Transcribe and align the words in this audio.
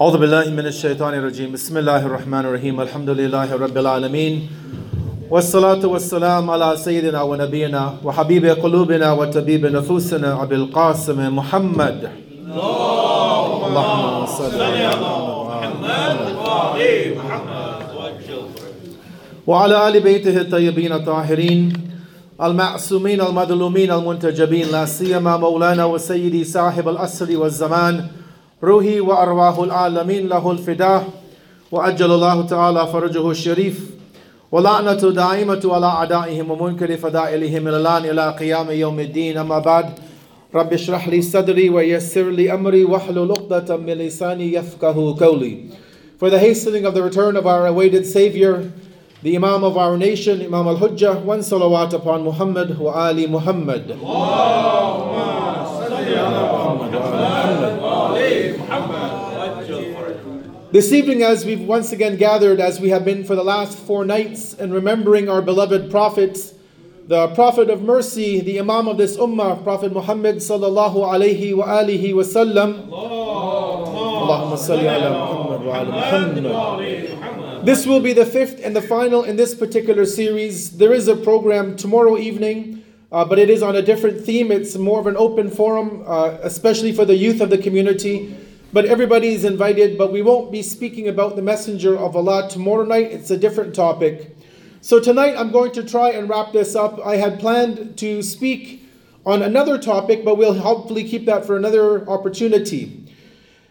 أعوذ 0.00 0.18
بالله 0.18 0.50
من 0.50 0.66
الشيطان 0.66 1.14
الرجيم. 1.14 1.52
بسم 1.52 1.78
الله 1.78 2.06
الرحمن 2.06 2.38
الرحيم. 2.38 2.80
الحمد 2.80 3.10
لله 3.10 3.54
رب 3.54 3.78
العالمين. 3.78 4.48
والصلاة 5.30 5.86
والسلام 5.86 6.50
على 6.50 6.76
سيدنا 6.76 7.22
ونبينا 7.22 7.94
وحبيب 8.04 8.46
قلوبنا 8.46 9.12
وطبيب 9.12 9.66
نفوسنا 9.66 10.42
أبي 10.42 10.54
القاسم 10.54 11.36
محمد. 11.36 12.10
اللهم 13.66 14.26
صل 14.26 14.62
على 14.62 14.90
وعلى 19.46 19.88
آل 19.88 20.00
بيته 20.00 20.40
الطيبين 20.40 20.92
الطاهرين. 20.92 21.91
المعصومين 22.42 23.20
المظلومين 23.20 23.90
المنتجبين 23.90 24.66
لا 24.72 24.84
سيما 24.84 25.36
مولانا 25.36 25.84
وسيدي 25.84 26.44
صاحب 26.44 26.88
الأسر 26.88 27.36
والزمان 27.36 28.06
روحي 28.64 29.00
وأرواح 29.00 29.58
العالمين 29.58 30.28
له 30.28 30.50
الفداء 30.50 31.08
وأجل 31.72 32.12
الله 32.12 32.46
تعالى 32.46 32.86
فرجه 32.86 33.30
الشريف 33.30 33.90
ولعنة 34.52 34.92
دائمة 34.94 35.60
على 35.64 35.86
أعدائهم 35.86 36.50
ومنكر 36.50 36.96
فدائلهم 36.96 37.68
إلى 37.68 37.76
الآن 37.76 38.04
إلى 38.04 38.36
قيام 38.40 38.70
يوم 38.70 39.00
الدين. 39.00 39.38
أما 39.38 39.58
بعد 39.58 39.86
رب 40.54 40.72
اشرح 40.72 41.08
لي 41.08 41.22
صدري 41.22 41.70
ويسر 41.70 42.30
لي 42.30 42.54
أمري 42.54 42.84
واحلل 42.84 43.30
عقدة 43.30 43.76
من 43.76 43.92
لساني 43.92 44.52
يفقه 44.54 45.16
قولي. 45.20 45.70
For 46.18 46.30
the 46.30 46.38
hastening 46.38 46.86
of 46.86 46.94
the 46.94 47.02
return 47.02 47.36
of 47.36 47.46
our 47.46 47.66
awaited 47.66 48.06
Savior, 48.06 48.70
the 49.22 49.36
Imam 49.36 49.62
of 49.62 49.76
our 49.76 49.96
nation, 49.96 50.42
Imam 50.42 50.66
al-Hujjah, 50.66 51.22
one 51.22 51.40
salawat 51.40 51.92
upon 51.92 52.24
Muhammad 52.24 52.76
wa 52.76 52.92
Ali 52.92 53.28
Muhammad. 53.28 53.86
This 60.72 60.92
evening, 60.92 61.22
as 61.22 61.44
we've 61.44 61.60
once 61.60 61.92
again 61.92 62.16
gathered, 62.16 62.58
as 62.58 62.80
we 62.80 62.88
have 62.88 63.04
been 63.04 63.22
for 63.22 63.36
the 63.36 63.44
last 63.44 63.78
four 63.78 64.04
nights, 64.04 64.54
and 64.54 64.74
remembering 64.74 65.28
our 65.28 65.40
beloved 65.40 65.88
prophets, 65.90 66.54
the 67.06 67.28
Prophet 67.28 67.70
of 67.70 67.82
mercy, 67.82 68.40
the 68.40 68.58
Imam 68.58 68.88
of 68.88 68.96
this 68.96 69.16
Ummah, 69.16 69.62
Prophet 69.62 69.92
Muhammad 69.92 70.36
sallallahu 70.36 70.96
alayhi 70.96 71.54
wa 71.54 71.66
alihi 71.66 72.12
wa 72.14 72.22
sallam. 72.22 72.88
Allahumma 72.88 74.58
salli 74.58 74.88
ala 74.88 75.10
Muhammad 75.10 75.62
wa 75.62 75.78
ala 75.78 75.90
Muhammad. 75.92 77.21
This 77.64 77.86
will 77.86 78.00
be 78.00 78.12
the 78.12 78.26
fifth 78.26 78.60
and 78.64 78.74
the 78.74 78.82
final 78.82 79.22
in 79.22 79.36
this 79.36 79.54
particular 79.54 80.04
series. 80.04 80.78
There 80.78 80.92
is 80.92 81.06
a 81.06 81.14
program 81.14 81.76
tomorrow 81.76 82.18
evening, 82.18 82.82
uh, 83.12 83.24
but 83.24 83.38
it 83.38 83.48
is 83.48 83.62
on 83.62 83.76
a 83.76 83.82
different 83.82 84.24
theme. 84.24 84.50
It's 84.50 84.76
more 84.76 84.98
of 84.98 85.06
an 85.06 85.16
open 85.16 85.48
forum, 85.48 86.02
uh, 86.04 86.38
especially 86.42 86.90
for 86.90 87.04
the 87.04 87.14
youth 87.14 87.40
of 87.40 87.50
the 87.50 87.58
community. 87.58 88.36
But 88.72 88.86
everybody 88.86 89.28
is 89.28 89.44
invited, 89.44 89.96
but 89.96 90.12
we 90.12 90.22
won't 90.22 90.50
be 90.50 90.60
speaking 90.60 91.06
about 91.06 91.36
the 91.36 91.42
Messenger 91.42 91.96
of 91.96 92.16
Allah 92.16 92.48
tomorrow 92.50 92.84
night. 92.84 93.12
It's 93.12 93.30
a 93.30 93.36
different 93.36 93.76
topic. 93.76 94.36
So 94.80 94.98
tonight 94.98 95.36
I'm 95.36 95.52
going 95.52 95.70
to 95.72 95.84
try 95.84 96.10
and 96.10 96.28
wrap 96.28 96.52
this 96.52 96.74
up. 96.74 96.98
I 97.06 97.14
had 97.14 97.38
planned 97.38 97.96
to 97.98 98.24
speak 98.24 98.84
on 99.24 99.40
another 99.40 99.78
topic, 99.78 100.24
but 100.24 100.36
we'll 100.36 100.54
hopefully 100.54 101.04
keep 101.04 101.26
that 101.26 101.44
for 101.44 101.56
another 101.56 102.08
opportunity. 102.10 103.14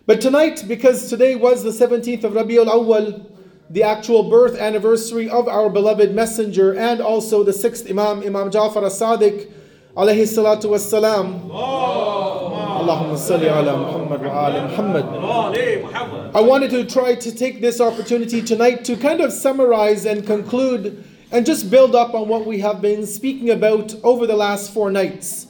But 0.06 0.22
tonight, 0.22 0.64
because 0.66 1.10
today 1.10 1.36
was 1.36 1.64
the 1.64 1.72
17th 1.72 2.24
of 2.24 2.34
Rabiul 2.34 2.68
Awwal, 2.68 3.31
the 3.72 3.84
actual 3.84 4.30
birth 4.30 4.58
anniversary 4.58 5.30
of 5.30 5.48
our 5.48 5.70
beloved 5.70 6.14
messenger, 6.14 6.74
and 6.74 7.00
also 7.00 7.44
the 7.44 7.54
sixth 7.54 7.90
Imam, 7.90 8.22
Imam 8.22 8.52
Jafar 8.52 8.84
as-Sadiq, 8.84 9.50
alayhi 9.96 10.28
salatu 10.28 10.66
wassalam. 10.66 11.50
Allahumma 11.50 13.16
salli 13.16 13.48
ala 13.48 13.78
Muhammad 13.78 14.22
wa 14.22 14.46
ali 14.46 14.62
Muhammad. 15.82 16.36
I 16.36 16.42
wanted 16.42 16.72
to 16.72 16.84
try 16.86 17.16
to 17.16 17.32
take 17.34 17.62
this 17.62 17.80
opportunity 17.80 18.42
tonight 18.42 18.84
to 18.86 18.98
kind 18.98 19.22
of 19.22 19.32
summarize 19.32 20.06
and 20.06 20.26
conclude 20.26 21.04
and 21.32 21.46
just 21.46 21.70
build 21.70 21.96
up 21.96 22.14
on 22.14 22.28
what 22.28 22.46
we 22.46 22.60
have 22.60 22.82
been 22.82 23.06
speaking 23.06 23.52
about 23.52 23.96
over 24.04 24.28
the 24.28 24.36
last 24.36 24.74
four 24.74 24.92
nights. 24.92 25.48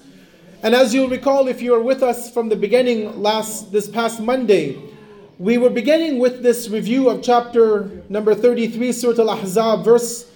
And 0.62 0.76
as 0.76 0.94
you'll 0.94 1.10
recall, 1.10 1.48
if 1.48 1.60
you 1.62 1.72
were 1.72 1.82
with 1.82 2.04
us 2.04 2.30
from 2.32 2.50
the 2.50 2.56
beginning 2.56 3.20
last 3.20 3.72
this 3.72 3.90
past 3.90 4.20
Monday, 4.20 4.78
we 5.39 5.59
were 5.59 5.69
beginning 5.69 6.19
with 6.19 6.43
this 6.43 6.69
review 6.69 7.11
of 7.11 7.23
chapter 7.23 7.91
number 8.09 8.35
33, 8.35 8.91
Surah 8.93 9.23
Al-Ahzab, 9.23 9.85
verse 9.85 10.31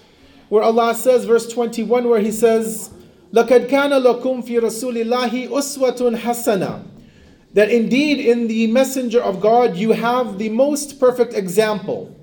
where 0.50 0.62
Allah 0.62 0.94
says, 0.94 1.24
verse 1.24 1.50
21, 1.50 2.08
where 2.08 2.20
He 2.20 2.30
says, 2.30 2.90
لَقَدْ 3.32 3.68
كَانَ 3.68 3.92
لَكُمْ 3.92 4.46
فِي 4.46 4.60
رَسُولِ 4.60 5.02
اللَّهِ 5.04 5.48
أُسْوَةٌ 5.48 6.18
حَسَنَةٌ 6.18 6.82
That 7.54 7.70
indeed 7.70 8.18
in 8.18 8.48
the 8.48 8.66
messenger 8.66 9.22
of 9.22 9.40
God 9.40 9.76
you 9.76 9.92
have 9.92 10.36
the 10.36 10.50
most 10.50 11.00
perfect 11.00 11.32
example. 11.32 12.14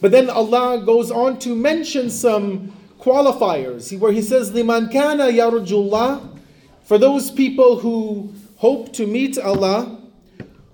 But 0.00 0.12
then 0.12 0.30
Allah 0.30 0.82
goes 0.86 1.10
on 1.10 1.38
to 1.40 1.54
mention 1.54 2.08
some 2.08 2.72
qualifiers, 3.00 3.98
where 3.98 4.12
He 4.12 4.22
says, 4.22 4.52
لِمَنْ 4.52 4.90
كَانَ 4.90 5.18
يَرْجُ 5.18 5.66
اللَّهِ 5.66 6.38
For 6.84 6.96
those 6.96 7.30
people 7.30 7.80
who 7.80 8.32
hope 8.56 8.92
to 8.94 9.06
meet 9.06 9.36
Allah, 9.38 9.98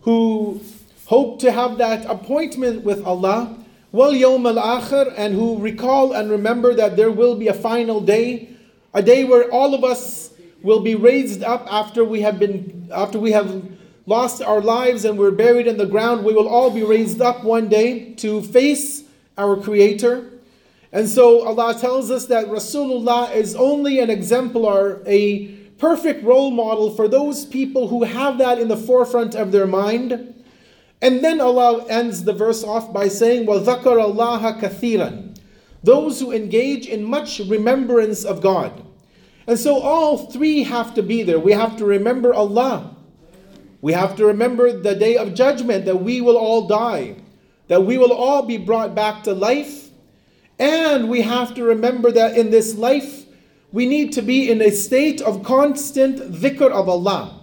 who 0.02 0.60
hope 1.09 1.39
to 1.39 1.51
have 1.51 1.79
that 1.79 2.05
appointment 2.05 2.83
with 2.83 3.03
Allah, 3.03 3.57
wal 3.91 4.11
yawm 4.11 4.45
al 4.45 4.79
akhir, 4.79 5.11
and 5.17 5.33
who 5.33 5.57
recall 5.57 6.13
and 6.13 6.29
remember 6.29 6.75
that 6.75 6.95
there 6.95 7.09
will 7.09 7.35
be 7.35 7.47
a 7.47 7.53
final 7.53 7.99
day, 7.99 8.47
a 8.93 9.01
day 9.01 9.23
where 9.23 9.51
all 9.51 9.73
of 9.73 9.83
us 9.83 10.31
will 10.61 10.81
be 10.81 10.93
raised 10.93 11.41
up 11.41 11.65
after 11.71 12.05
we 12.05 12.21
have 12.21 12.37
been 12.37 12.87
after 12.93 13.17
we 13.17 13.31
have 13.31 13.67
lost 14.05 14.43
our 14.43 14.61
lives 14.61 15.03
and 15.03 15.17
we're 15.17 15.31
buried 15.31 15.65
in 15.65 15.77
the 15.77 15.87
ground. 15.87 16.23
We 16.23 16.33
will 16.33 16.47
all 16.47 16.69
be 16.69 16.83
raised 16.83 17.21
up 17.21 17.43
one 17.43 17.69
day 17.69 18.13
to 18.21 18.43
face 18.43 19.03
our 19.35 19.57
Creator. 19.57 20.29
And 20.91 21.09
so 21.09 21.41
Allah 21.41 21.73
tells 21.73 22.11
us 22.11 22.27
that 22.27 22.45
Rasulullah 22.47 23.33
is 23.33 23.55
only 23.55 23.99
an 23.99 24.11
exemplar, 24.11 25.01
a 25.07 25.47
perfect 25.79 26.23
role 26.23 26.51
model 26.51 26.91
for 26.91 27.07
those 27.07 27.45
people 27.45 27.87
who 27.87 28.03
have 28.03 28.37
that 28.37 28.59
in 28.59 28.67
the 28.67 28.77
forefront 28.77 29.33
of 29.33 29.51
their 29.51 29.65
mind 29.65 30.35
and 31.02 31.22
then 31.22 31.40
Allah 31.40 31.84
ends 31.88 32.24
the 32.24 32.32
verse 32.32 32.64
off 32.64 32.92
by 32.92 33.08
saying 33.08 33.46
وَذَكَرَ 33.46 33.82
اللَّهَ 33.82 34.60
كَثِيرًا 34.60 35.38
those 35.82 36.18
who 36.20 36.32
engage 36.32 36.86
in 36.86 37.04
much 37.04 37.40
remembrance 37.40 38.24
of 38.24 38.40
God 38.40 38.84
and 39.46 39.58
so 39.58 39.78
all 39.78 40.16
three 40.16 40.62
have 40.62 40.94
to 40.94 41.02
be 41.02 41.22
there. 41.22 41.38
We 41.38 41.52
have 41.52 41.76
to 41.76 41.84
remember 41.84 42.32
Allah. 42.32 42.96
We 43.80 43.92
have 43.92 44.16
to 44.16 44.26
remember 44.26 44.72
the 44.72 44.94
day 44.94 45.16
of 45.16 45.34
judgment 45.34 45.84
that 45.84 46.02
we 46.02 46.20
will 46.20 46.38
all 46.38 46.66
die, 46.66 47.16
that 47.68 47.84
we 47.84 47.98
will 47.98 48.12
all 48.12 48.42
be 48.42 48.56
brought 48.56 48.94
back 48.94 49.22
to 49.24 49.34
life. 49.34 49.90
And 50.58 51.10
we 51.10 51.20
have 51.20 51.54
to 51.54 51.64
remember 51.64 52.10
that 52.12 52.38
in 52.38 52.50
this 52.50 52.76
life, 52.76 53.26
we 53.72 53.86
need 53.86 54.12
to 54.12 54.22
be 54.22 54.50
in 54.50 54.62
a 54.62 54.70
state 54.70 55.20
of 55.20 55.42
constant 55.42 56.32
dhikr 56.32 56.70
of 56.70 56.88
Allah. 56.88 57.37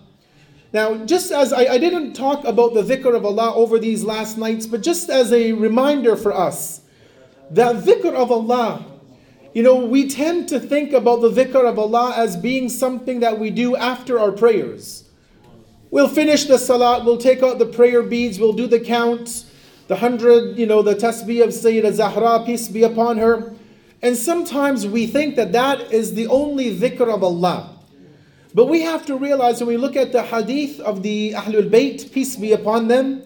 Now, 0.77 1.07
just 1.07 1.33
as 1.33 1.55
I, 1.55 1.65
I 1.77 1.79
didn't 1.79 2.13
talk 2.13 2.45
about 2.45 2.75
the 2.75 2.83
dhikr 2.83 3.17
of 3.17 3.25
Allah 3.25 3.55
over 3.55 3.79
these 3.79 4.05
last 4.05 4.37
nights, 4.37 4.67
but 4.67 4.83
just 4.83 5.09
as 5.09 5.33
a 5.33 5.53
reminder 5.53 6.17
for 6.17 6.35
us, 6.35 6.83
that 7.51 7.77
dhikr 7.77 8.13
of 8.13 8.31
Allah 8.31 8.85
you 9.55 9.63
know, 9.63 9.77
we 9.77 10.07
tend 10.07 10.51
to 10.51 10.61
think 10.61 10.93
about 10.93 11.23
the 11.23 11.31
dhikr 11.31 11.67
of 11.67 11.79
Allah 11.79 12.13
as 12.15 12.37
being 12.37 12.69
something 12.69 13.21
that 13.21 13.39
we 13.39 13.49
do 13.49 13.75
after 13.75 14.21
our 14.21 14.31
prayers. 14.31 15.09
We'll 15.91 16.09
finish 16.09 16.45
the 16.45 16.59
salat, 16.59 17.07
we'll 17.07 17.17
take 17.17 17.43
out 17.43 17.59
the 17.59 17.65
prayer 17.65 18.03
beads, 18.03 18.39
we'll 18.39 18.53
do 18.53 18.67
the 18.67 18.79
count, 18.81 19.47
the 19.89 19.97
hundred, 19.97 20.59
you 20.59 20.67
know, 20.67 20.83
the 20.83 20.95
tasbih 20.95 21.43
of 21.43 21.51
Sayyidah 21.55 21.95
Zahra, 21.95 22.45
peace 22.45 22.69
be 22.69 22.83
upon 22.83 23.17
her. 23.17 23.55
And 24.03 24.15
sometimes 24.15 24.87
we 24.87 25.07
think 25.07 25.37
that 25.37 25.53
that 25.53 25.91
is 25.91 26.13
the 26.13 26.27
only 26.27 26.79
dhikr 26.79 27.09
of 27.09 27.25
Allah. 27.25 27.76
But 28.57 28.71
we 28.71 28.81
have 28.81 29.05
to 29.05 29.19
realize 29.19 29.61
when 29.61 29.69
we 29.69 29.77
look 29.77 29.97
at 29.97 30.13
the 30.13 30.23
hadith 30.23 30.81
of 30.81 31.03
the 31.03 31.33
Ahlul 31.33 31.69
Bayt, 31.69 32.11
peace 32.11 32.37
be 32.37 32.53
upon 32.53 32.89
them, 32.89 33.23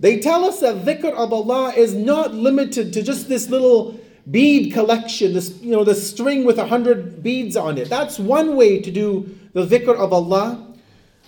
they 0.00 0.18
tell 0.18 0.44
us 0.44 0.58
that 0.58 0.84
dhikr 0.84 1.12
of 1.12 1.32
Allah 1.32 1.72
is 1.76 1.94
not 1.94 2.34
limited 2.34 2.92
to 2.94 3.02
just 3.04 3.28
this 3.28 3.48
little 3.48 4.00
bead 4.28 4.72
collection, 4.72 5.34
this 5.34 5.56
you 5.62 5.70
know, 5.70 5.84
the 5.84 5.94
string 5.94 6.44
with 6.44 6.58
a 6.58 6.66
hundred 6.66 7.22
beads 7.22 7.56
on 7.56 7.78
it. 7.78 7.88
That's 7.88 8.18
one 8.18 8.56
way 8.56 8.80
to 8.80 8.90
do 8.90 9.32
the 9.52 9.64
dhikr 9.64 9.94
of 9.94 10.12
Allah. 10.12 10.74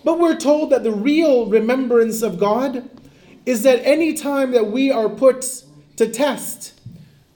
But 0.02 0.18
we're 0.18 0.36
told 0.36 0.70
that 0.70 0.82
the 0.82 0.90
real 0.90 1.46
remembrance 1.46 2.22
of 2.22 2.36
God 2.36 2.90
is 3.46 3.62
that 3.62 3.80
any 3.86 4.12
time 4.12 4.50
that 4.50 4.72
we 4.72 4.90
are 4.90 5.08
put 5.08 5.62
to 5.98 6.08
test, 6.08 6.80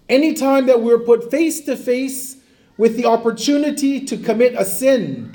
any 0.08 0.35
time 0.35 0.67
that 0.67 0.82
we're 0.82 0.99
put 0.99 1.31
face 1.31 1.61
to 1.67 1.76
face 1.76 2.38
with 2.76 2.96
the 2.96 3.05
opportunity 3.05 4.05
to 4.06 4.17
commit 4.17 4.55
a 4.58 4.64
sin, 4.64 5.32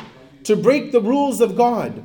to 0.50 0.56
break 0.56 0.92
the 0.92 1.00
rules 1.00 1.42
of 1.42 1.56
God, 1.56 2.04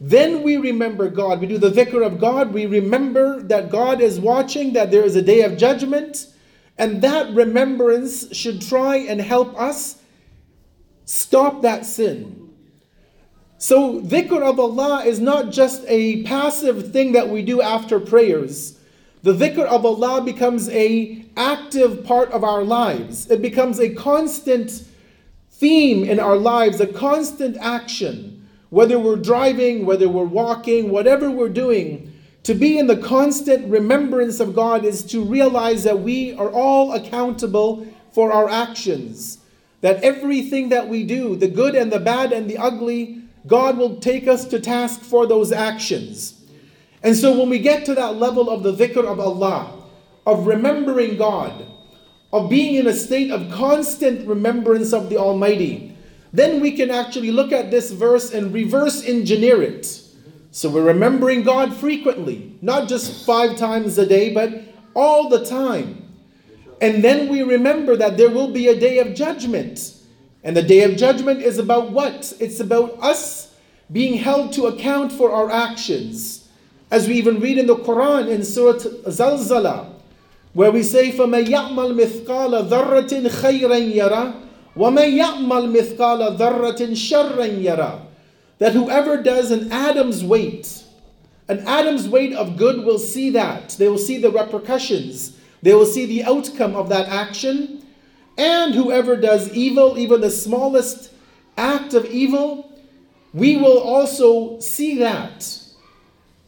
then 0.00 0.42
we 0.42 0.56
remember 0.56 1.10
God. 1.10 1.38
We 1.40 1.46
do 1.46 1.58
the 1.58 1.70
dhikr 1.70 2.04
of 2.04 2.18
God. 2.18 2.54
We 2.54 2.64
remember 2.64 3.42
that 3.42 3.70
God 3.70 4.00
is 4.00 4.18
watching, 4.18 4.72
that 4.72 4.90
there 4.90 5.04
is 5.04 5.16
a 5.16 5.22
day 5.22 5.42
of 5.42 5.58
judgment. 5.58 6.28
And 6.78 7.02
that 7.02 7.34
remembrance 7.34 8.34
should 8.34 8.62
try 8.62 8.96
and 8.96 9.20
help 9.20 9.54
us 9.60 10.00
stop 11.04 11.60
that 11.60 11.84
sin. 11.84 12.50
So, 13.58 14.00
dhikr 14.00 14.42
of 14.42 14.58
Allah 14.58 15.04
is 15.04 15.20
not 15.20 15.50
just 15.52 15.84
a 15.86 16.22
passive 16.22 16.90
thing 16.90 17.12
that 17.12 17.28
we 17.28 17.42
do 17.42 17.60
after 17.60 18.00
prayers. 18.00 18.78
The 19.22 19.34
dhikr 19.34 19.66
of 19.66 19.84
Allah 19.84 20.22
becomes 20.22 20.70
a 20.70 21.24
active 21.36 22.02
part 22.02 22.30
of 22.30 22.44
our 22.44 22.64
lives. 22.64 23.30
It 23.30 23.42
becomes 23.42 23.78
a 23.78 23.94
constant 23.94 24.84
theme 25.58 26.04
in 26.04 26.20
our 26.20 26.36
lives, 26.36 26.80
a 26.80 26.86
constant 26.86 27.56
action. 27.58 28.46
Whether 28.70 28.98
we're 28.98 29.16
driving, 29.16 29.86
whether 29.86 30.08
we're 30.08 30.24
walking, 30.24 30.90
whatever 30.90 31.30
we're 31.30 31.48
doing, 31.48 32.12
to 32.42 32.54
be 32.54 32.78
in 32.78 32.88
the 32.88 32.96
constant 32.96 33.70
remembrance 33.70 34.40
of 34.40 34.54
God 34.54 34.84
is 34.84 35.02
to 35.04 35.24
realize 35.24 35.84
that 35.84 36.00
we 36.00 36.34
are 36.34 36.50
all 36.50 36.92
accountable 36.92 37.86
for 38.12 38.32
our 38.32 38.50
actions. 38.50 39.38
That 39.80 40.02
everything 40.02 40.70
that 40.70 40.88
we 40.88 41.04
do, 41.04 41.36
the 41.36 41.48
good 41.48 41.74
and 41.74 41.92
the 41.92 42.00
bad 42.00 42.32
and 42.32 42.50
the 42.50 42.58
ugly, 42.58 43.22
God 43.46 43.78
will 43.78 43.96
take 43.96 44.26
us 44.26 44.44
to 44.46 44.60
task 44.60 45.00
for 45.00 45.26
those 45.26 45.52
actions. 45.52 46.40
And 47.02 47.14
so 47.14 47.38
when 47.38 47.48
we 47.48 47.58
get 47.58 47.84
to 47.86 47.94
that 47.94 48.16
level 48.16 48.50
of 48.50 48.62
the 48.62 48.72
dhikr 48.72 49.04
of 49.04 49.20
Allah, 49.20 49.82
of 50.26 50.46
remembering 50.46 51.16
God, 51.16 51.66
of 52.34 52.50
being 52.50 52.74
in 52.74 52.88
a 52.88 52.92
state 52.92 53.30
of 53.30 53.48
constant 53.52 54.26
remembrance 54.26 54.92
of 54.92 55.08
the 55.08 55.16
Almighty, 55.16 55.96
then 56.32 56.60
we 56.60 56.72
can 56.72 56.90
actually 56.90 57.30
look 57.30 57.52
at 57.52 57.70
this 57.70 57.92
verse 57.92 58.34
and 58.34 58.52
reverse 58.52 59.04
engineer 59.04 59.62
it. 59.62 60.02
So 60.50 60.68
we're 60.68 60.82
remembering 60.82 61.44
God 61.44 61.72
frequently, 61.76 62.56
not 62.60 62.88
just 62.88 63.24
five 63.24 63.56
times 63.56 63.96
a 63.98 64.04
day, 64.04 64.34
but 64.34 64.64
all 64.94 65.28
the 65.28 65.44
time. 65.44 66.12
And 66.80 67.04
then 67.04 67.28
we 67.28 67.44
remember 67.44 67.94
that 67.94 68.16
there 68.16 68.30
will 68.30 68.50
be 68.50 68.66
a 68.66 68.80
day 68.80 68.98
of 68.98 69.14
judgment. 69.14 69.94
And 70.42 70.56
the 70.56 70.62
day 70.62 70.82
of 70.82 70.96
judgment 70.96 71.40
is 71.40 71.58
about 71.58 71.92
what? 71.92 72.32
It's 72.40 72.58
about 72.58 72.98
us 73.00 73.54
being 73.92 74.14
held 74.14 74.52
to 74.54 74.66
account 74.66 75.12
for 75.12 75.30
our 75.30 75.52
actions. 75.52 76.48
As 76.90 77.06
we 77.06 77.14
even 77.14 77.38
read 77.38 77.58
in 77.58 77.68
the 77.68 77.76
Quran 77.76 78.28
in 78.28 78.44
Surah 78.44 78.80
Zalzala, 79.06 79.93
where 80.53 80.71
we 80.71 80.83
say, 80.83 81.11
فَمَن 81.11 81.45
يَعْمَلْ 81.45 81.95
مِثْقَالَ 81.95 82.69
ذَرَّةٍ 82.69 83.29
خَيْرًا 83.29 83.93
يَرَى 83.95 84.33
وَمَن 84.75 85.17
يَعْمَلْ 85.17 85.71
مِثْقَالَ 85.71 86.37
ذَرَّةٍ 86.37 86.93
شَرًّا 86.93 87.63
يَرَى 87.63 88.01
That 88.57 88.73
whoever 88.73 89.21
does 89.21 89.51
an 89.51 89.71
atom's 89.71 90.23
weight, 90.23 90.83
an 91.47 91.67
atom's 91.67 92.07
weight 92.07 92.33
of 92.33 92.57
good 92.57 92.83
will 92.83 92.99
see 92.99 93.29
that. 93.31 93.69
They 93.79 93.87
will 93.87 93.97
see 93.97 94.17
the 94.17 94.31
repercussions. 94.31 95.37
They 95.61 95.73
will 95.73 95.85
see 95.85 96.05
the 96.05 96.23
outcome 96.23 96.75
of 96.75 96.89
that 96.89 97.07
action. 97.07 97.83
And 98.37 98.73
whoever 98.73 99.15
does 99.15 99.51
evil, 99.53 99.97
even 99.97 100.21
the 100.21 100.29
smallest 100.29 101.11
act 101.57 101.93
of 101.93 102.05
evil, 102.05 102.71
we 103.33 103.57
will 103.57 103.79
also 103.79 104.59
see 104.59 104.97
that. 104.99 105.62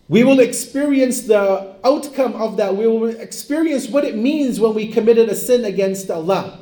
We 0.09 0.23
will 0.23 0.39
experience 0.39 1.23
the 1.23 1.75
outcome 1.83 2.35
of 2.35 2.57
that. 2.59 2.77
We 2.77 2.87
will 2.87 3.09
experience 3.09 3.89
what 3.89 4.05
it 4.05 4.17
means 4.17 4.61
when 4.61 4.75
we 4.75 4.87
committed 4.89 5.29
a 5.29 5.35
sin 5.35 5.65
against 5.65 6.11
Allah. 6.11 6.61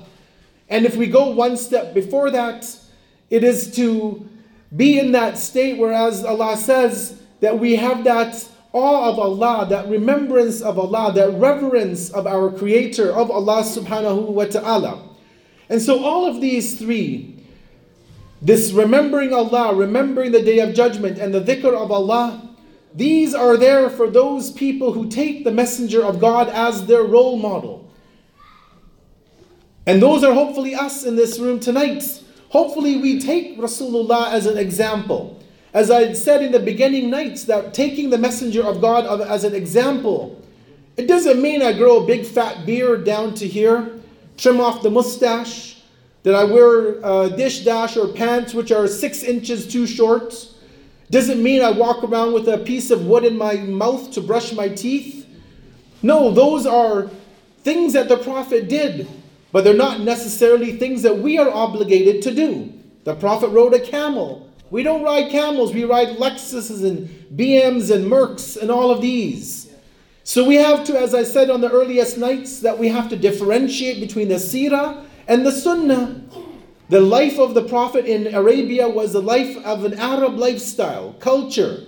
And 0.68 0.86
if 0.86 0.96
we 0.96 1.06
go 1.06 1.30
one 1.30 1.56
step 1.56 1.92
before 1.92 2.30
that, 2.30 2.78
it 3.28 3.44
is 3.44 3.74
to 3.76 4.26
be 4.74 4.98
in 4.98 5.12
that 5.12 5.36
state 5.36 5.78
whereas 5.78 6.24
Allah 6.24 6.56
says 6.56 7.20
that 7.40 7.58
we 7.58 7.76
have 7.76 8.04
that 8.04 8.48
awe 8.72 9.10
of 9.10 9.18
Allah, 9.18 9.66
that 9.68 9.88
remembrance 9.88 10.60
of 10.60 10.78
Allah, 10.78 11.12
that 11.12 11.30
reverence 11.34 12.10
of 12.10 12.26
our 12.26 12.50
Creator, 12.50 13.12
of 13.12 13.30
Allah 13.30 13.62
subhanahu 13.62 14.28
wa 14.28 14.46
ta'ala. 14.46 15.10
And 15.68 15.80
so, 15.80 16.02
all 16.04 16.26
of 16.26 16.40
these 16.40 16.78
three, 16.78 17.44
this 18.42 18.72
remembering 18.72 19.32
Allah, 19.32 19.74
remembering 19.74 20.32
the 20.32 20.42
day 20.42 20.58
of 20.58 20.74
judgment, 20.74 21.18
and 21.18 21.32
the 21.32 21.40
dhikr 21.40 21.72
of 21.72 21.92
Allah, 21.92 22.43
these 22.94 23.34
are 23.34 23.56
there 23.56 23.90
for 23.90 24.08
those 24.08 24.50
people 24.50 24.92
who 24.92 25.08
take 25.08 25.44
the 25.44 25.50
Messenger 25.50 26.04
of 26.04 26.20
God 26.20 26.48
as 26.48 26.86
their 26.86 27.02
role 27.02 27.36
model. 27.36 27.90
And 29.86 30.00
those 30.00 30.22
are 30.24 30.32
hopefully 30.32 30.74
us 30.74 31.04
in 31.04 31.16
this 31.16 31.38
room 31.38 31.60
tonight. 31.60 32.22
Hopefully, 32.50 32.96
we 32.96 33.20
take 33.20 33.58
Rasulullah 33.58 34.32
as 34.32 34.46
an 34.46 34.56
example. 34.56 35.42
As 35.74 35.90
I 35.90 36.12
said 36.12 36.40
in 36.40 36.52
the 36.52 36.60
beginning 36.60 37.10
nights, 37.10 37.44
that 37.44 37.74
taking 37.74 38.10
the 38.10 38.18
messenger 38.18 38.62
of 38.62 38.80
God 38.80 39.20
as 39.20 39.42
an 39.42 39.54
example, 39.54 40.40
it 40.96 41.08
doesn't 41.08 41.42
mean 41.42 41.62
I 41.62 41.72
grow 41.72 42.04
a 42.04 42.06
big 42.06 42.24
fat 42.24 42.64
beard 42.64 43.04
down 43.04 43.34
to 43.34 43.48
here, 43.48 44.00
trim 44.36 44.60
off 44.60 44.82
the 44.82 44.90
mustache, 44.90 45.82
that 46.22 46.36
I 46.36 46.44
wear 46.44 47.00
a 47.02 47.28
dish 47.28 47.64
dash 47.64 47.96
or 47.96 48.06
pants 48.06 48.54
which 48.54 48.70
are 48.70 48.86
six 48.86 49.24
inches 49.24 49.66
too 49.66 49.86
short. 49.86 50.53
Doesn't 51.10 51.42
mean 51.42 51.62
I 51.62 51.70
walk 51.70 52.02
around 52.02 52.32
with 52.32 52.48
a 52.48 52.58
piece 52.58 52.90
of 52.90 53.06
wood 53.06 53.24
in 53.24 53.36
my 53.36 53.56
mouth 53.56 54.10
to 54.12 54.20
brush 54.20 54.52
my 54.52 54.68
teeth. 54.68 55.26
No, 56.02 56.30
those 56.30 56.66
are 56.66 57.10
things 57.62 57.92
that 57.92 58.08
the 58.08 58.16
Prophet 58.16 58.68
did, 58.68 59.08
but 59.52 59.64
they're 59.64 59.74
not 59.74 60.00
necessarily 60.00 60.76
things 60.76 61.02
that 61.02 61.18
we 61.18 61.38
are 61.38 61.50
obligated 61.50 62.22
to 62.22 62.34
do. 62.34 62.72
The 63.04 63.14
Prophet 63.14 63.48
rode 63.48 63.74
a 63.74 63.80
camel. 63.80 64.50
We 64.70 64.82
don't 64.82 65.02
ride 65.02 65.30
camels, 65.30 65.72
we 65.72 65.84
ride 65.84 66.16
Lexuses 66.16 66.84
and 66.84 67.08
BMs 67.38 67.94
and 67.94 68.06
Mercs 68.06 68.60
and 68.60 68.70
all 68.70 68.90
of 68.90 69.00
these. 69.00 69.70
So 70.24 70.44
we 70.44 70.56
have 70.56 70.84
to, 70.84 70.98
as 70.98 71.14
I 71.14 71.22
said 71.22 71.50
on 71.50 71.60
the 71.60 71.70
earliest 71.70 72.16
nights, 72.16 72.60
that 72.60 72.78
we 72.78 72.88
have 72.88 73.10
to 73.10 73.16
differentiate 73.16 74.00
between 74.00 74.28
the 74.28 74.36
Sirah 74.36 75.04
and 75.28 75.44
the 75.44 75.52
Sunnah. 75.52 76.22
The 76.94 77.00
life 77.00 77.40
of 77.40 77.54
the 77.54 77.64
Prophet 77.64 78.04
in 78.04 78.32
Arabia 78.32 78.88
was 78.88 79.14
the 79.14 79.20
life 79.20 79.56
of 79.66 79.84
an 79.84 79.94
Arab 79.94 80.38
lifestyle, 80.38 81.14
culture. 81.14 81.80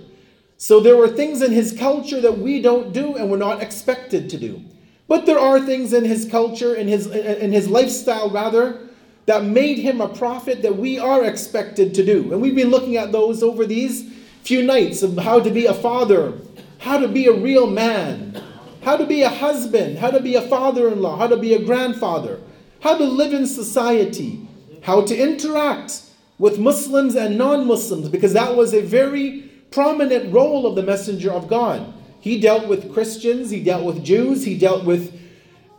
So 0.57 0.81
there 0.81 0.97
were 0.97 1.07
things 1.07 1.41
in 1.41 1.53
his 1.53 1.71
culture 1.71 2.19
that 2.19 2.39
we 2.39 2.61
don't 2.61 2.91
do 2.91 3.15
and 3.15 3.31
we're 3.31 3.37
not 3.37 3.63
expected 3.63 4.29
to 4.31 4.37
do. 4.37 4.61
But 5.07 5.25
there 5.25 5.39
are 5.39 5.61
things 5.61 5.93
in 5.93 6.03
his 6.03 6.27
culture, 6.29 6.75
in 6.75 6.89
his, 6.89 7.07
in 7.07 7.53
his 7.53 7.69
lifestyle 7.69 8.29
rather, 8.29 8.81
that 9.27 9.45
made 9.45 9.77
him 9.77 10.01
a 10.01 10.09
prophet 10.09 10.61
that 10.63 10.75
we 10.75 10.99
are 10.99 11.23
expected 11.23 11.93
to 11.93 12.05
do. 12.05 12.33
And 12.33 12.41
we've 12.41 12.53
been 12.53 12.69
looking 12.69 12.97
at 12.97 13.13
those 13.13 13.41
over 13.41 13.65
these 13.65 14.11
few 14.43 14.61
nights 14.61 15.03
of 15.03 15.17
how 15.17 15.39
to 15.39 15.49
be 15.49 15.67
a 15.67 15.73
father, 15.73 16.33
how 16.79 16.97
to 16.97 17.07
be 17.07 17.27
a 17.27 17.33
real 17.33 17.67
man, 17.67 18.43
how 18.83 18.97
to 18.97 19.05
be 19.05 19.21
a 19.21 19.29
husband, 19.29 19.99
how 19.99 20.11
to 20.11 20.19
be 20.19 20.35
a 20.35 20.41
father 20.41 20.89
in 20.89 21.01
law, 21.01 21.15
how 21.15 21.27
to 21.27 21.37
be 21.37 21.53
a 21.53 21.63
grandfather, 21.63 22.41
how 22.81 22.97
to 22.97 23.05
live 23.05 23.31
in 23.31 23.47
society, 23.47 24.43
how 24.83 25.01
to 25.01 25.15
interact 25.15 26.01
with 26.39 26.59
Muslims 26.59 27.15
and 27.15 27.37
non 27.37 27.67
Muslims, 27.67 28.09
because 28.09 28.33
that 28.33 28.55
was 28.55 28.73
a 28.73 28.81
very 28.81 29.49
prominent 29.71 30.33
role 30.33 30.65
of 30.65 30.75
the 30.75 30.83
Messenger 30.83 31.31
of 31.31 31.47
God. 31.47 31.93
He 32.19 32.39
dealt 32.39 32.67
with 32.67 32.93
Christians, 32.93 33.49
he 33.49 33.63
dealt 33.63 33.83
with 33.83 34.03
Jews, 34.03 34.43
he 34.43 34.57
dealt 34.57 34.85
with 34.85 35.17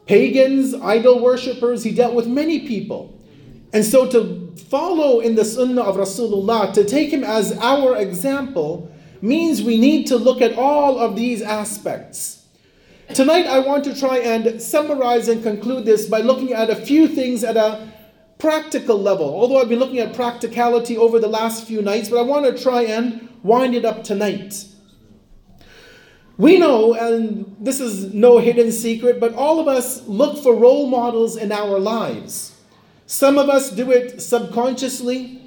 pagans, 0.06 0.74
idol 0.74 1.20
worshippers, 1.20 1.84
he 1.84 1.92
dealt 1.92 2.14
with 2.14 2.26
many 2.26 2.66
people. 2.66 3.14
And 3.72 3.84
so 3.84 4.08
to 4.10 4.54
follow 4.56 5.20
in 5.20 5.34
the 5.34 5.44
sunnah 5.44 5.82
of 5.82 5.96
Rasulullah, 5.96 6.72
to 6.72 6.84
take 6.84 7.10
him 7.12 7.22
as 7.22 7.56
our 7.58 7.96
example, 7.96 8.90
means 9.20 9.62
we 9.62 9.78
need 9.78 10.06
to 10.06 10.16
look 10.16 10.40
at 10.40 10.56
all 10.56 10.98
of 10.98 11.16
these 11.16 11.42
aspects. 11.42 12.46
Tonight, 13.14 13.46
I 13.46 13.58
want 13.58 13.84
to 13.84 13.98
try 13.98 14.18
and 14.18 14.60
summarize 14.60 15.28
and 15.28 15.42
conclude 15.42 15.84
this 15.84 16.06
by 16.06 16.20
looking 16.20 16.52
at 16.52 16.70
a 16.70 16.76
few 16.76 17.08
things 17.08 17.42
at 17.42 17.56
a 17.56 17.88
practical 18.38 19.00
level. 19.00 19.26
Although 19.26 19.60
I've 19.60 19.68
been 19.68 19.78
looking 19.78 19.98
at 19.98 20.14
practicality 20.14 20.96
over 20.96 21.18
the 21.18 21.28
last 21.28 21.66
few 21.66 21.82
nights, 21.82 22.08
but 22.08 22.18
I 22.18 22.22
want 22.22 22.46
to 22.46 22.62
try 22.62 22.82
and 22.82 23.28
wind 23.42 23.74
it 23.74 23.84
up 23.84 24.04
tonight. 24.04 24.64
We 26.36 26.56
know, 26.56 26.94
and 26.94 27.56
this 27.58 27.80
is 27.80 28.14
no 28.14 28.38
hidden 28.38 28.70
secret, 28.70 29.18
but 29.18 29.34
all 29.34 29.58
of 29.58 29.66
us 29.66 30.06
look 30.06 30.40
for 30.40 30.54
role 30.54 30.86
models 30.86 31.36
in 31.36 31.50
our 31.50 31.80
lives. 31.80 32.54
Some 33.06 33.38
of 33.38 33.48
us 33.48 33.70
do 33.70 33.90
it 33.90 34.22
subconsciously, 34.22 35.42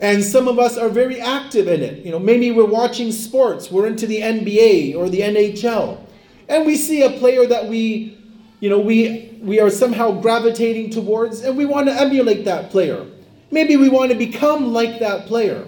and 0.00 0.22
some 0.22 0.46
of 0.46 0.58
us 0.58 0.76
are 0.76 0.90
very 0.90 1.18
active 1.18 1.66
in 1.66 1.80
it. 1.80 2.04
You 2.04 2.10
know, 2.10 2.18
maybe 2.18 2.50
we're 2.50 2.66
watching 2.66 3.10
sports, 3.10 3.70
we're 3.70 3.86
into 3.86 4.06
the 4.06 4.20
NBA 4.20 4.94
or 4.94 5.08
the 5.08 5.20
NHL, 5.20 5.98
and 6.46 6.66
we 6.66 6.76
see 6.76 7.02
a 7.02 7.10
player 7.10 7.46
that 7.46 7.66
we, 7.66 8.17
you 8.60 8.68
know, 8.68 8.80
we 8.80 9.38
we 9.40 9.60
are 9.60 9.70
somehow 9.70 10.20
gravitating 10.20 10.90
towards, 10.90 11.42
and 11.42 11.56
we 11.56 11.64
want 11.64 11.86
to 11.86 11.92
emulate 11.92 12.44
that 12.44 12.70
player. 12.70 13.06
Maybe 13.50 13.76
we 13.76 13.88
want 13.88 14.10
to 14.10 14.18
become 14.18 14.72
like 14.72 14.98
that 15.00 15.26
player. 15.26 15.66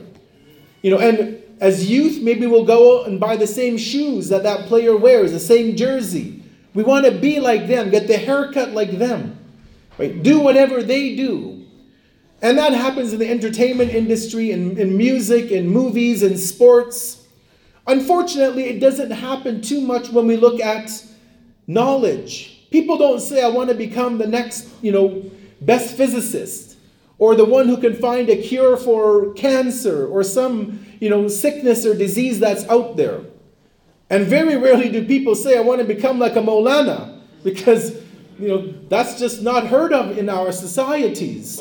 You 0.82 0.90
know, 0.90 0.98
and 0.98 1.42
as 1.60 1.88
youth, 1.90 2.22
maybe 2.22 2.46
we'll 2.46 2.64
go 2.64 3.04
and 3.04 3.20
buy 3.20 3.36
the 3.36 3.46
same 3.46 3.76
shoes 3.76 4.28
that 4.30 4.42
that 4.42 4.66
player 4.66 4.96
wears, 4.96 5.32
the 5.32 5.38
same 5.38 5.76
jersey. 5.76 6.42
We 6.74 6.82
want 6.82 7.04
to 7.04 7.12
be 7.12 7.40
like 7.40 7.66
them, 7.66 7.90
get 7.90 8.06
the 8.06 8.16
haircut 8.16 8.70
like 8.70 8.92
them. 8.92 9.38
Right? 9.98 10.22
Do 10.22 10.40
whatever 10.40 10.82
they 10.82 11.16
do. 11.16 11.66
And 12.42 12.56
that 12.56 12.72
happens 12.72 13.12
in 13.12 13.18
the 13.18 13.28
entertainment 13.28 13.90
industry, 13.90 14.50
in, 14.50 14.78
in 14.78 14.96
music, 14.96 15.50
in 15.50 15.68
movies, 15.68 16.22
in 16.22 16.38
sports. 16.38 17.26
Unfortunately, 17.86 18.64
it 18.64 18.80
doesn't 18.80 19.10
happen 19.10 19.60
too 19.60 19.80
much 19.82 20.08
when 20.08 20.26
we 20.26 20.36
look 20.36 20.60
at 20.60 21.04
knowledge. 21.66 22.59
People 22.70 22.98
don't 22.98 23.20
say, 23.20 23.42
I 23.42 23.48
want 23.48 23.68
to 23.70 23.74
become 23.74 24.18
the 24.18 24.26
next, 24.26 24.68
you 24.80 24.92
know, 24.92 25.30
best 25.60 25.96
physicist 25.96 26.70
or 27.20 27.36
the 27.36 27.44
one 27.44 27.68
who 27.68 27.76
can 27.76 27.94
find 27.94 28.28
a 28.28 28.36
cure 28.36 28.76
for 28.76 29.32
cancer 29.34 30.06
or 30.08 30.24
some 30.24 30.84
you 30.98 31.08
know 31.08 31.28
sickness 31.28 31.86
or 31.86 31.94
disease 31.94 32.40
that's 32.40 32.64
out 32.68 32.96
there. 32.96 33.20
And 34.08 34.26
very 34.26 34.56
rarely 34.56 34.88
do 34.90 35.04
people 35.04 35.36
say, 35.36 35.56
I 35.56 35.60
want 35.60 35.80
to 35.80 35.86
become 35.86 36.18
like 36.18 36.34
a 36.34 36.40
Maulana, 36.40 37.20
because 37.44 37.94
you 38.38 38.48
know 38.48 38.74
that's 38.88 39.18
just 39.18 39.42
not 39.42 39.66
heard 39.66 39.92
of 39.92 40.16
in 40.18 40.28
our 40.28 40.50
societies. 40.50 41.60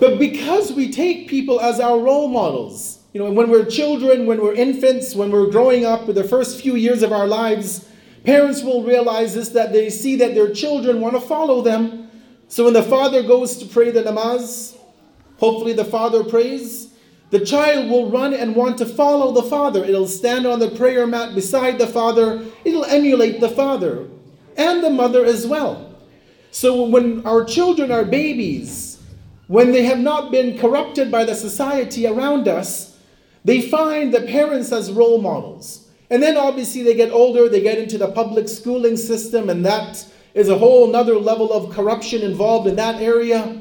But 0.00 0.18
because 0.18 0.72
we 0.72 0.90
take 0.90 1.28
people 1.28 1.60
as 1.60 1.78
our 1.78 1.98
role 1.98 2.28
models, 2.28 3.01
you 3.12 3.20
know, 3.20 3.30
when 3.30 3.50
we're 3.50 3.64
children, 3.64 4.24
when 4.24 4.40
we're 4.40 4.54
infants, 4.54 5.14
when 5.14 5.30
we're 5.30 5.50
growing 5.50 5.84
up, 5.84 6.06
the 6.06 6.24
first 6.24 6.60
few 6.60 6.76
years 6.76 7.02
of 7.02 7.12
our 7.12 7.26
lives, 7.26 7.86
parents 8.24 8.62
will 8.62 8.84
realize 8.84 9.34
this 9.34 9.50
that 9.50 9.72
they 9.72 9.90
see 9.90 10.16
that 10.16 10.34
their 10.34 10.52
children 10.52 11.00
want 11.00 11.14
to 11.14 11.20
follow 11.20 11.60
them. 11.60 12.10
So 12.48 12.64
when 12.64 12.72
the 12.72 12.82
father 12.82 13.22
goes 13.22 13.58
to 13.58 13.66
pray 13.66 13.90
the 13.90 14.02
namaz, 14.02 14.76
hopefully 15.38 15.74
the 15.74 15.84
father 15.84 16.24
prays, 16.24 16.92
the 17.30 17.44
child 17.44 17.90
will 17.90 18.10
run 18.10 18.32
and 18.32 18.54
want 18.54 18.78
to 18.78 18.86
follow 18.86 19.32
the 19.32 19.42
father. 19.42 19.84
It'll 19.84 20.06
stand 20.06 20.46
on 20.46 20.58
the 20.58 20.70
prayer 20.70 21.06
mat 21.06 21.34
beside 21.34 21.78
the 21.78 21.86
father, 21.86 22.44
it'll 22.64 22.84
emulate 22.84 23.40
the 23.40 23.48
father 23.48 24.08
and 24.56 24.82
the 24.82 24.90
mother 24.90 25.24
as 25.24 25.46
well. 25.46 25.98
So 26.50 26.84
when 26.84 27.26
our 27.26 27.44
children 27.44 27.90
are 27.90 28.04
babies, 28.04 29.02
when 29.48 29.72
they 29.72 29.82
have 29.84 29.98
not 29.98 30.30
been 30.30 30.58
corrupted 30.58 31.10
by 31.10 31.24
the 31.24 31.34
society 31.34 32.06
around 32.06 32.48
us, 32.48 32.91
they 33.44 33.60
find 33.60 34.12
the 34.12 34.22
parents 34.22 34.72
as 34.72 34.92
role 34.92 35.20
models. 35.20 35.88
And 36.10 36.22
then 36.22 36.36
obviously 36.36 36.82
they 36.82 36.94
get 36.94 37.10
older, 37.10 37.48
they 37.48 37.62
get 37.62 37.78
into 37.78 37.98
the 37.98 38.10
public 38.10 38.48
schooling 38.48 38.96
system, 38.96 39.48
and 39.48 39.64
that 39.64 40.06
is 40.34 40.48
a 40.48 40.58
whole 40.58 40.88
another 40.88 41.14
level 41.14 41.52
of 41.52 41.74
corruption 41.74 42.22
involved 42.22 42.66
in 42.68 42.76
that 42.76 43.00
area. 43.00 43.60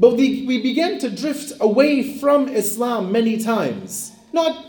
But 0.00 0.16
we, 0.16 0.46
we 0.46 0.62
begin 0.62 0.98
to 1.00 1.10
drift 1.10 1.52
away 1.60 2.18
from 2.18 2.48
Islam 2.48 3.12
many 3.12 3.38
times. 3.38 4.12
Not, 4.32 4.64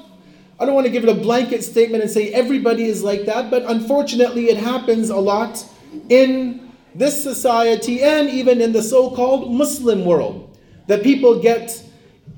I 0.60 0.66
don't 0.66 0.76
want 0.76 0.86
to 0.86 0.92
give 0.92 1.04
it 1.04 1.10
a 1.10 1.20
blanket 1.20 1.64
statement 1.64 2.04
and 2.04 2.12
say 2.12 2.32
everybody 2.34 2.84
is 2.84 3.04
like 3.04 3.26
that, 3.26 3.50
but 3.50 3.64
unfortunately 3.64 4.50
it 4.50 4.58
happens 4.58 5.10
a 5.10 5.18
lot 5.18 5.66
in 6.10 6.72
this 6.94 7.24
society 7.24 8.04
and 8.04 8.30
even 8.30 8.62
in 8.62 8.74
the 8.74 8.84
so 8.84 9.10
called 9.10 9.52
Muslim 9.52 10.06
world. 10.06 10.50
That 10.88 11.02
people 11.02 11.42
get 11.42 11.82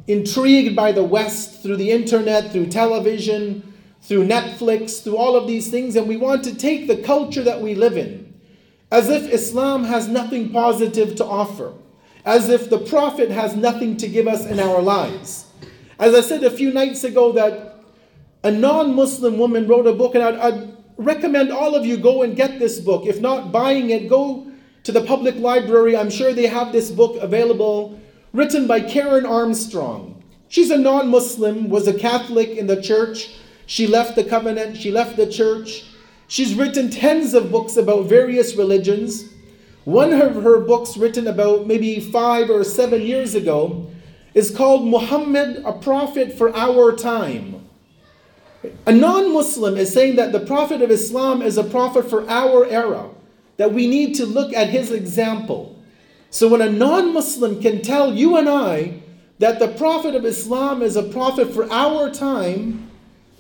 intrigued 0.08 0.76
by 0.76 0.92
the 0.92 1.04
West 1.04 1.64
through 1.64 1.78
the 1.78 1.92
internet, 1.92 2.52
through 2.52 2.68
television, 2.68 3.74
through 4.02 4.28
Netflix, 4.28 5.04
through 5.04 5.18
all 5.18 5.36
of 5.36 5.48
these 5.48 5.70
things, 5.70 5.96
and 5.96 6.08
we 6.08 6.18
want 6.18 6.44
to 6.44 6.56
take 6.56 6.88
the 6.88 6.98
culture 6.98 7.44
that 7.44 7.62
we 7.62 7.76
live 7.76 7.98
in 7.98 8.34
as 8.92 9.10
if 9.10 9.24
Islam 9.34 9.84
has 9.84 10.08
nothing 10.08 10.52
positive 10.52 11.16
to 11.16 11.26
offer 11.26 11.74
as 12.26 12.50
if 12.50 12.70
the 12.70 12.80
Prophet 12.80 13.30
has 13.30 13.56
nothing 13.56 13.98
to 13.98 14.08
give 14.08 14.28
us 14.28 14.46
in 14.46 14.60
our 14.60 14.82
lives. 14.82 15.46
As 16.00 16.14
I 16.14 16.22
said 16.22 16.44
a 16.44 16.50
few 16.50 16.74
nights 16.74 17.04
ago, 17.04 17.32
that 17.34 17.76
a 18.44 18.52
non 18.52 18.96
Muslim 18.96 19.38
woman 19.38 19.68
wrote 19.68 19.88
a 19.88 19.94
book, 19.94 20.16
and 20.16 20.24
I'd, 20.24 20.36
I'd, 20.36 20.76
recommend 20.98 21.52
all 21.52 21.76
of 21.76 21.86
you 21.86 21.98
go 21.98 22.24
and 22.24 22.38
get 22.38 22.58
this 22.58 22.80
book. 22.80 23.06
If 23.06 23.20
not 23.20 23.52
buying 23.52 23.90
it, 23.90 24.08
go 24.08 24.50
to 24.84 24.94
the 24.94 25.02
public 25.02 25.36
library. 25.36 25.98
I'm 25.98 26.10
sure 26.10 26.32
they 26.32 26.48
have 26.48 26.72
this 26.72 26.90
book 26.90 27.22
available, 27.22 28.00
written 28.36 28.68
by 28.68 28.82
Karen 28.82 29.26
Armstrong. 29.26 30.22
She's 30.50 30.70
a 30.70 30.78
non 30.78 31.10
Muslim, 31.10 31.70
was 31.70 31.88
a 31.88 31.98
Catholic 31.98 32.50
in 32.50 32.68
the 32.68 32.82
church. 32.82 33.30
She 33.66 33.88
left 33.88 34.16
the 34.16 34.24
covenant, 34.24 34.78
she 34.78 34.92
left 34.92 35.16
the 35.16 35.26
church. 35.26 35.86
She's 36.28 36.54
written 36.54 36.90
tens 36.90 37.34
of 37.34 37.52
books 37.52 37.78
about 37.78 38.06
various 38.06 38.56
religions. 38.56 39.32
One 39.86 40.12
of 40.12 40.44
her 40.44 40.60
books, 40.60 40.98
written 40.98 41.28
about 41.28 41.68
maybe 41.68 42.00
five 42.00 42.50
or 42.50 42.64
seven 42.64 43.02
years 43.02 43.36
ago, 43.36 43.88
is 44.34 44.52
called 44.52 44.86
Muhammad, 44.86 45.64
a 45.66 45.72
Prophet 45.72 46.38
for 46.38 46.56
Our 46.56 46.96
Time. 46.96 47.68
A 48.86 48.92
non 48.92 49.32
Muslim 49.34 49.78
is 49.78 49.94
saying 49.94 50.18
that 50.18 50.32
the 50.32 50.40
Prophet 50.40 50.82
of 50.82 50.92
Islam 50.92 51.42
is 51.42 51.58
a 51.58 51.64
prophet 51.64 52.10
for 52.10 52.28
our 52.30 52.66
era, 52.66 53.10
that 53.58 53.72
we 53.72 53.88
need 53.88 54.16
to 54.16 54.26
look 54.26 54.54
at 54.54 54.70
his 54.70 54.92
example. 54.92 55.75
So 56.30 56.48
when 56.48 56.62
a 56.62 56.70
non 56.70 57.14
Muslim 57.14 57.62
can 57.62 57.82
tell 57.82 58.14
you 58.14 58.38
and 58.38 58.50
I 58.50 59.00
that 59.40 59.60
the 59.60 59.68
Prophet 59.68 60.16
of 60.16 60.26
Islam 60.26 60.82
is 60.82 60.96
a 60.96 61.04
prophet 61.04 61.54
for 61.54 61.72
our 61.72 62.10
time, 62.10 62.90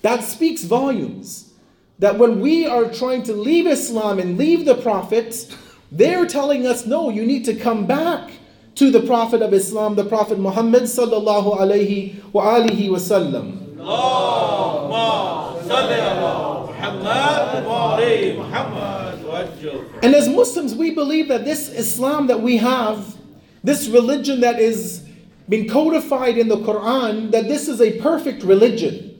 that 0.01 0.23
speaks 0.23 0.63
volumes. 0.63 1.53
That 1.99 2.17
when 2.19 2.41
we 2.41 2.67
are 2.67 2.85
trying 2.91 3.23
to 3.23 3.33
leave 3.33 3.65
Islam 3.65 4.19
and 4.19 4.37
leave 4.37 4.65
the 4.65 4.75
Prophet, 4.75 5.55
they're 5.91 6.25
telling 6.25 6.67
us, 6.67 6.85
no, 6.85 7.09
you 7.09 7.25
need 7.25 7.45
to 7.45 7.55
come 7.55 7.85
back 7.87 8.31
to 8.75 8.91
the 8.91 8.99
Prophet 9.01 9.41
of 9.41 9.53
Islam, 9.53 9.95
the 9.95 10.03
Prophet 10.03 10.37
Muhammad 10.37 10.83
sallallahu 10.83 11.57
alayhi 11.57 12.21
wa 12.33 12.55
alihi 12.59 12.89
wasallam. 12.89 13.61
And 20.03 20.15
as 20.15 20.29
Muslims, 20.29 20.75
we 20.75 20.91
believe 20.91 21.27
that 21.27 21.45
this 21.45 21.69
Islam 21.69 22.27
that 22.27 22.41
we 22.41 22.57
have, 22.57 23.15
this 23.63 23.87
religion 23.87 24.41
that 24.41 24.59
is 24.59 25.05
been 25.47 25.69
codified 25.69 26.37
in 26.37 26.47
the 26.47 26.57
Quran, 26.57 27.31
that 27.31 27.47
this 27.47 27.67
is 27.67 27.79
a 27.81 27.99
perfect 27.99 28.43
religion. 28.43 29.19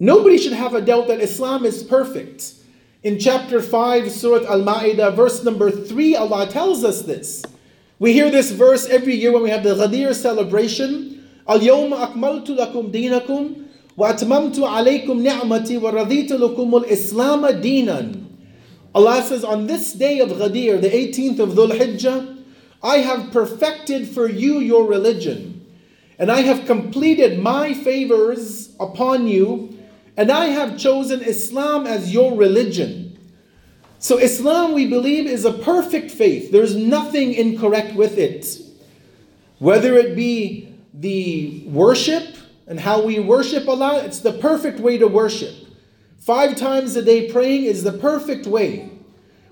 Nobody 0.00 0.38
should 0.38 0.52
have 0.52 0.74
a 0.74 0.80
doubt 0.80 1.08
that 1.08 1.20
Islam 1.20 1.64
is 1.64 1.82
perfect. 1.82 2.54
In 3.02 3.18
chapter 3.18 3.60
5, 3.60 4.10
Surah 4.10 4.50
Al 4.50 4.62
Ma'idah, 4.62 5.14
verse 5.14 5.44
number 5.44 5.70
3, 5.70 6.16
Allah 6.16 6.48
tells 6.48 6.82
us 6.84 7.02
this. 7.02 7.44
We 7.98 8.12
hear 8.12 8.30
this 8.30 8.50
verse 8.50 8.86
every 8.86 9.14
year 9.14 9.32
when 9.32 9.42
we 9.42 9.50
have 9.50 9.62
the 9.62 9.74
Ghadir 9.74 10.14
celebration. 10.14 11.28
Al 11.46 11.60
Yawma 11.60 12.12
akmaltu 12.12 12.56
lakum 12.56 12.92
dinakum 12.92 13.66
wa 13.96 14.12
atmamtu 14.12 14.66
alaykum 14.66 15.20
ni'mati 15.20 15.80
wa 15.80 15.90
raditu 15.92 16.38
lakum 16.38 16.74
al 16.74 16.84
Islam 16.84 17.42
dinan. 17.60 18.27
Allah 18.98 19.22
says, 19.22 19.44
On 19.44 19.66
this 19.66 19.92
day 19.92 20.18
of 20.18 20.30
Ghadir, 20.30 20.80
the 20.80 20.90
18th 20.90 21.38
of 21.38 21.50
Dhul 21.50 21.70
Hijjah, 21.70 22.42
I 22.82 22.98
have 22.98 23.32
perfected 23.32 24.08
for 24.08 24.28
you 24.28 24.58
your 24.58 24.86
religion, 24.86 25.66
and 26.18 26.30
I 26.30 26.42
have 26.42 26.66
completed 26.66 27.38
my 27.38 27.74
favors 27.74 28.74
upon 28.78 29.26
you 29.26 29.78
and 30.18 30.32
I 30.32 30.46
have 30.46 30.76
chosen 30.76 31.22
Islam 31.22 31.86
as 31.86 32.12
your 32.12 32.34
religion. 32.36 33.16
So, 34.00 34.18
Islam, 34.18 34.72
we 34.72 34.84
believe, 34.84 35.28
is 35.28 35.44
a 35.44 35.52
perfect 35.52 36.10
faith. 36.10 36.50
There's 36.50 36.74
nothing 36.74 37.34
incorrect 37.34 37.94
with 37.94 38.18
it. 38.18 38.58
Whether 39.60 39.96
it 39.96 40.16
be 40.16 40.74
the 40.92 41.62
worship 41.66 42.36
and 42.66 42.80
how 42.80 43.00
we 43.02 43.20
worship 43.20 43.68
Allah, 43.68 44.02
it's 44.04 44.18
the 44.18 44.32
perfect 44.32 44.80
way 44.80 44.98
to 44.98 45.06
worship. 45.06 45.54
Five 46.18 46.56
times 46.56 46.96
a 46.96 47.02
day 47.02 47.30
praying 47.30 47.64
is 47.64 47.84
the 47.84 47.92
perfect 47.92 48.46
way. 48.46 48.90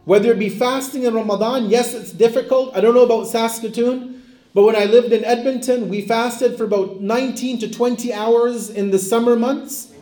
Whether 0.05 0.33
it 0.33 0.39
be 0.39 0.49
fasting 0.49 1.05
in 1.05 1.15
Ramadan, 1.15 1.71
yes, 1.71 1.95
it's 1.95 2.13
difficult. 2.13 2.77
I 2.77 2.81
don't 2.81 2.95
know 2.95 3.05
about 3.05 3.27
Saskatoon, 3.27 4.23
but 4.55 4.65
when 4.65 4.77
I 4.77 4.85
lived 4.85 5.13
in 5.13 5.25
Edmonton, 5.25 5.89
we 5.89 6.03
fasted 6.03 6.57
for 6.57 6.65
about 6.65 7.01
19 7.01 7.59
to 7.61 7.71
20 7.71 8.13
hours 8.13 8.71
in 8.71 8.91
the 8.91 8.99
summer 8.99 9.37
months. 9.37 9.93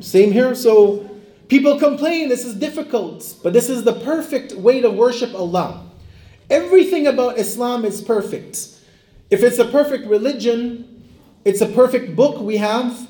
Same 0.00 0.32
here. 0.32 0.54
So 0.54 1.08
people 1.48 1.78
complain 1.78 2.28
this 2.28 2.44
is 2.44 2.54
difficult, 2.54 3.36
but 3.42 3.52
this 3.52 3.68
is 3.68 3.84
the 3.84 3.92
perfect 3.92 4.52
way 4.54 4.80
to 4.80 4.90
worship 4.90 5.34
Allah. 5.34 5.90
Everything 6.48 7.06
about 7.06 7.38
Islam 7.38 7.84
is 7.84 8.02
perfect. 8.02 8.68
If 9.30 9.42
it's 9.42 9.58
a 9.58 9.66
perfect 9.66 10.06
religion, 10.06 11.04
it's 11.44 11.60
a 11.60 11.66
perfect 11.66 12.16
book 12.16 12.40
we 12.40 12.56
have. 12.56 13.08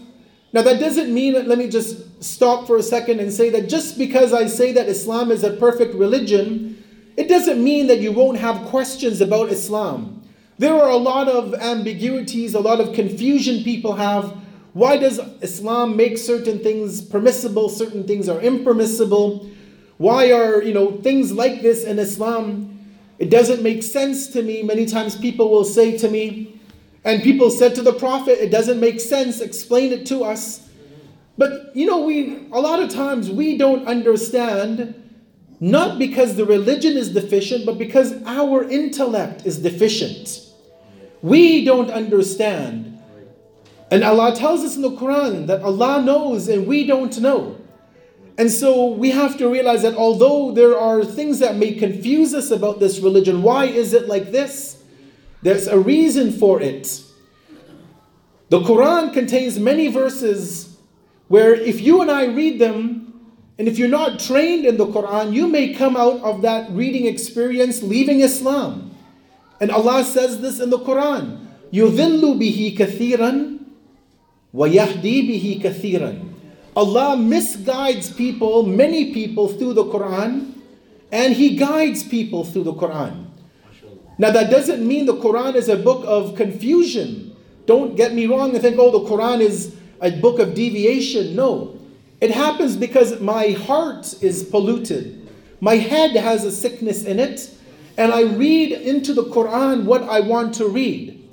Now, 0.52 0.62
that 0.62 0.80
doesn't 0.80 1.12
mean, 1.12 1.34
let 1.34 1.58
me 1.58 1.68
just 1.68 2.22
stop 2.22 2.66
for 2.66 2.76
a 2.76 2.82
second 2.82 3.20
and 3.20 3.32
say 3.32 3.50
that 3.50 3.68
just 3.68 3.96
because 3.96 4.32
I 4.32 4.46
say 4.46 4.72
that 4.72 4.88
Islam 4.88 5.30
is 5.30 5.44
a 5.44 5.52
perfect 5.52 5.94
religion, 5.94 6.82
it 7.16 7.28
doesn't 7.28 7.62
mean 7.62 7.86
that 7.86 8.00
you 8.00 8.12
won't 8.12 8.38
have 8.38 8.66
questions 8.66 9.20
about 9.20 9.50
Islam. 9.50 10.22
There 10.58 10.74
are 10.74 10.90
a 10.90 10.96
lot 10.96 11.28
of 11.28 11.54
ambiguities, 11.54 12.54
a 12.54 12.60
lot 12.60 12.80
of 12.80 12.94
confusion 12.94 13.62
people 13.62 13.94
have 13.94 14.36
why 14.72 14.96
does 14.96 15.18
Islam 15.40 15.96
make 15.96 16.16
certain 16.16 16.60
things 16.60 17.02
permissible, 17.02 17.68
certain 17.68 18.06
things 18.06 18.28
are 18.28 18.40
impermissible? 18.40 19.48
Why 19.98 20.32
are, 20.32 20.62
you 20.62 20.72
know, 20.72 20.92
things 20.92 21.32
like 21.32 21.60
this 21.60 21.84
in 21.84 21.98
Islam? 21.98 22.78
It 23.18 23.30
doesn't 23.30 23.62
make 23.62 23.82
sense 23.82 24.28
to 24.28 24.42
me. 24.42 24.62
Many 24.62 24.86
times 24.86 25.16
people 25.16 25.50
will 25.50 25.64
say 25.64 25.98
to 25.98 26.08
me, 26.08 26.59
and 27.04 27.22
people 27.22 27.50
said 27.50 27.74
to 27.76 27.82
the 27.82 27.92
Prophet, 27.92 28.42
it 28.42 28.50
doesn't 28.50 28.78
make 28.78 29.00
sense, 29.00 29.40
explain 29.40 29.92
it 29.92 30.06
to 30.06 30.24
us. 30.24 30.68
But 31.38 31.74
you 31.74 31.86
know, 31.86 32.04
we 32.04 32.46
a 32.52 32.60
lot 32.60 32.82
of 32.82 32.90
times 32.90 33.30
we 33.30 33.56
don't 33.56 33.86
understand 33.86 34.96
not 35.60 35.98
because 35.98 36.36
the 36.36 36.44
religion 36.44 36.96
is 36.96 37.12
deficient, 37.12 37.66
but 37.66 37.78
because 37.78 38.14
our 38.24 38.64
intellect 38.64 39.44
is 39.44 39.58
deficient. 39.58 40.46
We 41.22 41.64
don't 41.64 41.90
understand 41.90 42.90
and 43.90 44.04
Allah 44.04 44.34
tells 44.36 44.62
us 44.62 44.76
in 44.76 44.82
the 44.82 44.92
Quran 44.92 45.48
that 45.48 45.62
Allah 45.62 46.00
knows 46.02 46.48
and 46.48 46.66
we 46.66 46.86
don't 46.86 47.18
know. 47.20 47.56
And 48.38 48.50
so 48.50 48.86
we 48.92 49.10
have 49.10 49.36
to 49.38 49.48
realize 49.48 49.82
that 49.82 49.96
although 49.96 50.52
there 50.52 50.78
are 50.78 51.04
things 51.04 51.40
that 51.40 51.56
may 51.56 51.74
confuse 51.74 52.32
us 52.32 52.50
about 52.50 52.78
this 52.78 53.00
religion, 53.00 53.42
why 53.42 53.64
is 53.64 53.92
it 53.92 54.06
like 54.06 54.30
this? 54.30 54.79
There's 55.41 55.67
a 55.67 55.77
reason 55.77 56.31
for 56.31 56.61
it. 56.61 57.01
The 58.49 58.59
Quran 58.61 59.13
contains 59.13 59.59
many 59.59 59.87
verses 59.87 60.77
where 61.27 61.53
if 61.53 61.81
you 61.81 62.01
and 62.01 62.11
I 62.11 62.25
read 62.25 62.59
them, 62.59 63.05
and 63.57 63.67
if 63.67 63.77
you're 63.77 63.87
not 63.87 64.19
trained 64.19 64.65
in 64.65 64.77
the 64.77 64.85
Quran, 64.85 65.33
you 65.33 65.47
may 65.47 65.73
come 65.73 65.95
out 65.95 66.21
of 66.21 66.41
that 66.41 66.69
reading 66.71 67.05
experience 67.07 67.81
leaving 67.81 68.19
Islam. 68.19 68.95
And 69.61 69.71
Allah 69.71 70.03
says 70.03 70.41
this 70.41 70.59
in 70.59 70.69
the 70.69 70.79
Quran 70.79 71.47
يُذِلُّ 71.71 72.21
بِهِ 72.21 72.77
كَثِيرًا 72.77 73.59
وَيَهْدِي 74.53 75.17
بِهِ 75.27 75.61
كَثِيرًا 75.61 76.31
Allah 76.75 77.15
misguides 77.15 78.15
people, 78.15 78.63
many 78.63 79.13
people, 79.13 79.47
through 79.47 79.73
the 79.73 79.85
Quran, 79.85 80.51
and 81.11 81.33
He 81.33 81.55
guides 81.55 82.03
people 82.03 82.43
through 82.43 82.63
the 82.63 82.73
Quran. 82.73 83.27
Now, 84.20 84.30
that 84.32 84.50
doesn't 84.50 84.86
mean 84.86 85.06
the 85.06 85.16
Quran 85.16 85.54
is 85.54 85.70
a 85.70 85.76
book 85.76 86.04
of 86.06 86.36
confusion. 86.36 87.34
Don't 87.64 87.96
get 87.96 88.12
me 88.12 88.26
wrong 88.26 88.50
and 88.50 88.60
think, 88.60 88.76
oh, 88.78 88.90
the 88.90 89.08
Quran 89.08 89.40
is 89.40 89.74
a 90.02 90.10
book 90.10 90.38
of 90.38 90.52
deviation. 90.52 91.34
No. 91.34 91.78
It 92.20 92.30
happens 92.30 92.76
because 92.76 93.18
my 93.22 93.52
heart 93.52 94.22
is 94.22 94.44
polluted. 94.44 95.26
My 95.62 95.76
head 95.76 96.10
has 96.16 96.44
a 96.44 96.52
sickness 96.52 97.04
in 97.04 97.18
it, 97.18 97.50
and 97.96 98.12
I 98.12 98.24
read 98.24 98.72
into 98.72 99.14
the 99.14 99.24
Quran 99.24 99.84
what 99.84 100.02
I 100.02 100.20
want 100.20 100.52
to 100.56 100.68
read. 100.68 101.26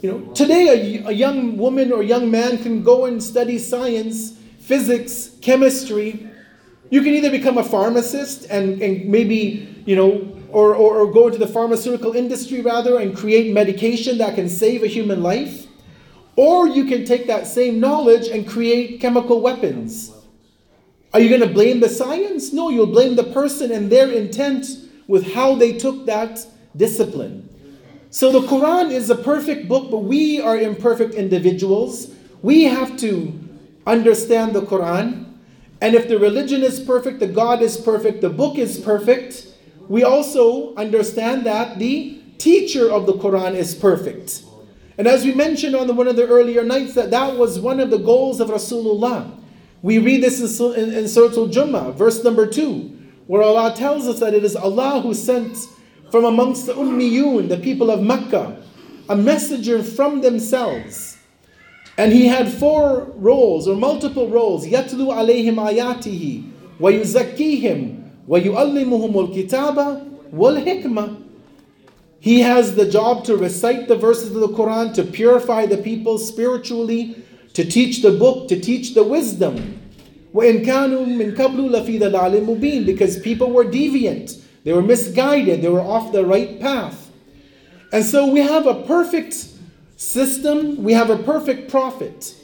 You 0.00 0.10
know, 0.10 0.20
today 0.32 1.02
a, 1.02 1.08
a 1.08 1.12
young 1.12 1.58
woman 1.58 1.92
or 1.92 2.02
young 2.02 2.30
man 2.30 2.56
can 2.56 2.82
go 2.82 3.04
and 3.04 3.22
study 3.22 3.58
science 3.58 4.38
physics, 4.60 5.32
chemistry. 5.42 6.26
You 6.88 7.02
can 7.02 7.12
either 7.12 7.30
become 7.30 7.58
a 7.58 7.64
pharmacist 7.64 8.46
and, 8.48 8.80
and 8.80 9.04
maybe, 9.10 9.82
you 9.84 9.94
know, 9.94 10.39
or, 10.52 10.74
or, 10.74 11.00
or 11.00 11.12
go 11.12 11.26
into 11.26 11.38
the 11.38 11.46
pharmaceutical 11.46 12.14
industry 12.14 12.60
rather 12.60 12.98
and 12.98 13.16
create 13.16 13.52
medication 13.52 14.18
that 14.18 14.34
can 14.34 14.48
save 14.48 14.82
a 14.82 14.86
human 14.86 15.22
life. 15.22 15.66
Or 16.36 16.68
you 16.68 16.84
can 16.84 17.04
take 17.04 17.26
that 17.26 17.46
same 17.46 17.80
knowledge 17.80 18.28
and 18.28 18.48
create 18.48 19.00
chemical 19.00 19.40
weapons. 19.40 20.12
Are 21.12 21.20
you 21.20 21.28
going 21.28 21.40
to 21.40 21.52
blame 21.52 21.80
the 21.80 21.88
science? 21.88 22.52
No, 22.52 22.68
you'll 22.68 22.86
blame 22.86 23.16
the 23.16 23.24
person 23.24 23.72
and 23.72 23.90
their 23.90 24.10
intent 24.10 24.66
with 25.08 25.32
how 25.32 25.56
they 25.56 25.76
took 25.76 26.06
that 26.06 26.46
discipline. 26.76 27.48
So 28.10 28.30
the 28.32 28.46
Quran 28.46 28.90
is 28.90 29.10
a 29.10 29.16
perfect 29.16 29.68
book, 29.68 29.90
but 29.90 29.98
we 29.98 30.40
are 30.40 30.56
imperfect 30.56 31.14
individuals. 31.14 32.12
We 32.42 32.64
have 32.64 32.96
to 32.98 33.38
understand 33.86 34.52
the 34.52 34.62
Quran. 34.62 35.26
And 35.80 35.94
if 35.94 36.08
the 36.08 36.18
religion 36.18 36.62
is 36.62 36.80
perfect, 36.80 37.20
the 37.20 37.26
God 37.26 37.62
is 37.62 37.76
perfect, 37.76 38.20
the 38.20 38.30
book 38.30 38.58
is 38.58 38.78
perfect, 38.78 39.46
we 39.90 40.04
also 40.04 40.72
understand 40.76 41.44
that 41.46 41.80
the 41.80 42.22
teacher 42.38 42.88
of 42.88 43.06
the 43.06 43.12
Quran 43.14 43.56
is 43.56 43.74
perfect. 43.74 44.44
And 44.96 45.08
as 45.08 45.24
we 45.24 45.34
mentioned 45.34 45.74
on 45.74 45.88
the, 45.88 45.92
one 45.92 46.06
of 46.06 46.14
the 46.14 46.28
earlier 46.28 46.62
nights, 46.62 46.94
that 46.94 47.10
that 47.10 47.36
was 47.36 47.58
one 47.58 47.80
of 47.80 47.90
the 47.90 47.98
goals 47.98 48.38
of 48.38 48.50
Rasulullah. 48.50 49.36
We 49.82 49.98
read 49.98 50.22
this 50.22 50.60
in, 50.60 50.74
in, 50.74 50.94
in 50.94 51.08
Surah 51.08 51.34
Al 51.34 51.48
Jummah, 51.48 51.94
verse 51.94 52.22
number 52.22 52.46
two, 52.46 52.96
where 53.26 53.42
Allah 53.42 53.74
tells 53.74 54.06
us 54.06 54.20
that 54.20 54.32
it 54.32 54.44
is 54.44 54.54
Allah 54.54 55.00
who 55.00 55.12
sent 55.12 55.58
from 56.12 56.24
amongst 56.24 56.66
the 56.66 56.74
Ummiyun, 56.74 57.48
the 57.48 57.56
people 57.56 57.90
of 57.90 58.00
Mecca, 58.00 58.62
a 59.08 59.16
messenger 59.16 59.82
from 59.82 60.20
themselves. 60.20 61.18
And 61.98 62.12
he 62.12 62.28
had 62.28 62.48
four 62.48 63.10
roles 63.16 63.66
or 63.66 63.74
multiple 63.74 64.28
roles. 64.28 64.68
Yatlu 64.68 65.08
alayhim 65.12 65.56
ayatihi 65.56 66.48
wa 66.78 66.90
وَيُعَلِّمُهُمُ 68.27 69.13
الْكِتَابَ 69.13 70.33
وَالْحِكْمَةِ 70.33 71.23
He 72.19 72.41
has 72.41 72.75
the 72.75 72.89
job 72.89 73.23
to 73.25 73.37
recite 73.37 73.87
the 73.87 73.95
verses 73.95 74.35
of 74.35 74.41
the 74.41 74.47
Quran, 74.49 74.93
to 74.95 75.03
purify 75.03 75.65
the 75.65 75.77
people 75.77 76.17
spiritually, 76.17 77.23
to 77.53 77.63
teach 77.63 78.01
the 78.01 78.11
book, 78.11 78.47
to 78.49 78.59
teach 78.59 78.93
the 78.93 79.03
wisdom. 79.03 79.79
وَإِن 80.33 80.65
كَانُوا 80.65 81.05
مِن 81.07 81.35
قَبْلُ 81.35 81.69
لَفِي 81.69 81.99
ضَلَالٍ 81.99 82.45
مُبِينٍ 82.45 82.85
Because 82.85 83.19
people 83.19 83.51
were 83.51 83.63
deviant, 83.63 84.41
they 84.63 84.73
were 84.73 84.81
misguided, 84.81 85.61
they 85.61 85.69
were 85.69 85.79
off 85.79 86.11
the 86.11 86.25
right 86.25 86.59
path. 86.59 87.11
And 87.93 88.03
so 88.03 88.27
we 88.31 88.41
have 88.41 88.67
a 88.67 88.83
perfect 88.83 89.47
system, 89.95 90.83
we 90.83 90.93
have 90.93 91.09
a 91.09 91.17
perfect 91.17 91.69
prophet. 91.69 92.35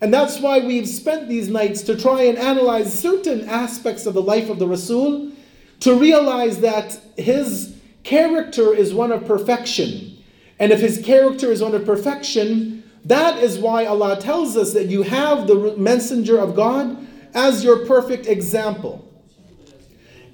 And 0.00 0.12
that's 0.12 0.40
why 0.40 0.60
we've 0.60 0.88
spent 0.88 1.28
these 1.28 1.48
nights 1.48 1.82
to 1.82 1.96
try 1.96 2.22
and 2.22 2.38
analyze 2.38 2.98
certain 2.98 3.48
aspects 3.48 4.06
of 4.06 4.14
the 4.14 4.22
life 4.22 4.48
of 4.48 4.58
the 4.58 4.66
Rasul 4.66 5.32
to 5.80 5.94
realize 5.94 6.60
that 6.60 6.98
his 7.16 7.76
character 8.02 8.74
is 8.74 8.94
one 8.94 9.12
of 9.12 9.26
perfection. 9.26 10.16
And 10.58 10.72
if 10.72 10.80
his 10.80 11.02
character 11.04 11.50
is 11.50 11.62
one 11.62 11.74
of 11.74 11.84
perfection, 11.84 12.82
that 13.04 13.38
is 13.38 13.58
why 13.58 13.86
Allah 13.86 14.20
tells 14.20 14.56
us 14.56 14.72
that 14.72 14.86
you 14.86 15.02
have 15.02 15.46
the 15.46 15.74
messenger 15.76 16.38
of 16.38 16.54
God 16.54 17.06
as 17.34 17.64
your 17.64 17.86
perfect 17.86 18.26
example. 18.26 19.06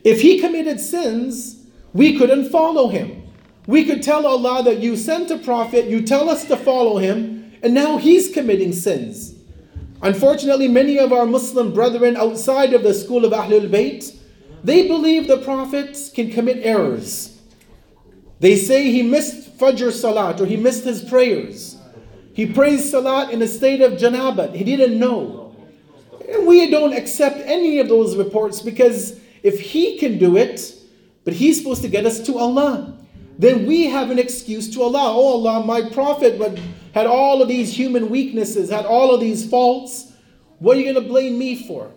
If 0.04 0.20
he 0.20 0.40
committed 0.40 0.80
sins, 0.80 1.64
we 1.92 2.16
couldn't 2.16 2.50
follow 2.50 2.88
him. 2.88 3.22
We 3.66 3.84
could 3.84 4.02
tell 4.02 4.26
Allah 4.26 4.62
that 4.64 4.78
you 4.78 4.96
sent 4.96 5.30
a 5.30 5.38
prophet, 5.38 5.86
you 5.86 6.02
tell 6.02 6.28
us 6.28 6.44
to 6.46 6.56
follow 6.56 6.98
him, 6.98 7.52
and 7.62 7.74
now 7.74 7.96
he's 7.96 8.32
committing 8.32 8.72
sins. 8.72 9.35
Unfortunately, 10.02 10.68
many 10.68 10.98
of 10.98 11.12
our 11.12 11.26
Muslim 11.26 11.72
brethren 11.72 12.16
outside 12.16 12.74
of 12.74 12.82
the 12.82 12.94
school 12.94 13.24
of 13.24 13.32
Ahlul 13.32 13.70
Bayt, 13.70 14.16
they 14.62 14.86
believe 14.86 15.26
the 15.26 15.38
Prophet 15.38 15.98
can 16.14 16.30
commit 16.30 16.58
errors. 16.64 17.40
They 18.40 18.56
say 18.56 18.90
he 18.90 19.02
missed 19.02 19.56
Fajr 19.58 19.92
Salat 19.92 20.40
or 20.40 20.46
he 20.46 20.56
missed 20.56 20.84
his 20.84 21.02
prayers. 21.02 21.78
He 22.34 22.44
prays 22.44 22.90
Salat 22.90 23.30
in 23.30 23.40
a 23.40 23.48
state 23.48 23.80
of 23.80 23.94
janabat. 23.94 24.54
He 24.54 24.64
didn't 24.64 24.98
know. 24.98 25.56
And 26.28 26.46
we 26.46 26.70
don't 26.70 26.92
accept 26.92 27.38
any 27.38 27.78
of 27.78 27.88
those 27.88 28.16
reports 28.16 28.60
because 28.60 29.18
if 29.42 29.60
he 29.60 29.98
can 29.98 30.18
do 30.18 30.36
it, 30.36 30.74
but 31.24 31.34
he's 31.34 31.58
supposed 31.58 31.82
to 31.82 31.88
get 31.88 32.04
us 32.04 32.20
to 32.26 32.38
Allah 32.38 32.98
then 33.38 33.66
we 33.66 33.86
have 33.86 34.10
an 34.10 34.18
excuse 34.18 34.72
to 34.74 34.82
Allah. 34.82 35.12
Oh 35.12 35.34
Allah, 35.34 35.64
my 35.64 35.88
prophet 35.90 36.40
had 36.94 37.06
all 37.06 37.42
of 37.42 37.48
these 37.48 37.76
human 37.76 38.08
weaknesses, 38.08 38.70
had 38.70 38.86
all 38.86 39.14
of 39.14 39.20
these 39.20 39.48
faults. 39.48 40.12
What 40.58 40.76
are 40.76 40.80
you 40.80 40.92
going 40.92 41.02
to 41.02 41.08
blame 41.08 41.38
me 41.38 41.66
for? 41.66 41.90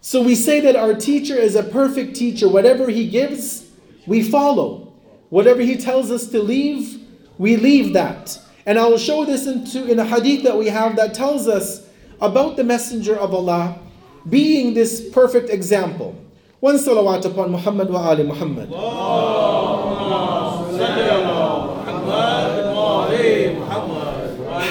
So 0.00 0.22
we 0.22 0.36
say 0.36 0.60
that 0.60 0.76
our 0.76 0.94
teacher 0.94 1.34
is 1.34 1.56
a 1.56 1.64
perfect 1.64 2.14
teacher. 2.14 2.48
Whatever 2.48 2.88
he 2.88 3.08
gives, 3.08 3.68
we 4.06 4.22
follow. 4.22 4.92
Whatever 5.30 5.60
he 5.60 5.76
tells 5.76 6.10
us 6.10 6.28
to 6.30 6.40
leave, 6.40 7.02
we 7.36 7.56
leave 7.56 7.92
that. 7.94 8.38
And 8.64 8.78
I 8.78 8.86
will 8.86 8.98
show 8.98 9.24
this 9.24 9.46
into, 9.46 9.90
in 9.90 9.98
a 9.98 10.04
hadith 10.04 10.44
that 10.44 10.56
we 10.56 10.68
have 10.68 10.94
that 10.96 11.14
tells 11.14 11.48
us 11.48 11.86
about 12.20 12.56
the 12.56 12.64
Messenger 12.64 13.16
of 13.16 13.34
Allah 13.34 13.78
being 14.28 14.74
this 14.74 15.08
perfect 15.10 15.50
example. 15.50 16.14
One 16.60 16.76
salawat 16.76 17.24
upon 17.24 17.50
Muhammad 17.50 17.88
wa 17.90 18.10
ali 18.10 18.24
Muhammad. 18.24 18.68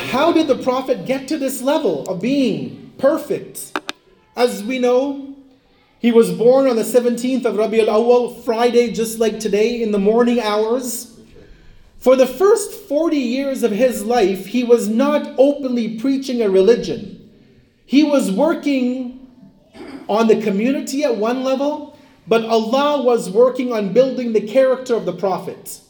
How 0.10 0.32
did 0.32 0.48
the 0.48 0.58
Prophet 0.64 1.06
get 1.06 1.28
to 1.28 1.38
this 1.38 1.62
level 1.62 2.04
of 2.08 2.22
being 2.22 2.94
perfect? 2.98 3.78
As 4.36 4.64
we 4.64 4.80
know, 4.80 5.36
he 6.00 6.12
was 6.12 6.32
born 6.32 6.68
on 6.68 6.76
the 6.76 6.84
17th 6.84 7.44
of 7.46 7.58
Rabi 7.58 7.82
al 7.82 7.88
Awwal, 7.88 8.44
Friday, 8.44 8.92
just 8.92 9.20
like 9.20 9.40
today, 9.40 9.82
in 9.82 9.92
the 9.92 10.00
morning 10.00 10.40
hours. 10.40 11.20
For 11.98 12.16
the 12.16 12.28
first 12.28 12.72
40 12.72 13.18
years 13.18 13.64
of 13.64 13.72
his 13.72 14.06
life, 14.06 14.46
he 14.46 14.64
was 14.64 14.88
not 14.88 15.34
openly 15.38 16.00
preaching 16.00 16.42
a 16.42 16.50
religion. 16.50 17.30
He 17.86 18.04
was 18.04 18.32
working 18.32 19.28
on 20.08 20.28
the 20.28 20.42
community 20.42 21.04
at 21.04 21.18
one 21.18 21.44
level, 21.44 21.98
but 22.28 22.46
Allah 22.46 23.02
was 23.02 23.30
working 23.30 23.74
on 23.74 23.92
building 23.92 24.34
the 24.34 24.48
character 24.48 24.96
of 24.96 25.06
the 25.06 25.14
Prophet. 25.14 25.82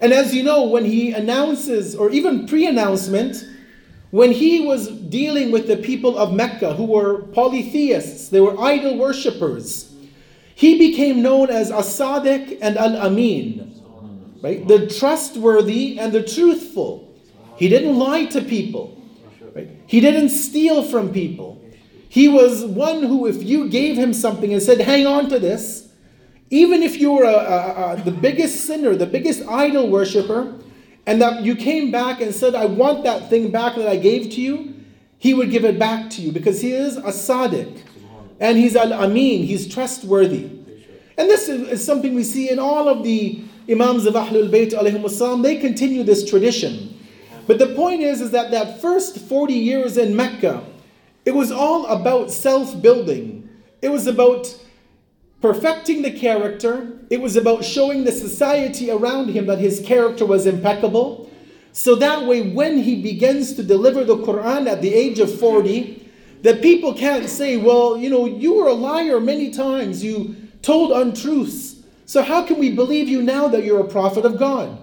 And 0.00 0.12
as 0.12 0.34
you 0.34 0.42
know, 0.42 0.64
when 0.64 0.84
he 0.84 1.12
announces, 1.12 1.96
or 1.96 2.10
even 2.10 2.46
pre 2.46 2.66
announcement, 2.66 3.44
when 4.10 4.32
he 4.32 4.60
was 4.60 4.88
dealing 4.88 5.50
with 5.50 5.66
the 5.66 5.76
people 5.76 6.16
of 6.16 6.32
Mecca 6.32 6.74
who 6.74 6.84
were 6.84 7.22
polytheists, 7.22 8.28
they 8.28 8.40
were 8.40 8.58
idol 8.60 8.96
worshippers, 8.96 9.92
he 10.54 10.78
became 10.78 11.22
known 11.22 11.50
as 11.50 11.70
As-Sadiq 11.70 12.58
and 12.60 12.76
Al-Amin, 12.76 13.80
right? 14.42 14.66
The 14.66 14.86
trustworthy 14.86 15.98
and 15.98 16.12
the 16.12 16.22
truthful. 16.22 17.14
He 17.56 17.68
didn't 17.68 17.98
lie 17.98 18.26
to 18.26 18.40
people, 18.40 19.00
right? 19.54 19.68
He 19.86 20.00
didn't 20.00 20.30
steal 20.30 20.82
from 20.82 21.12
people. 21.12 21.62
He 22.08 22.28
was 22.28 22.64
one 22.64 23.02
who, 23.02 23.26
if 23.26 23.42
you 23.42 23.68
gave 23.68 23.96
him 23.96 24.14
something 24.14 24.52
and 24.52 24.62
said, 24.62 24.80
hang 24.80 25.06
on 25.06 25.28
to 25.28 25.38
this, 25.38 25.87
even 26.50 26.82
if 26.82 26.98
you 26.98 27.12
were 27.12 27.24
a, 27.24 27.28
a, 27.28 27.92
a, 27.92 28.02
the 28.04 28.10
biggest 28.10 28.64
sinner, 28.64 28.94
the 28.94 29.06
biggest 29.06 29.46
idol 29.48 29.88
worshiper, 29.90 30.54
and 31.06 31.20
that 31.22 31.42
you 31.42 31.54
came 31.54 31.90
back 31.90 32.20
and 32.20 32.34
said, 32.34 32.54
I 32.54 32.66
want 32.66 33.04
that 33.04 33.28
thing 33.30 33.50
back 33.50 33.76
that 33.76 33.88
I 33.88 33.96
gave 33.96 34.30
to 34.32 34.40
you, 34.40 34.74
he 35.18 35.34
would 35.34 35.50
give 35.50 35.64
it 35.64 35.78
back 35.78 36.10
to 36.10 36.22
you 36.22 36.32
because 36.32 36.60
he 36.60 36.72
is 36.72 36.96
a 36.96 37.12
sadiq 37.12 37.82
And 38.40 38.56
he's 38.56 38.76
al 38.76 38.92
amin, 38.92 39.44
he's 39.44 39.72
trustworthy. 39.72 40.44
And 41.18 41.28
this 41.28 41.48
is, 41.48 41.84
something 41.84 42.14
we 42.14 42.22
see 42.22 42.48
in 42.50 42.58
all 42.60 42.88
of 42.88 43.02
the 43.02 43.42
Imams 43.68 44.06
of 44.06 44.14
Ahlul 44.14 44.48
Bayt, 44.48 45.42
they 45.42 45.56
continue 45.56 46.04
this 46.04 46.28
tradition. 46.28 46.96
But 47.48 47.58
the 47.58 47.74
point 47.74 48.02
is, 48.02 48.20
is 48.20 48.30
that 48.30 48.50
that 48.52 48.80
first 48.80 49.18
40 49.18 49.52
years 49.54 49.96
in 49.96 50.14
Mecca, 50.14 50.62
it 51.24 51.34
was 51.34 51.50
all 51.50 51.86
about 51.86 52.30
self 52.30 52.80
building. 52.80 53.48
It 53.82 53.88
was 53.88 54.06
about 54.06 54.54
perfecting 55.40 56.02
the 56.02 56.10
character. 56.10 56.98
It 57.10 57.20
was 57.20 57.36
about 57.36 57.64
showing 57.64 58.04
the 58.04 58.12
society 58.12 58.90
around 58.90 59.30
him 59.30 59.46
that 59.46 59.58
his 59.58 59.80
character 59.80 60.26
was 60.26 60.46
impeccable. 60.46 61.30
So 61.72 61.94
that 61.96 62.26
way, 62.26 62.50
when 62.50 62.78
he 62.78 63.00
begins 63.02 63.54
to 63.54 63.62
deliver 63.62 64.04
the 64.04 64.16
Quran 64.16 64.68
at 64.68 64.82
the 64.82 64.92
age 64.92 65.20
of 65.20 65.38
40, 65.38 66.08
that 66.42 66.62
people 66.62 66.94
can't 66.94 67.28
say, 67.28 67.56
well, 67.56 67.96
you 67.96 68.10
know, 68.10 68.26
you 68.26 68.54
were 68.54 68.68
a 68.68 68.74
liar 68.74 69.20
many 69.20 69.50
times, 69.50 70.02
you 70.02 70.36
told 70.62 70.92
untruths. 70.92 71.76
So 72.06 72.22
how 72.22 72.44
can 72.46 72.58
we 72.58 72.74
believe 72.74 73.08
you 73.08 73.22
now 73.22 73.48
that 73.48 73.64
you're 73.64 73.80
a 73.80 73.88
prophet 73.88 74.24
of 74.24 74.38
God? 74.38 74.78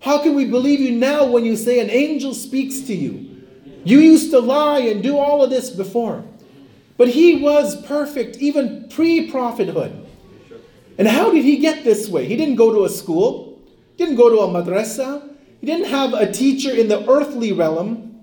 How 0.00 0.22
can 0.22 0.34
we 0.34 0.44
believe 0.44 0.80
you 0.80 0.92
now 0.92 1.24
when 1.24 1.44
you 1.44 1.56
say 1.56 1.80
an 1.80 1.90
angel 1.90 2.34
speaks 2.34 2.80
to 2.80 2.94
you? 2.94 3.42
You 3.84 3.98
used 3.98 4.30
to 4.30 4.38
lie 4.38 4.80
and 4.80 5.02
do 5.02 5.18
all 5.18 5.42
of 5.42 5.50
this 5.50 5.70
before. 5.70 6.24
But 6.96 7.08
he 7.08 7.36
was 7.36 7.84
perfect 7.86 8.38
even 8.38 8.88
pre 8.88 9.30
prophethood. 9.30 10.06
And 10.96 11.08
how 11.08 11.32
did 11.32 11.44
he 11.44 11.58
get 11.58 11.82
this 11.82 12.08
way? 12.08 12.26
He 12.26 12.36
didn't 12.36 12.54
go 12.54 12.72
to 12.72 12.84
a 12.84 12.88
school, 12.88 13.60
didn't 13.96 14.16
go 14.16 14.30
to 14.30 14.38
a 14.38 14.48
madrasa, 14.48 15.28
he 15.60 15.66
didn't 15.66 15.86
have 15.86 16.12
a 16.12 16.30
teacher 16.30 16.70
in 16.70 16.88
the 16.88 17.08
earthly 17.08 17.52
realm. 17.52 18.20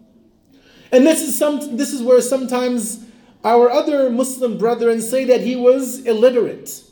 And 0.91 1.05
this 1.05 1.21
is 1.21 1.37
some 1.37 1.75
this 1.75 1.93
is 1.93 2.01
where 2.01 2.21
sometimes 2.21 3.03
our 3.43 3.69
other 3.69 4.09
Muslim 4.09 4.57
brethren 4.57 5.01
say 5.01 5.25
that 5.25 5.41
he 5.41 5.55
was 5.55 6.05
illiterate. 6.05 6.83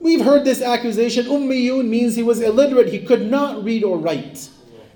We've 0.00 0.24
heard 0.24 0.44
this 0.44 0.62
accusation. 0.62 1.26
Ummiyun 1.26 1.88
means 1.88 2.16
he 2.16 2.22
was 2.22 2.40
illiterate. 2.40 2.88
He 2.88 3.00
could 3.00 3.30
not 3.30 3.62
read 3.62 3.84
or 3.84 3.98
write 3.98 4.48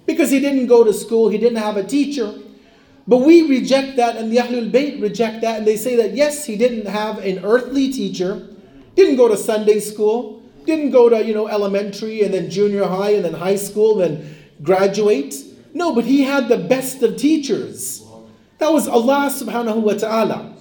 because 0.06 0.30
he 0.30 0.40
didn't 0.40 0.66
go 0.66 0.84
to 0.84 0.92
school, 0.92 1.28
he 1.28 1.38
didn't 1.38 1.58
have 1.58 1.76
a 1.76 1.84
teacher. 1.84 2.32
But 3.08 3.18
we 3.18 3.48
reject 3.48 3.96
that, 3.96 4.16
and 4.16 4.32
the 4.32 4.38
Ahlul 4.38 4.70
Bayt 4.70 5.00
reject 5.00 5.40
that, 5.42 5.58
and 5.58 5.66
they 5.66 5.76
say 5.76 5.96
that 5.96 6.14
yes, 6.14 6.44
he 6.44 6.56
didn't 6.56 6.86
have 6.86 7.18
an 7.18 7.44
earthly 7.44 7.92
teacher, 7.92 8.48
didn't 8.96 9.16
go 9.16 9.28
to 9.28 9.36
Sunday 9.36 9.78
school, 9.78 10.42
didn't 10.64 10.90
go 10.90 11.08
to 11.08 11.24
you 11.24 11.32
know 11.32 11.46
elementary 11.46 12.22
and 12.22 12.34
then 12.34 12.50
junior 12.50 12.84
high 12.84 13.10
and 13.10 13.24
then 13.24 13.34
high 13.34 13.56
school 13.56 14.02
and 14.02 14.18
then 14.18 14.36
graduate. 14.62 15.34
No, 15.72 15.94
but 15.94 16.04
he 16.04 16.22
had 16.22 16.48
the 16.48 16.58
best 16.58 17.02
of 17.02 17.16
teachers. 17.16 18.02
That 18.58 18.72
was 18.72 18.88
Allah 18.88 19.30
subhanahu 19.30 19.82
wa 19.82 19.92
ta'ala. 19.92 20.56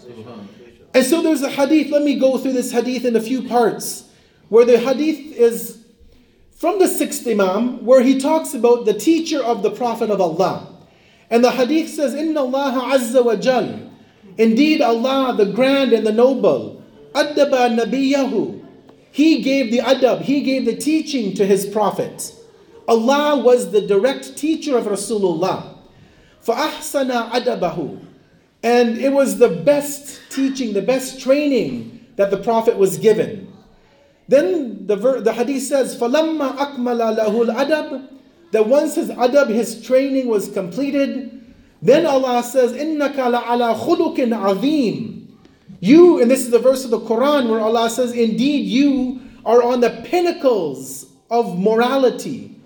And 0.93 1.05
so 1.05 1.21
there's 1.21 1.41
a 1.41 1.49
hadith. 1.49 1.91
Let 1.91 2.03
me 2.03 2.19
go 2.19 2.37
through 2.37 2.53
this 2.53 2.71
hadith 2.71 3.05
in 3.05 3.15
a 3.15 3.21
few 3.21 3.47
parts 3.47 4.09
where 4.49 4.65
the 4.65 4.77
hadith 4.77 5.35
is 5.35 5.85
from 6.55 6.79
the 6.79 6.87
sixth 6.87 7.27
Imam, 7.27 7.85
where 7.85 8.01
he 8.01 8.19
talks 8.19 8.53
about 8.53 8.85
the 8.85 8.93
teacher 8.93 9.43
of 9.43 9.63
the 9.63 9.71
Prophet 9.71 10.09
of 10.09 10.21
Allah. 10.21 10.74
And 11.30 11.44
the 11.44 11.50
hadith 11.50 11.90
says, 11.90 12.14
Inna 12.14 12.40
Allah 12.40 12.96
Azza 12.96 13.24
wa 13.24 13.36
Jal. 13.36 13.90
Indeed, 14.36 14.80
Allah, 14.82 15.34
the 15.36 15.46
grand 15.46 15.92
and 15.92 16.06
the 16.06 16.12
noble, 16.12 16.82
Addaba 17.12 17.78
Nabiyahu. 17.78 18.64
He 19.12 19.42
gave 19.42 19.70
the 19.70 19.78
adab, 19.78 20.22
He 20.22 20.40
gave 20.40 20.64
the 20.64 20.76
teaching 20.76 21.34
to 21.34 21.46
His 21.46 21.66
Prophet. 21.66 22.34
Allah 22.88 23.42
was 23.42 23.70
the 23.70 23.80
direct 23.80 24.36
teacher 24.36 24.76
of 24.76 24.84
Rasulullah. 24.84 25.76
فَأَحْسَنَ 26.44 27.30
adabahu, 27.30 28.00
And 28.62 28.98
it 28.98 29.12
was 29.12 29.38
the 29.38 29.48
best 29.48 30.20
teaching, 30.30 30.72
the 30.72 30.82
best 30.82 31.20
training 31.20 32.06
that 32.16 32.30
the 32.30 32.36
Prophet 32.36 32.76
was 32.76 32.96
given. 32.98 33.52
Then 34.28 34.86
the, 34.86 34.96
the 34.96 35.32
hadith 35.32 35.64
says, 35.64 35.96
فَلَمَّا 35.96 36.56
أَكْمَلَ 36.56 37.18
لَهُ 37.18 37.46
الْأَدَبِ 37.46 38.13
That 38.52 38.66
once 38.66 38.96
his 38.96 39.10
adab, 39.10 39.48
his 39.48 39.82
training 39.82 40.26
was 40.26 40.50
completed, 40.50 41.54
then 41.82 42.04
Allah 42.04 42.42
says, 42.42 42.72
إِنَّكَ 42.72 43.14
لَعَلَى 43.14 43.78
خُلُقٍ 43.78 44.16
عَظِيمٍ 44.16 45.26
You, 45.80 46.20
and 46.20 46.30
this 46.30 46.40
is 46.40 46.50
the 46.50 46.58
verse 46.58 46.84
of 46.84 46.90
the 46.90 47.00
Quran 47.00 47.48
where 47.48 47.60
Allah 47.60 47.88
says, 47.88 48.12
Indeed, 48.12 48.66
you 48.66 49.20
are 49.44 49.62
on 49.62 49.80
the 49.80 50.04
pinnacles 50.04 51.06
of 51.30 51.58
morality. 51.58 52.56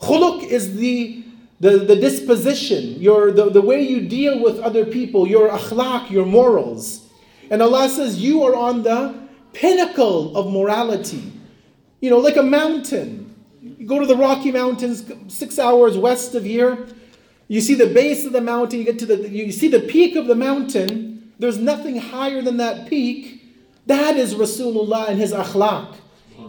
Khuluq 0.00 0.44
is 0.44 0.76
the, 0.76 1.24
the, 1.60 1.78
the 1.78 1.96
disposition, 1.96 3.00
your, 3.00 3.32
the, 3.32 3.50
the 3.50 3.62
way 3.62 3.82
you 3.82 4.06
deal 4.06 4.42
with 4.42 4.58
other 4.60 4.84
people, 4.84 5.26
your 5.26 5.48
akhlaq, 5.48 6.10
your 6.10 6.26
morals. 6.26 7.08
And 7.50 7.62
Allah 7.62 7.88
says, 7.88 8.22
You 8.22 8.42
are 8.44 8.54
on 8.54 8.82
the 8.82 9.14
pinnacle 9.52 10.36
of 10.36 10.52
morality. 10.52 11.32
You 12.00 12.10
know, 12.10 12.18
like 12.18 12.36
a 12.36 12.42
mountain. 12.42 13.29
You 13.81 13.87
go 13.87 13.99
to 13.99 14.05
the 14.05 14.15
Rocky 14.15 14.51
Mountains, 14.51 15.11
six 15.27 15.57
hours 15.57 15.97
west 15.97 16.35
of 16.35 16.43
here. 16.43 16.85
You 17.47 17.61
see 17.61 17.73
the 17.73 17.87
base 17.87 18.27
of 18.27 18.31
the 18.31 18.39
mountain. 18.39 18.77
You 18.77 18.85
get 18.85 18.99
to 18.99 19.07
the. 19.07 19.27
You 19.27 19.51
see 19.51 19.69
the 19.69 19.79
peak 19.79 20.15
of 20.15 20.27
the 20.27 20.35
mountain. 20.35 21.33
There's 21.39 21.57
nothing 21.57 21.97
higher 21.97 22.43
than 22.43 22.57
that 22.57 22.87
peak. 22.87 23.43
That 23.87 24.17
is 24.17 24.35
Rasulullah 24.35 25.09
and 25.09 25.19
his 25.19 25.33
akhlaq. 25.33 25.95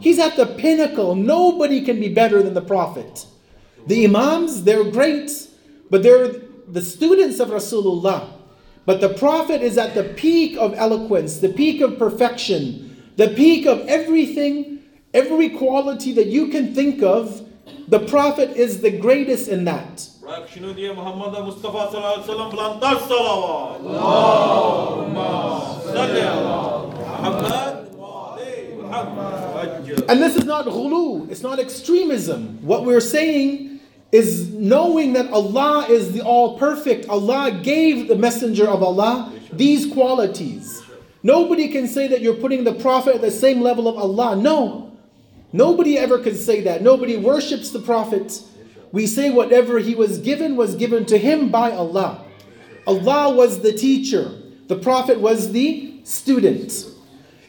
He's 0.02 0.18
at 0.18 0.36
the 0.36 0.44
pinnacle. 0.44 1.14
Nobody 1.14 1.80
can 1.80 1.98
be 1.98 2.12
better 2.12 2.42
than 2.42 2.52
the 2.52 2.60
Prophet. 2.60 3.24
The 3.86 4.04
Imams, 4.04 4.64
they're 4.64 4.84
great, 4.84 5.30
but 5.88 6.02
they're 6.02 6.34
the 6.68 6.82
students 6.82 7.40
of 7.40 7.48
Rasulullah. 7.48 8.28
But 8.84 9.00
the 9.00 9.14
Prophet 9.14 9.62
is 9.62 9.78
at 9.78 9.94
the 9.94 10.04
peak 10.04 10.58
of 10.58 10.74
eloquence, 10.74 11.38
the 11.38 11.48
peak 11.48 11.80
of 11.80 11.98
perfection, 11.98 13.10
the 13.16 13.28
peak 13.28 13.64
of 13.64 13.88
everything, 13.88 14.81
every 15.14 15.50
quality 15.50 16.12
that 16.14 16.26
you 16.26 16.48
can 16.48 16.74
think 16.74 17.02
of, 17.02 17.46
the 17.88 18.00
Prophet 18.00 18.56
is 18.56 18.80
the 18.80 18.90
greatest 18.90 19.48
in 19.48 19.64
that. 19.64 20.08
And 30.08 30.22
this 30.22 30.36
is 30.36 30.44
not 30.44 30.66
ghulu, 30.66 31.30
it's 31.30 31.42
not 31.42 31.58
extremism. 31.58 32.58
What 32.62 32.84
we're 32.84 33.00
saying 33.00 33.80
is 34.10 34.50
knowing 34.52 35.14
that 35.14 35.30
Allah 35.32 35.86
is 35.88 36.12
the 36.12 36.20
all 36.22 36.58
perfect. 36.58 37.08
Allah 37.08 37.60
gave 37.62 38.08
the 38.08 38.16
messenger 38.16 38.68
of 38.68 38.82
Allah 38.82 39.32
these 39.52 39.86
qualities. 39.92 40.82
Nobody 41.22 41.68
can 41.68 41.86
say 41.86 42.08
that 42.08 42.20
you're 42.20 42.34
putting 42.34 42.64
the 42.64 42.74
Prophet 42.74 43.16
at 43.16 43.20
the 43.20 43.30
same 43.30 43.60
level 43.60 43.88
of 43.88 43.96
Allah. 43.96 44.36
No. 44.36 44.91
Nobody 45.53 45.97
ever 45.97 46.19
can 46.19 46.35
say 46.35 46.61
that. 46.61 46.81
Nobody 46.81 47.17
worships 47.17 47.71
the 47.71 47.79
Prophet. 47.79 48.41
We 48.91 49.07
say 49.07 49.29
whatever 49.29 49.79
he 49.79 49.95
was 49.95 50.19
given 50.19 50.55
was 50.55 50.75
given 50.75 51.05
to 51.05 51.17
him 51.17 51.49
by 51.49 51.71
Allah. 51.71 52.25
Allah 52.85 53.33
was 53.33 53.61
the 53.61 53.73
teacher, 53.73 54.31
the 54.67 54.77
Prophet 54.77 55.19
was 55.19 55.51
the 55.51 55.99
student. 56.05 56.85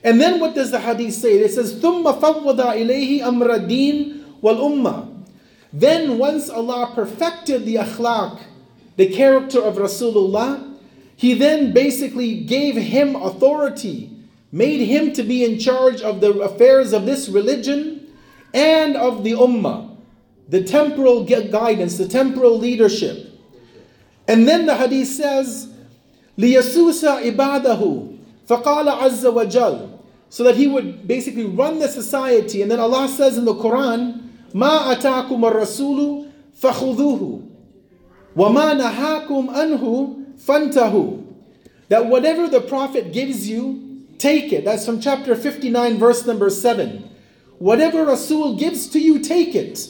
And 0.03 0.21
then 0.21 0.41
what 0.41 0.55
does 0.55 0.71
the 0.71 0.81
hadith 0.81 1.15
say? 1.15 1.39
It 1.39 1.53
says, 1.53 1.81
ثُمَّ 1.81 2.03
فَوَّضَ 2.21 2.59
إِلَيْهِ 2.59 3.21
أَمْرَ 3.21 3.69
الدِّينِ 3.69 4.41
وَالْأُمَّةِ 4.43 5.25
Then 5.73 6.19
once 6.19 6.51
Allah 6.51 6.93
perfected 6.95 7.65
the 7.65 7.77
akhlaq, 7.77 8.41
the 8.97 9.09
character 9.09 9.63
of 9.63 9.77
Rasulullah, 9.77 10.77
he 11.17 11.35
then 11.35 11.73
basically 11.73 12.41
gave 12.41 12.77
him 12.77 13.17
authority, 13.17 14.12
made 14.53 14.87
him 14.87 15.13
to 15.13 15.23
be 15.23 15.45
in 15.45 15.59
charge 15.59 16.01
of 16.01 16.21
the 16.21 16.33
affairs 16.41 16.93
of 16.93 17.05
this 17.05 17.29
religion 17.29 18.09
and 18.55 18.97
of 18.97 19.25
the 19.25 19.33
ummah, 19.33 19.97
the 20.49 20.63
temporal 20.63 21.25
guidance, 21.25 21.99
the 21.99 22.09
temporal 22.09 22.59
leadership. 22.59 23.27
And 24.27 24.49
then 24.49 24.67
the 24.67 24.77
hadith 24.77 25.09
says, 25.09 25.73
لِيَسُوسَ 26.39 27.37
عِبَادَهُ 27.37 28.19
فَقَالَ 28.47 28.99
عَزَّ 29.01 29.25
وَجَلَّ 29.25 29.99
So 30.31 30.45
that 30.45 30.57
he 30.57 30.67
would 30.67 31.07
basically 31.07 31.45
run 31.45 31.79
the 31.79 31.89
society. 31.89 32.63
And 32.63 32.71
then 32.71 32.81
Allah 32.81 33.09
says 33.09 33.37
in 33.37 33.45
the 33.45 33.55
Quran, 33.55 34.29
مَا 34.53 34.95
أَتَاكُمَ 34.95 35.29
الرَّسُولُ 35.29 36.31
فَخُذُوهُ 36.61 37.49
وَمَا 38.37 38.81
نَهَاكُمْ 38.81 39.51
أَنْهُ 39.55 40.25
fantahu. 40.39 41.25
That 41.89 42.07
whatever 42.07 42.49
the 42.49 42.61
Prophet 42.61 43.13
gives 43.13 43.49
you, 43.49 43.82
take 44.18 44.52
it. 44.54 44.66
That's 44.66 44.86
from 44.86 45.00
chapter 45.00 45.36
59, 45.36 45.98
verse 45.98 46.26
number 46.26 46.50
7. 46.50 47.10
Whatever 47.60 48.06
Rasul 48.06 48.56
gives 48.58 48.88
to 48.90 49.00
you, 49.00 49.20
take 49.20 49.56
it. 49.56 49.88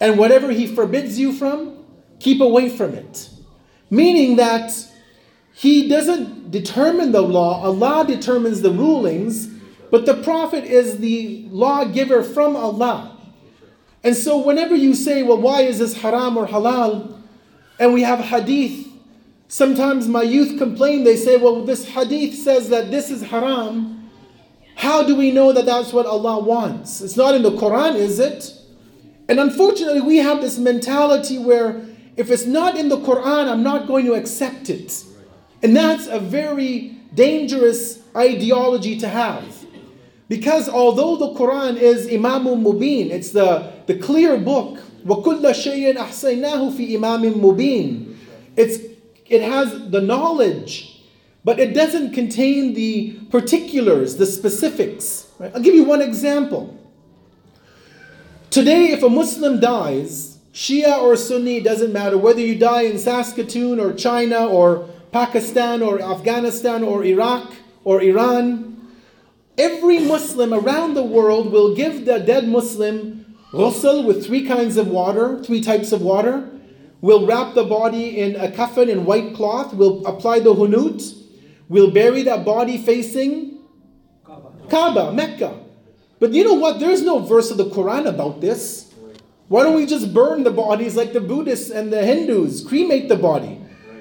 And 0.00 0.18
whatever 0.18 0.50
he 0.50 0.66
forbids 0.66 1.18
you 1.18 1.32
from, 1.32 1.84
keep 2.20 2.40
away 2.40 2.68
from 2.68 2.94
it. 2.94 3.30
Meaning 3.90 4.36
that 4.36 4.72
he 5.54 5.88
doesn't 5.88 6.50
determine 6.50 7.12
the 7.12 7.22
law, 7.22 7.62
Allah 7.62 8.04
determines 8.06 8.60
the 8.60 8.70
rulings, 8.70 9.46
but 9.90 10.04
the 10.04 10.22
Prophet 10.22 10.64
is 10.64 10.98
the 10.98 11.46
lawgiver 11.50 12.22
from 12.22 12.56
Allah. 12.56 13.16
And 14.04 14.14
so, 14.14 14.38
whenever 14.38 14.74
you 14.74 14.94
say, 14.94 15.22
well, 15.22 15.40
why 15.40 15.62
is 15.62 15.78
this 15.78 15.94
haram 15.94 16.36
or 16.36 16.46
halal? 16.46 17.20
And 17.78 17.94
we 17.94 18.02
have 18.02 18.20
hadith 18.20 18.85
Sometimes 19.47 20.07
my 20.07 20.21
youth 20.21 20.57
complain, 20.57 21.03
they 21.03 21.17
say, 21.17 21.37
well, 21.37 21.65
this 21.65 21.89
hadith 21.89 22.35
says 22.35 22.69
that 22.69 22.89
this 22.89 23.09
is 23.11 23.21
haram. 23.23 24.09
How 24.75 25.03
do 25.03 25.15
we 25.15 25.31
know 25.31 25.51
that 25.51 25.65
that's 25.65 25.91
what 25.91 26.05
Allah 26.05 26.39
wants? 26.39 27.01
It's 27.01 27.17
not 27.17 27.35
in 27.35 27.41
the 27.41 27.51
Quran, 27.51 27.95
is 27.95 28.19
it? 28.19 28.53
And 29.27 29.39
unfortunately, 29.39 30.01
we 30.01 30.17
have 30.17 30.41
this 30.41 30.57
mentality 30.57 31.37
where 31.37 31.85
if 32.17 32.29
it's 32.29 32.45
not 32.45 32.77
in 32.77 32.89
the 32.89 32.97
Quran, 32.97 33.49
I'm 33.49 33.63
not 33.63 33.87
going 33.87 34.05
to 34.05 34.13
accept 34.13 34.69
it. 34.69 35.03
And 35.63 35.75
that's 35.75 36.07
a 36.07 36.19
very 36.19 36.97
dangerous 37.13 38.01
ideology 38.15 38.97
to 38.99 39.07
have. 39.07 39.65
Because 40.27 40.69
although 40.69 41.17
the 41.17 41.37
Quran 41.37 41.77
is 41.77 42.07
Imamun 42.07 42.63
Mubin, 42.63 43.09
it's 43.09 43.31
the, 43.31 43.71
the 43.85 43.97
clear 43.97 44.37
book, 44.37 44.79
وَكُلَّ 45.05 45.41
شَيْءٍ 45.41 45.97
أَحْصَيْنَاهُ 45.97 46.71
فِي 46.71 46.91
إِمَامٍ 46.97 47.33
مُبِينٍ 47.33 48.15
It's, 48.55 48.77
it 49.28 49.42
has 49.42 49.90
the 49.90 50.00
knowledge, 50.00 51.02
but 51.44 51.58
it 51.58 51.74
doesn't 51.74 52.12
contain 52.12 52.74
the 52.74 53.12
particulars, 53.30 54.16
the 54.16 54.26
specifics. 54.26 55.28
Right? 55.38 55.52
I'll 55.54 55.62
give 55.62 55.74
you 55.74 55.84
one 55.84 56.02
example. 56.02 56.76
Today, 58.50 58.92
if 58.92 59.02
a 59.02 59.08
Muslim 59.08 59.60
dies, 59.60 60.38
Shia 60.52 60.98
or 61.02 61.16
Sunni, 61.16 61.60
doesn't 61.60 61.92
matter, 61.92 62.16
whether 62.16 62.40
you 62.40 62.54
die 62.54 62.82
in 62.82 62.98
Saskatoon 62.98 63.78
or 63.78 63.92
China 63.92 64.46
or 64.46 64.88
Pakistan 65.12 65.82
or 65.82 66.00
Afghanistan 66.00 66.82
or 66.82 67.04
Iraq 67.04 67.52
or 67.84 68.00
Iran, 68.00 68.90
every 69.58 69.98
Muslim 69.98 70.54
around 70.54 70.94
the 70.94 71.02
world 71.02 71.52
will 71.52 71.74
give 71.74 72.06
the 72.06 72.18
dead 72.18 72.48
Muslim 72.48 73.36
ghusl 73.52 74.04
with 74.04 74.24
three 74.24 74.46
kinds 74.46 74.76
of 74.76 74.88
water, 74.88 75.42
three 75.42 75.60
types 75.60 75.92
of 75.92 76.02
water. 76.02 76.48
We'll 77.00 77.26
wrap 77.26 77.54
the 77.54 77.64
body 77.64 78.20
in 78.20 78.36
a 78.36 78.48
kafan 78.48 78.88
in 78.88 79.04
white 79.04 79.34
cloth. 79.34 79.74
We'll 79.74 80.04
apply 80.06 80.40
the 80.40 80.54
hunut. 80.54 81.02
We'll 81.68 81.90
bury 81.90 82.22
that 82.22 82.44
body 82.44 82.78
facing 82.78 83.58
Kaaba, 84.68 85.12
Mecca. 85.12 85.58
But 86.18 86.32
you 86.32 86.44
know 86.44 86.54
what? 86.54 86.80
There's 86.80 87.02
no 87.02 87.18
verse 87.18 87.50
of 87.50 87.58
the 87.58 87.66
Quran 87.66 88.06
about 88.06 88.40
this. 88.40 88.92
Why 89.48 89.62
don't 89.62 89.76
we 89.76 89.86
just 89.86 90.12
burn 90.12 90.42
the 90.42 90.50
bodies 90.50 90.96
like 90.96 91.12
the 91.12 91.20
Buddhists 91.20 91.70
and 91.70 91.92
the 91.92 92.04
Hindus, 92.04 92.66
cremate 92.66 93.08
the 93.08 93.16
body? 93.16 93.60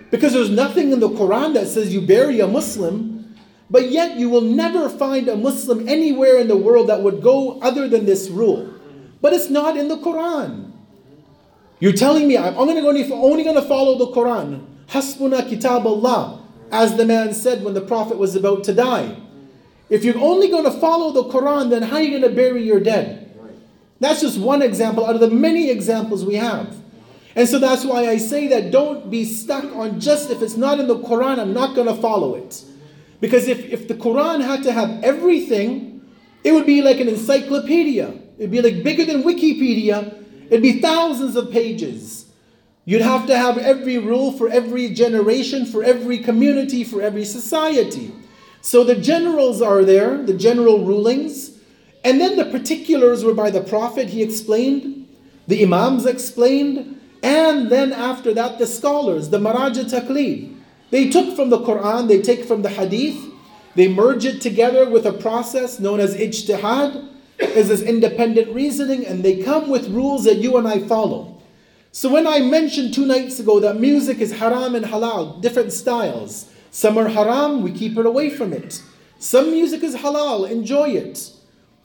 Because 0.09 0.33
there's 0.33 0.49
nothing 0.49 0.91
in 0.91 0.99
the 0.99 1.09
Quran 1.09 1.53
that 1.53 1.67
says 1.67 1.93
you 1.93 2.01
bury 2.01 2.39
a 2.39 2.47
Muslim, 2.47 3.35
but 3.69 3.91
yet 3.91 4.17
you 4.17 4.29
will 4.29 4.41
never 4.41 4.89
find 4.89 5.27
a 5.27 5.35
Muslim 5.35 5.87
anywhere 5.87 6.39
in 6.39 6.47
the 6.47 6.57
world 6.57 6.89
that 6.89 7.01
would 7.01 7.21
go 7.21 7.59
other 7.59 7.87
than 7.87 8.05
this 8.05 8.29
rule. 8.29 8.73
But 9.21 9.33
it's 9.33 9.49
not 9.49 9.77
in 9.77 9.87
the 9.87 9.97
Quran. 9.97 10.71
You're 11.79 11.93
telling 11.93 12.27
me 12.27 12.37
I'm 12.37 12.55
only 12.57 12.81
going 12.81 13.03
to, 13.03 13.13
only 13.13 13.43
going 13.43 13.55
to 13.55 13.61
follow 13.61 13.97
the 13.97 14.07
Quran. 14.07 14.65
Hasbuna 14.87 15.47
kitab 15.49 15.85
Allah, 15.85 16.43
as 16.71 16.95
the 16.95 17.05
man 17.05 17.33
said 17.33 17.63
when 17.63 17.73
the 17.73 17.81
Prophet 17.81 18.17
was 18.17 18.35
about 18.35 18.63
to 18.65 18.73
die. 18.73 19.17
If 19.89 20.03
you're 20.03 20.17
only 20.17 20.49
going 20.49 20.63
to 20.63 20.71
follow 20.71 21.11
the 21.11 21.29
Quran, 21.31 21.69
then 21.69 21.83
how 21.83 21.97
are 21.97 22.01
you 22.01 22.11
going 22.11 22.29
to 22.29 22.35
bury 22.35 22.63
your 22.63 22.79
dead? 22.79 23.21
That's 23.99 24.21
just 24.21 24.39
one 24.39 24.61
example 24.61 25.05
out 25.05 25.15
of 25.15 25.21
the 25.21 25.29
many 25.29 25.69
examples 25.69 26.25
we 26.25 26.35
have. 26.35 26.75
And 27.35 27.47
so 27.47 27.59
that's 27.59 27.83
why 27.83 28.07
I 28.07 28.17
say 28.17 28.47
that 28.47 28.71
don't 28.71 29.11
be 29.11 29.25
stuck 29.25 29.65
on 29.75 29.99
just 29.99 30.31
if 30.31 30.41
it's 30.41 30.55
not 30.55 30.79
in 30.79 30.87
the 30.87 30.97
Quran, 30.97 31.39
I'm 31.39 31.53
not 31.53 31.75
going 31.75 31.87
to 31.87 32.01
follow 32.01 32.35
it. 32.35 32.63
Because 33.19 33.47
if, 33.47 33.65
if 33.65 33.87
the 33.87 33.93
Quran 33.93 34.43
had 34.43 34.63
to 34.63 34.71
have 34.71 35.03
everything, 35.03 36.01
it 36.43 36.53
would 36.53 36.65
be 36.65 36.81
like 36.81 36.99
an 36.99 37.09
encyclopedia. 37.09 38.13
It'd 38.37 38.51
be 38.51 38.61
like 38.61 38.83
bigger 38.83 39.05
than 39.05 39.23
Wikipedia. 39.23 40.24
It'd 40.49 40.61
be 40.61 40.79
thousands 40.79 41.35
of 41.35 41.51
pages. 41.51 42.25
You'd 42.85 43.01
have 43.01 43.25
to 43.27 43.37
have 43.37 43.57
every 43.57 43.97
rule 43.97 44.31
for 44.31 44.47
every 44.49 44.89
generation, 44.89 45.65
for 45.65 45.83
every 45.83 46.19
community, 46.19 46.83
for 46.83 47.01
every 47.01 47.25
society. 47.25 48.13
So 48.61 48.83
the 48.83 48.95
generals 48.95 49.61
are 49.61 49.83
there, 49.83 50.23
the 50.23 50.33
general 50.33 50.85
rulings. 50.85 51.57
And 52.03 52.21
then 52.21 52.35
the 52.35 52.45
particulars 52.45 53.23
were 53.23 53.33
by 53.33 53.49
the 53.49 53.61
Prophet, 53.61 54.09
he 54.09 54.21
explained, 54.21 55.07
the 55.47 55.63
Imams 55.63 56.05
explained, 56.05 56.99
and 57.23 57.69
then 57.69 57.91
after 57.91 58.33
that 58.35 58.59
the 58.59 58.67
scholars, 58.67 59.29
the 59.29 59.39
Maraja 59.39 59.89
Taqlid. 59.89 60.55
They 60.91 61.09
took 61.09 61.35
from 61.35 61.49
the 61.49 61.59
Quran, 61.59 62.07
they 62.07 62.21
take 62.21 62.45
from 62.45 62.61
the 62.61 62.69
Hadith, 62.69 63.17
they 63.73 63.87
merge 63.87 64.25
it 64.25 64.41
together 64.41 64.87
with 64.87 65.05
a 65.07 65.13
process 65.13 65.79
known 65.79 65.99
as 65.99 66.15
ijtihad, 66.15 67.14
is 67.39 67.67
this 67.69 67.81
independent 67.81 68.53
reasoning, 68.53 69.05
and 69.05 69.23
they 69.23 69.41
come 69.43 69.69
with 69.69 69.89
rules 69.89 70.23
that 70.23 70.37
you 70.37 70.57
and 70.57 70.67
I 70.67 70.79
follow. 70.79 71.41
So 71.91 72.09
when 72.09 72.27
I 72.27 72.39
mentioned 72.41 72.93
two 72.93 73.05
nights 73.05 73.39
ago 73.39 73.59
that 73.61 73.79
music 73.79 74.19
is 74.19 74.33
haram 74.33 74.75
and 74.75 74.85
halal, 74.85 75.41
different 75.41 75.71
styles. 75.71 76.51
Some 76.69 76.97
are 76.97 77.07
haram, 77.07 77.61
we 77.61 77.71
keep 77.71 77.97
it 77.97 78.05
away 78.05 78.29
from 78.29 78.51
it. 78.51 78.81
Some 79.17 79.51
music 79.51 79.81
is 79.81 79.95
halal, 79.95 80.49
enjoy 80.49 80.89
it. 80.89 81.31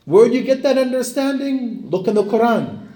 Where 0.05 0.29
do 0.29 0.35
you 0.35 0.43
get 0.43 0.63
that 0.65 0.79
understanding? 0.79 1.89
Look 1.91 2.09
in 2.09 2.17
the 2.17 2.25
Quran. 2.25 2.89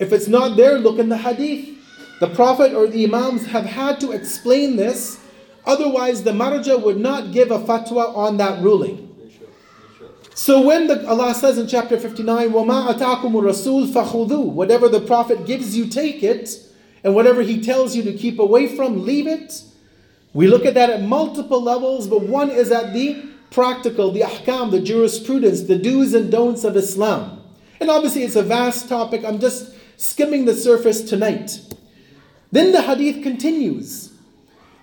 If 0.00 0.12
it's 0.12 0.26
not 0.26 0.56
there, 0.56 0.78
look 0.78 0.98
in 0.98 1.08
the 1.08 1.18
Hadith. 1.18 1.78
The 2.18 2.28
Prophet 2.28 2.72
or 2.74 2.88
the 2.88 3.04
Imams 3.04 3.46
have 3.46 3.66
had 3.66 4.00
to 4.00 4.10
explain 4.10 4.74
this, 4.76 5.20
otherwise, 5.64 6.24
the 6.24 6.32
Marja 6.32 6.82
would 6.82 6.98
not 6.98 7.30
give 7.30 7.50
a 7.50 7.60
fatwa 7.60 8.16
on 8.16 8.38
that 8.38 8.62
ruling. 8.62 9.05
So 10.35 10.61
when 10.61 10.87
the, 10.87 11.07
Allah 11.07 11.35
says 11.35 11.57
in 11.57 11.67
chapter 11.67 11.99
59, 11.99 12.49
وَمَا 12.49 12.93
أَتَاكُمُ 12.93 13.31
الرَّسُولُ 13.31 13.91
فَخُذُوهُ 13.91 14.53
Whatever 14.53 14.87
the 14.89 15.01
Prophet 15.01 15.45
gives 15.45 15.77
you, 15.77 15.87
take 15.87 16.23
it. 16.23 16.57
And 17.03 17.15
whatever 17.15 17.41
he 17.41 17.61
tells 17.61 17.95
you 17.95 18.03
to 18.03 18.13
keep 18.13 18.39
away 18.39 18.75
from, 18.75 19.05
leave 19.05 19.27
it. 19.27 19.63
We 20.33 20.47
look 20.47 20.65
at 20.65 20.75
that 20.75 20.89
at 20.89 21.03
multiple 21.03 21.61
levels, 21.61 22.07
but 22.07 22.21
one 22.21 22.49
is 22.49 22.71
at 22.71 22.93
the 22.93 23.25
practical, 23.49 24.11
the 24.11 24.21
ahkam, 24.21 24.71
the 24.71 24.79
jurisprudence, 24.79 25.61
the 25.61 25.77
do's 25.77 26.13
and 26.13 26.31
don'ts 26.31 26.63
of 26.63 26.77
Islam. 26.77 27.43
And 27.79 27.89
obviously, 27.89 28.23
it's 28.23 28.35
a 28.35 28.43
vast 28.43 28.87
topic. 28.87 29.25
I'm 29.25 29.39
just 29.39 29.73
skimming 29.97 30.45
the 30.45 30.55
surface 30.55 31.01
tonight. 31.01 31.59
Then 32.51 32.71
the 32.71 32.81
hadith 32.81 33.23
continues. 33.23 34.13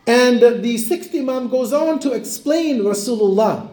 And 0.07 0.41
the 0.63 0.79
sixth 0.79 1.15
Imam 1.15 1.49
goes 1.49 1.73
on 1.73 1.99
to 2.01 2.13
explain 2.13 2.81
Rasulullah. 2.81 3.72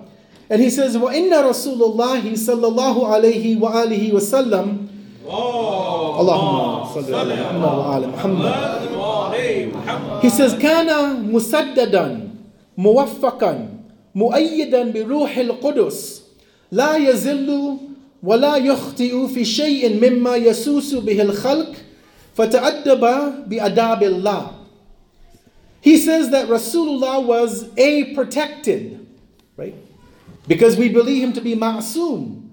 And 0.49 0.61
he 0.61 0.69
says, 0.69 0.95
وَإِنَّ 0.95 1.31
رَسُولُ 1.31 1.81
اللَّهِ 1.81 2.33
صَلَّى 2.33 2.67
اللَّهُ 2.69 3.07
عَلَيْهِ 3.07 3.59
وَآلِهِ 3.59 4.13
وَسَلَّمَ 4.13 4.85
اللهم 5.25 6.85
صل 6.93 7.13
على 7.13 8.07
محمد 8.07 8.81
وآل 8.93 9.71
محمد 9.73 10.21
He 10.21 10.29
says, 10.29 10.53
كان 10.53 10.88
مسددا 11.33 12.29
موفقا 12.77 13.69
مؤيدا 14.15 14.91
بروح 14.91 15.38
القدس 15.38 16.21
لا 16.71 16.95
يزل 16.95 17.77
ولا 18.23 18.55
يخطئ 18.55 19.27
في 19.27 19.45
شيء 19.45 20.09
مما 20.09 20.35
يسوس 20.35 20.93
به 20.95 21.21
الخلق 21.21 21.71
فتأدب 22.35 23.03
بأداب 23.47 24.03
الله 24.03 24.47
He 25.81 25.97
says 25.97 26.29
that 26.31 26.47
Rasulullah 26.47 27.23
was 27.23 27.69
a 27.77 28.15
protected, 28.15 29.05
right? 29.55 29.75
Because 30.46 30.76
we 30.76 30.88
believe 30.88 31.22
him 31.22 31.33
to 31.35 31.40
be 31.40 31.55
ma'soom, 31.55 32.48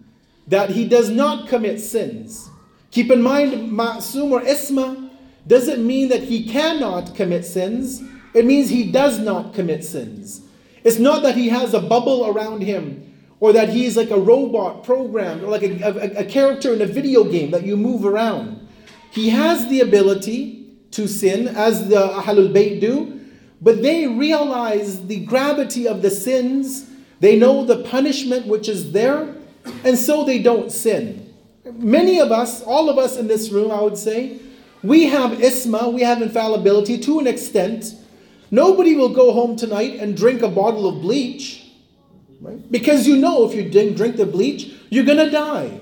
that 0.48 0.70
he 0.70 0.88
does 0.88 1.10
not 1.10 1.48
commit 1.48 1.80
sins. 1.80 2.50
Keep 2.92 3.12
in 3.12 3.22
mind, 3.22 3.72
ma'soom 3.72 4.32
or 4.32 4.42
isma 4.42 5.10
doesn't 5.46 5.86
mean 5.86 6.10
that 6.10 6.24
he 6.24 6.48
cannot 6.48 7.16
commit 7.16 7.46
sins. 7.46 8.02
It 8.34 8.46
means 8.46 8.70
he 8.70 8.92
does 8.92 9.20
not 9.20 9.54
commit 9.54 9.84
sins. 9.84 10.42
It's 10.84 11.00
not 11.00 11.24
that 11.24 11.36
he 11.36 11.50
has 11.50 11.74
a 11.74 11.82
bubble 11.82 12.28
around 12.28 12.62
him 12.62 13.04
or 13.40 13.54
that 13.54 13.70
he's 13.70 13.96
like 13.96 14.10
a 14.10 14.20
robot 14.20 14.84
programmed 14.84 15.44
or 15.44 15.48
like 15.48 15.64
a, 15.64 15.84
a, 15.84 16.22
a 16.22 16.26
character 16.26 16.74
in 16.74 16.82
a 16.82 16.86
video 16.86 17.24
game 17.24 17.52
that 17.52 17.64
you 17.64 17.78
move 17.78 18.06
around. 18.06 18.68
He 19.12 19.30
has 19.30 19.68
the 19.70 19.82
ability 19.82 20.68
to 20.92 21.08
sin 21.08 21.48
as 21.48 21.88
the 21.90 21.96
Ahlul 21.96 22.54
Bayt 22.54 22.82
do, 22.82 23.20
but 23.62 23.82
they 23.82 24.08
realize 24.08 25.08
the 25.08 25.26
gravity 25.26 25.88
of 25.88 26.02
the 26.02 26.10
sins. 26.12 26.90
They 27.20 27.38
know 27.38 27.66
the 27.66 27.84
punishment 27.84 28.48
which 28.48 28.70
is 28.70 28.92
there, 28.92 29.36
and 29.84 29.98
so 29.98 30.24
they 30.24 30.40
don't 30.40 30.72
sin. 30.72 31.34
Many 31.66 32.20
of 32.20 32.32
us, 32.32 32.62
all 32.64 32.90
of 32.90 32.98
us 32.98 33.18
in 33.18 33.28
this 33.28 33.50
room, 33.50 33.72
I 33.72 33.82
would 33.82 33.98
say, 33.98 34.40
we 34.84 35.06
have 35.08 35.40
isma, 35.40 35.92
we 35.92 36.02
have 36.02 36.22
infallibility 36.22 36.98
to 37.00 37.20
an 37.20 37.28
extent, 37.28 37.94
Nobody 38.52 38.96
will 38.96 39.10
go 39.10 39.34
home 39.34 39.56
tonight 39.56 40.00
and 40.00 40.16
drink 40.16 40.42
a 40.42 40.48
bottle 40.48 40.88
of 40.88 41.02
bleach, 41.02 41.66
right? 42.40 42.72
Because 42.72 43.08
you 43.08 43.18
know 43.18 43.48
if 43.48 43.54
you 43.54 43.70
didn't 43.70 43.96
drink 43.98 44.16
the 44.16 44.26
bleach, 44.26 44.74
you're 44.90 45.06
going 45.06 45.18
to 45.18 45.30
die. 45.30 45.82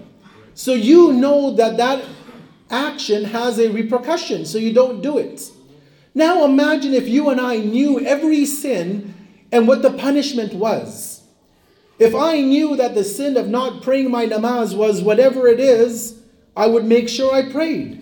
So 0.56 0.74
you 0.74 1.14
know 1.14 1.52
that 1.56 1.78
that 1.78 2.04
action 2.72 3.26
has 3.26 3.60
a 3.60 3.70
repercussion, 3.70 4.46
so 4.46 4.58
you 4.58 4.74
don't 4.74 5.02
do 5.02 5.18
it. 5.18 5.52
Now 6.16 6.46
imagine 6.46 6.94
if 6.94 7.08
you 7.08 7.30
and 7.30 7.40
I 7.40 7.58
knew 7.58 8.00
every 8.00 8.46
sin 8.46 9.14
and 9.52 9.68
what 9.68 9.82
the 9.82 9.92
punishment 9.92 10.54
was. 10.54 11.15
If 11.98 12.14
I 12.14 12.42
knew 12.42 12.76
that 12.76 12.94
the 12.94 13.04
sin 13.04 13.38
of 13.38 13.48
not 13.48 13.82
praying 13.82 14.12
my 14.12 14.26
namaz 14.26 14.76
was 14.76 15.02
whatever 15.02 15.48
it 15.48 15.60
is, 15.60 16.20
I 16.56 16.68
would 16.68 16.86
make 16.86 17.08
sure 17.08 17.34
I 17.34 17.50
prayed. 17.50 18.02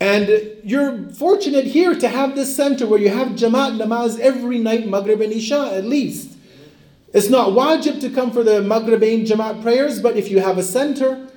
And 0.00 0.28
you're 0.62 1.08
fortunate 1.10 1.64
here 1.64 1.94
to 1.94 2.08
have 2.08 2.34
this 2.34 2.54
center 2.54 2.86
where 2.86 3.00
you 3.00 3.08
have 3.08 3.28
Jamaat 3.28 3.80
namaz 3.80 4.18
every 4.18 4.58
night, 4.58 4.86
Maghrib 4.86 5.20
and 5.20 5.32
Isha 5.32 5.72
at 5.72 5.84
least. 5.84 6.36
It's 7.12 7.30
not 7.30 7.50
wajib 7.50 8.00
to 8.00 8.10
come 8.10 8.30
for 8.30 8.42
the 8.42 8.60
Maghrib 8.60 9.02
and 9.02 9.26
Jamaat 9.26 9.62
prayers, 9.62 10.00
but 10.00 10.16
if 10.16 10.30
you 10.30 10.40
have 10.40 10.58
a 10.58 10.62
center 10.62 11.28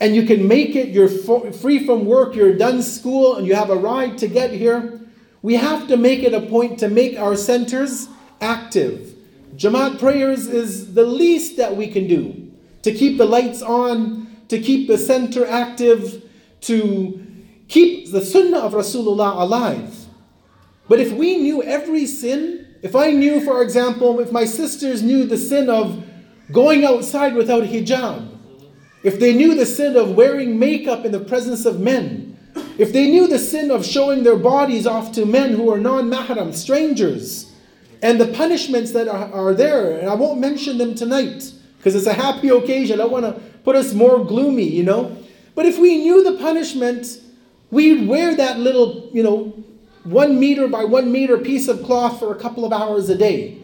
and 0.00 0.14
you 0.14 0.24
can 0.26 0.48
make 0.48 0.74
it, 0.76 0.88
you're 0.88 1.08
free 1.08 1.84
from 1.84 2.04
work, 2.04 2.34
you're 2.34 2.56
done 2.56 2.82
school, 2.82 3.36
and 3.36 3.46
you 3.46 3.54
have 3.54 3.70
a 3.70 3.76
ride 3.76 4.18
to 4.18 4.28
get 4.28 4.50
here, 4.50 5.00
we 5.42 5.54
have 5.54 5.88
to 5.88 5.96
make 5.96 6.22
it 6.22 6.34
a 6.34 6.40
point 6.40 6.78
to 6.80 6.88
make 6.88 7.18
our 7.18 7.36
centers 7.36 8.08
active. 8.40 9.14
Jamaat 9.56 9.98
prayers 9.98 10.46
is 10.46 10.94
the 10.94 11.04
least 11.04 11.56
that 11.56 11.76
we 11.76 11.88
can 11.88 12.06
do 12.06 12.50
to 12.82 12.92
keep 12.92 13.18
the 13.18 13.26
lights 13.26 13.62
on, 13.62 14.36
to 14.48 14.58
keep 14.58 14.88
the 14.88 14.98
center 14.98 15.46
active, 15.46 16.22
to 16.62 17.24
keep 17.68 18.10
the 18.10 18.20
sunnah 18.20 18.58
of 18.58 18.72
Rasulullah 18.72 19.40
alive. 19.40 20.06
But 20.88 21.00
if 21.00 21.12
we 21.12 21.36
knew 21.36 21.62
every 21.62 22.06
sin, 22.06 22.66
if 22.82 22.96
I 22.96 23.10
knew, 23.10 23.40
for 23.40 23.62
example, 23.62 24.18
if 24.20 24.32
my 24.32 24.44
sisters 24.44 25.02
knew 25.02 25.24
the 25.24 25.38
sin 25.38 25.68
of 25.68 26.04
going 26.50 26.84
outside 26.84 27.34
without 27.34 27.64
hijab, 27.64 28.28
if 29.02 29.20
they 29.20 29.34
knew 29.34 29.54
the 29.54 29.66
sin 29.66 29.96
of 29.96 30.16
wearing 30.16 30.58
makeup 30.58 31.04
in 31.04 31.12
the 31.12 31.20
presence 31.20 31.64
of 31.64 31.80
men, 31.80 32.38
if 32.78 32.92
they 32.92 33.08
knew 33.08 33.28
the 33.28 33.38
sin 33.38 33.70
of 33.70 33.84
showing 33.84 34.24
their 34.24 34.36
bodies 34.36 34.86
off 34.86 35.12
to 35.12 35.24
men 35.24 35.52
who 35.52 35.70
are 35.70 35.78
non 35.78 36.10
mahram, 36.10 36.54
strangers, 36.54 37.49
and 38.02 38.20
the 38.20 38.28
punishments 38.28 38.92
that 38.92 39.08
are, 39.08 39.32
are 39.32 39.54
there, 39.54 39.98
and 39.98 40.08
I 40.08 40.14
won't 40.14 40.40
mention 40.40 40.78
them 40.78 40.94
tonight 40.94 41.52
because 41.78 41.94
it's 41.94 42.06
a 42.06 42.12
happy 42.12 42.48
occasion. 42.48 43.00
I 43.00 43.06
want 43.06 43.24
to 43.24 43.32
put 43.64 43.76
us 43.76 43.92
more 43.92 44.24
gloomy, 44.24 44.68
you 44.68 44.82
know. 44.82 45.16
But 45.54 45.66
if 45.66 45.78
we 45.78 45.98
knew 45.98 46.22
the 46.22 46.38
punishment 46.38 47.20
We'd 47.70 48.08
wear 48.08 48.34
that 48.34 48.58
little, 48.58 49.08
you 49.12 49.22
know, 49.22 49.54
one 50.02 50.40
meter 50.40 50.66
by 50.66 50.84
one 50.84 51.12
meter 51.12 51.38
piece 51.38 51.68
of 51.68 51.82
cloth 51.84 52.18
for 52.18 52.34
a 52.34 52.38
couple 52.38 52.64
of 52.64 52.72
hours 52.72 53.08
a 53.08 53.16
day. 53.16 53.58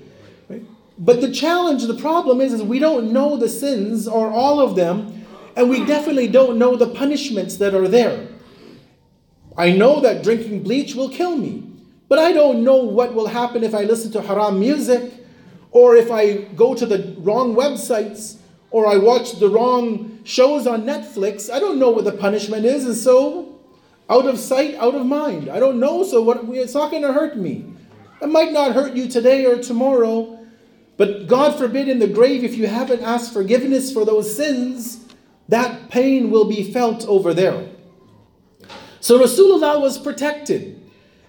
But 0.99 1.21
the 1.21 1.31
challenge, 1.31 1.85
the 1.85 1.97
problem 1.97 2.41
is, 2.41 2.53
is 2.53 2.63
we 2.63 2.79
don't 2.79 3.13
know 3.13 3.37
the 3.37 3.49
sins 3.49 4.07
or 4.09 4.31
all 4.31 4.61
of 4.61 4.77
them, 4.77 5.27
and 5.57 5.69
we 5.69 5.85
definitely 5.85 6.29
don't 6.29 6.59
know 6.59 6.77
the 6.77 6.87
punishments 6.87 7.57
that 7.57 7.75
are 7.75 7.89
there. 7.89 8.29
I 9.59 9.73
know 9.73 10.01
that 10.01 10.23
drinking 10.23 10.63
bleach 10.63 10.95
will 10.95 11.09
kill 11.09 11.37
me, 11.37 11.65
but 12.09 12.19
I 12.19 12.33
don't 12.33 12.65
know 12.65 12.77
what 12.77 13.15
will 13.15 13.27
happen 13.27 13.65
if 13.65 13.75
I 13.75 13.83
listen 13.83 14.13
to 14.13 14.23
haram 14.23 14.61
music, 14.61 15.13
or 15.71 15.97
if 15.97 16.11
I 16.11 16.37
go 16.57 16.75
to 16.75 16.87
the 16.87 17.15
wrong 17.19 17.55
websites, 17.55 18.37
or 18.71 18.87
I 18.87 18.97
watch 18.97 19.39
the 19.39 19.49
wrong 19.49 20.21
shows 20.25 20.67
on 20.67 20.83
Netflix. 20.83 21.53
I 21.53 21.59
don't 21.59 21.79
know 21.79 21.91
what 21.91 22.05
the 22.05 22.13
punishment 22.13 22.65
is, 22.65 22.85
and 22.85 22.97
so 22.97 23.59
out 24.09 24.27
of 24.27 24.39
sight, 24.39 24.75
out 24.77 24.95
of 24.95 25.05
mind. 25.07 25.49
I 25.49 25.59
don't 25.59 25.81
know, 25.81 26.05
so 26.05 26.23
what, 26.23 26.45
it's 26.51 26.75
not 26.75 26.91
going 26.91 27.03
to 27.03 27.13
hurt 27.13 27.37
me. 27.37 27.65
It 28.23 28.29
might 28.29 28.53
not 28.53 28.73
hurt 28.73 28.95
you 28.95 29.09
today 29.09 29.45
or 29.45 29.59
tomorrow, 29.59 30.39
but 30.97 31.27
God 31.27 31.59
forbid 31.59 31.89
in 31.89 31.99
the 31.99 32.07
grave, 32.07 32.45
if 32.45 32.57
you 32.57 32.67
haven't 32.67 33.03
asked 33.03 33.33
forgiveness 33.33 33.93
for 33.93 34.05
those 34.05 34.35
sins, 34.35 35.05
that 35.49 35.91
pain 35.91 36.31
will 36.31 36.47
be 36.47 36.73
felt 36.73 37.07
over 37.07 37.35
there. 37.35 37.69
So 39.01 39.19
Rasulullah 39.19 39.81
was 39.81 39.99
protected. 39.99 40.83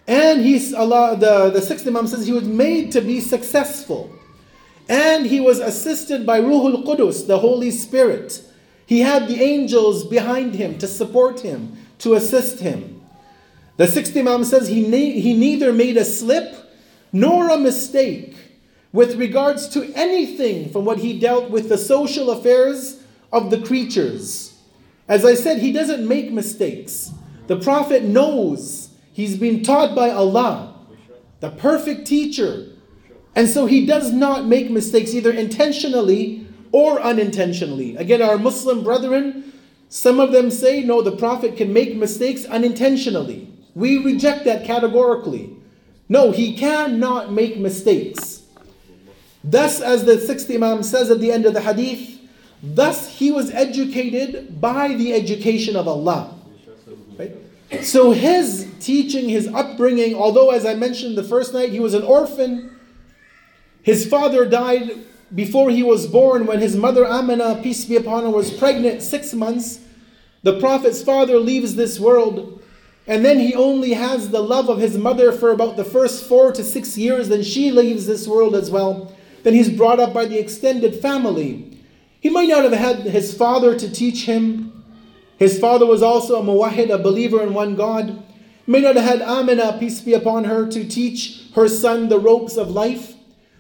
And 0.07 0.41
he's 0.41 0.73
Allah, 0.73 1.17
the, 1.17 1.49
the 1.49 1.61
sixth 1.61 1.85
Imam 1.85 2.07
says 2.07 2.25
he 2.25 2.31
was 2.31 2.47
made 2.47 2.91
to 2.93 3.01
be 3.01 3.19
successful. 3.19 4.09
And 4.87 5.25
he 5.25 5.41
was 5.41 5.59
assisted 5.59 6.25
by 6.25 6.39
Ruhul 6.39 6.85
Qudus, 6.85 7.27
the 7.27 7.39
Holy 7.39 7.71
Spirit. 7.71 8.41
He 8.85 9.01
had 9.01 9.27
the 9.27 9.43
angels 9.43 10.05
behind 10.05 10.55
him 10.55 10.77
to 10.77 10.87
support 10.87 11.41
him 11.41 11.77
to 11.99 12.13
assist 12.13 12.61
him. 12.61 13.01
The 13.75 13.87
sixth 13.87 14.15
Imam 14.15 14.45
says 14.45 14.69
he, 14.69 14.87
ne- 14.87 15.19
he 15.19 15.33
neither 15.33 15.73
made 15.73 15.97
a 15.97 16.05
slip 16.05 16.55
nor 17.11 17.49
a 17.49 17.57
mistake 17.57 18.35
with 18.93 19.15
regards 19.15 19.67
to 19.69 19.91
anything 19.93 20.69
from 20.69 20.85
what 20.85 20.99
he 20.99 21.19
dealt 21.19 21.49
with 21.49 21.67
the 21.67 21.77
social 21.77 22.31
affairs 22.31 23.03
of 23.31 23.51
the 23.51 23.61
creatures. 23.61 24.57
As 25.07 25.25
I 25.25 25.33
said, 25.33 25.59
he 25.59 25.71
doesn't 25.71 26.07
make 26.07 26.31
mistakes. 26.31 27.11
The 27.47 27.59
Prophet 27.59 28.03
knows 28.03 28.87
he's 29.17 29.36
been 29.36 29.63
taught 29.63 29.95
by 29.95 30.12
Allah, 30.12 30.75
the 31.39 31.49
perfect 31.49 32.06
teacher. 32.06 32.67
And 33.36 33.49
so 33.49 33.65
he 33.65 33.86
does 33.86 34.12
not 34.12 34.45
make 34.45 34.69
mistakes 34.69 35.13
either 35.13 35.32
intentionally 35.32 36.45
or 36.71 37.01
unintentionally. 37.01 37.95
Again, 37.95 38.21
our 38.21 38.38
Muslim 38.38 38.84
brethren 38.84 39.47
some 39.89 40.19
of 40.19 40.32
them 40.32 40.51
say, 40.51 40.84
no, 40.84 41.01
the 41.01 41.15
Prophet 41.15 41.56
can 41.56 41.71
make 41.71 41.95
mistakes 41.95 42.45
unintentionally. 42.45 43.49
We 43.73 43.97
reject 43.97 44.45
that 44.45 44.65
categorically. 44.65 45.56
No, 46.10 46.32
he 46.32 46.58
cannot 46.58 47.32
make 47.32 47.58
mistakes. 47.58 48.43
Thus, 49.43 49.80
as 49.80 50.03
the 50.03 50.19
sixth 50.19 50.51
Imam 50.51 50.84
says 50.84 51.10
at 51.10 51.19
the 51.19 51.32
end 51.32 51.45
of 51.45 51.53
the 51.53 51.62
hadith, 51.62 52.19
thus 52.62 53.17
he 53.17 53.32
was 53.32 53.51
educated 53.51 54.60
by 54.60 54.95
the 54.95 55.13
education 55.13 55.75
of 55.75 55.88
Allah. 55.88 56.37
So 57.82 58.12
his 58.12 58.71
teaching, 58.80 59.30
his 59.30 59.47
upbringing, 59.47 60.15
although 60.15 60.51
as 60.51 60.65
I 60.65 60.73
mentioned 60.73 61.17
the 61.17 61.23
first 61.23 61.53
night, 61.53 61.71
he 61.71 61.80
was 61.80 61.93
an 61.93 62.03
orphan, 62.03 62.77
his 63.82 64.06
father 64.06 64.45
died 64.45 65.06
before 65.34 65.69
he 65.69 65.84
was 65.84 66.08
born, 66.08 66.45
when 66.45 66.60
his 66.60 66.75
mother 66.75 67.06
Amina, 67.06 67.60
peace 67.62 67.84
be 67.86 67.97
upon 67.97 68.23
her, 68.23 68.30
was 68.30 68.51
pregnant 68.51 69.01
six 69.01 69.34
months, 69.34 69.82
the 70.43 70.60
Prophet's 70.60 71.03
father 71.03 71.38
leaves 71.38 71.75
this 71.75 71.99
world. 71.99 72.63
And 73.08 73.23
then 73.23 73.39
he 73.39 73.53
only 73.53 73.93
has 73.93 74.30
the 74.30 74.41
love 74.41 74.69
of 74.69 74.80
his 74.80 74.97
mother 74.97 75.32
for 75.32 75.51
about 75.51 75.77
the 75.77 75.84
first 75.84 76.25
four 76.25 76.51
to 76.53 76.63
six 76.63 76.97
years, 76.97 77.30
then 77.30 77.43
she 77.43 77.71
leaves 77.71 78.06
this 78.06 78.27
world 78.27 78.56
as 78.56 78.71
well. 78.71 79.15
Then 79.43 79.53
he's 79.53 79.69
brought 79.69 79.99
up 79.99 80.13
by 80.13 80.25
the 80.25 80.39
extended 80.39 80.95
family. 81.01 81.80
He 82.19 82.30
might 82.30 82.49
not 82.49 82.63
have 82.63 82.73
had 82.73 82.99
his 82.99 83.34
father 83.34 83.77
to 83.77 83.91
teach 83.91 84.25
him. 84.25 84.76
His 85.38 85.60
father 85.60 85.86
was 85.86 86.02
also 86.02 86.41
a 86.41 86.43
muwahid, 86.43 86.89
a 86.89 86.97
believer 86.97 87.41
in 87.43 87.54
one 87.54 87.76
God. 87.76 88.23
He 88.65 88.71
may 88.71 88.82
not 88.82 88.95
have 88.95 89.06
had 89.06 89.21
Amina, 89.21 89.78
peace 89.80 90.02
be 90.02 90.13
upon 90.13 90.45
her, 90.45 90.67
to 90.67 90.88
teach 90.88 91.43
her 91.56 91.67
son 91.67 92.10
the 92.10 92.19
ropes 92.19 92.58
of 92.58 92.71
life. 92.71 93.13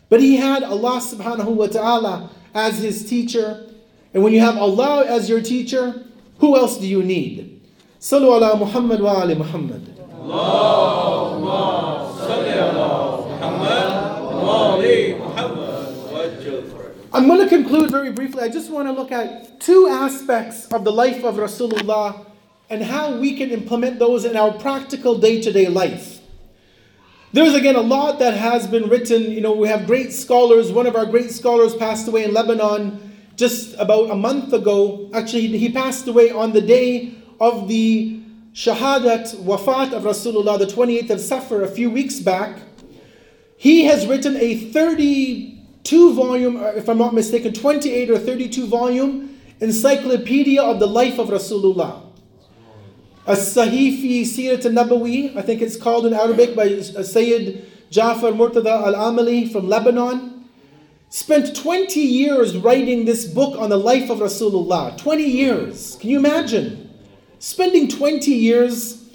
But 0.09 0.21
he 0.21 0.37
had 0.37 0.63
Allah 0.63 0.99
subhanahu 0.99 1.53
wa 1.55 1.67
ta'ala 1.67 2.29
as 2.53 2.79
his 2.79 3.05
teacher. 3.07 3.67
And 4.13 4.23
when 4.23 4.33
you 4.33 4.39
have 4.39 4.57
Allah 4.57 5.05
as 5.05 5.29
your 5.29 5.41
teacher, 5.41 6.03
who 6.39 6.57
else 6.57 6.77
do 6.77 6.87
you 6.87 7.03
need? 7.03 7.61
Sallu 7.99 8.27
ala 8.35 8.57
Muhammad 8.57 9.01
wa 9.01 9.21
ali 9.21 9.35
Muhammad. 9.35 9.93
I'm 17.13 17.25
going 17.25 17.39
to 17.39 17.47
conclude 17.47 17.89
very 17.89 18.11
briefly. 18.11 18.43
I 18.43 18.49
just 18.49 18.69
want 18.69 18.87
to 18.87 18.91
look 18.91 19.13
at 19.13 19.61
two 19.61 19.87
aspects 19.89 20.67
of 20.73 20.83
the 20.83 20.91
life 20.91 21.23
of 21.23 21.35
Rasulullah 21.35 22.25
and 22.69 22.83
how 22.83 23.17
we 23.17 23.37
can 23.37 23.49
implement 23.49 23.97
those 23.97 24.25
in 24.25 24.35
our 24.35 24.51
practical 24.51 25.17
day 25.17 25.41
to 25.41 25.53
day 25.53 25.67
life. 25.67 26.19
There's 27.31 27.53
again 27.53 27.75
a 27.75 27.81
lot 27.81 28.19
that 28.19 28.33
has 28.33 28.67
been 28.67 28.89
written. 28.89 29.31
You 29.31 29.39
know, 29.39 29.53
we 29.53 29.69
have 29.69 29.87
great 29.87 30.11
scholars. 30.11 30.71
One 30.71 30.85
of 30.85 30.95
our 30.97 31.05
great 31.05 31.31
scholars 31.31 31.75
passed 31.75 32.07
away 32.09 32.25
in 32.25 32.33
Lebanon 32.33 32.99
just 33.37 33.75
about 33.77 34.09
a 34.09 34.15
month 34.15 34.51
ago. 34.51 35.09
Actually, 35.13 35.47
he 35.57 35.71
passed 35.71 36.07
away 36.07 36.31
on 36.31 36.51
the 36.51 36.61
day 36.61 37.15
of 37.39 37.69
the 37.69 38.19
Shahadat 38.53 39.35
Wafat 39.43 39.93
of 39.93 40.03
Rasulullah, 40.03 40.59
the 40.59 40.65
28th 40.65 41.09
of 41.11 41.21
Safar, 41.21 41.61
a 41.61 41.67
few 41.67 41.89
weeks 41.89 42.19
back. 42.19 42.57
He 43.55 43.85
has 43.85 44.07
written 44.07 44.35
a 44.35 44.57
32 45.87 46.13
volume, 46.15 46.57
uh, 46.57 46.67
if 46.75 46.89
I'm 46.89 46.97
not 46.97 47.13
mistaken, 47.13 47.53
28 47.53 48.09
or 48.09 48.19
32 48.19 48.67
volume 48.67 49.39
encyclopedia 49.61 50.61
of 50.61 50.79
the 50.79 50.85
life 50.85 51.17
of 51.17 51.29
Rasulullah. 51.29 52.03
As-Sahifi 53.25 54.23
Sirat 54.23 54.65
al-Nabawi, 54.65 55.35
I 55.37 55.41
think 55.41 55.61
it's 55.61 55.77
called 55.77 56.05
in 56.05 56.13
Arabic 56.13 56.55
by 56.57 56.81
Sayyid 56.81 57.65
Jafar 57.89 58.31
Murtada 58.31 58.85
al-Amili 58.85 59.49
from 59.49 59.69
Lebanon. 59.69 60.49
Spent 61.09 61.55
20 61.55 62.01
years 62.01 62.57
writing 62.57 63.05
this 63.05 63.25
book 63.25 63.57
on 63.57 63.69
the 63.69 63.77
life 63.77 64.09
of 64.09 64.19
Rasulullah. 64.19 64.97
20 64.97 65.23
years. 65.23 65.95
Can 66.01 66.09
you 66.09 66.19
imagine? 66.19 66.89
Spending 67.39 67.87
20 67.87 68.29
years. 68.31 69.05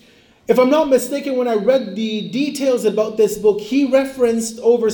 If 0.49 0.59
I'm 0.59 0.71
not 0.71 0.89
mistaken, 0.89 1.37
when 1.37 1.49
I 1.49 1.55
read 1.55 1.95
the 1.95 2.31
details 2.31 2.87
about 2.87 3.19
this 3.19 3.37
book, 3.37 3.61
he 3.61 3.85
referenced 3.85 4.59
over 4.61 4.89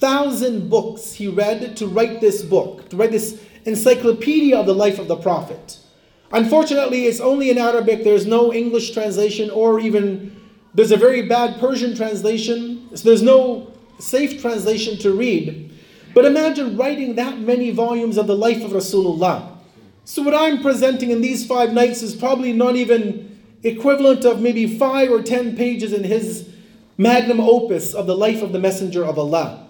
6,000 0.00 0.70
books 0.70 1.12
he 1.12 1.28
read 1.28 1.76
to 1.76 1.86
write 1.86 2.22
this 2.22 2.40
book, 2.40 2.88
to 2.88 2.96
write 2.96 3.10
this 3.10 3.38
encyclopedia 3.66 4.56
of 4.56 4.64
the 4.64 4.74
life 4.74 4.98
of 4.98 5.08
the 5.08 5.16
Prophet. 5.16 5.78
Unfortunately, 6.32 7.04
it's 7.04 7.20
only 7.20 7.50
in 7.50 7.58
Arabic. 7.58 8.02
There's 8.02 8.24
no 8.24 8.50
English 8.50 8.92
translation, 8.92 9.50
or 9.50 9.78
even 9.78 10.40
there's 10.72 10.90
a 10.90 10.96
very 10.96 11.28
bad 11.28 11.60
Persian 11.60 11.94
translation. 11.94 12.88
So 12.96 13.10
there's 13.10 13.20
no 13.20 13.74
safe 13.98 14.40
translation 14.40 14.96
to 15.00 15.12
read. 15.12 15.70
But 16.14 16.24
imagine 16.24 16.78
writing 16.78 17.16
that 17.16 17.38
many 17.38 17.70
volumes 17.70 18.16
of 18.16 18.26
the 18.26 18.36
life 18.36 18.64
of 18.64 18.70
Rasulullah. 18.70 19.58
So, 20.06 20.22
what 20.22 20.34
I'm 20.34 20.62
presenting 20.62 21.10
in 21.10 21.20
these 21.20 21.46
five 21.46 21.74
nights 21.74 22.00
is 22.00 22.16
probably 22.16 22.54
not 22.54 22.74
even 22.74 23.38
equivalent 23.62 24.24
of 24.24 24.40
maybe 24.40 24.78
five 24.78 25.10
or 25.10 25.22
ten 25.22 25.56
pages 25.56 25.92
in 25.92 26.04
his 26.04 26.48
magnum 26.96 27.38
opus 27.38 27.92
of 27.92 28.06
the 28.06 28.16
life 28.16 28.40
of 28.40 28.52
the 28.52 28.58
Messenger 28.58 29.04
of 29.04 29.18
Allah. 29.18 29.66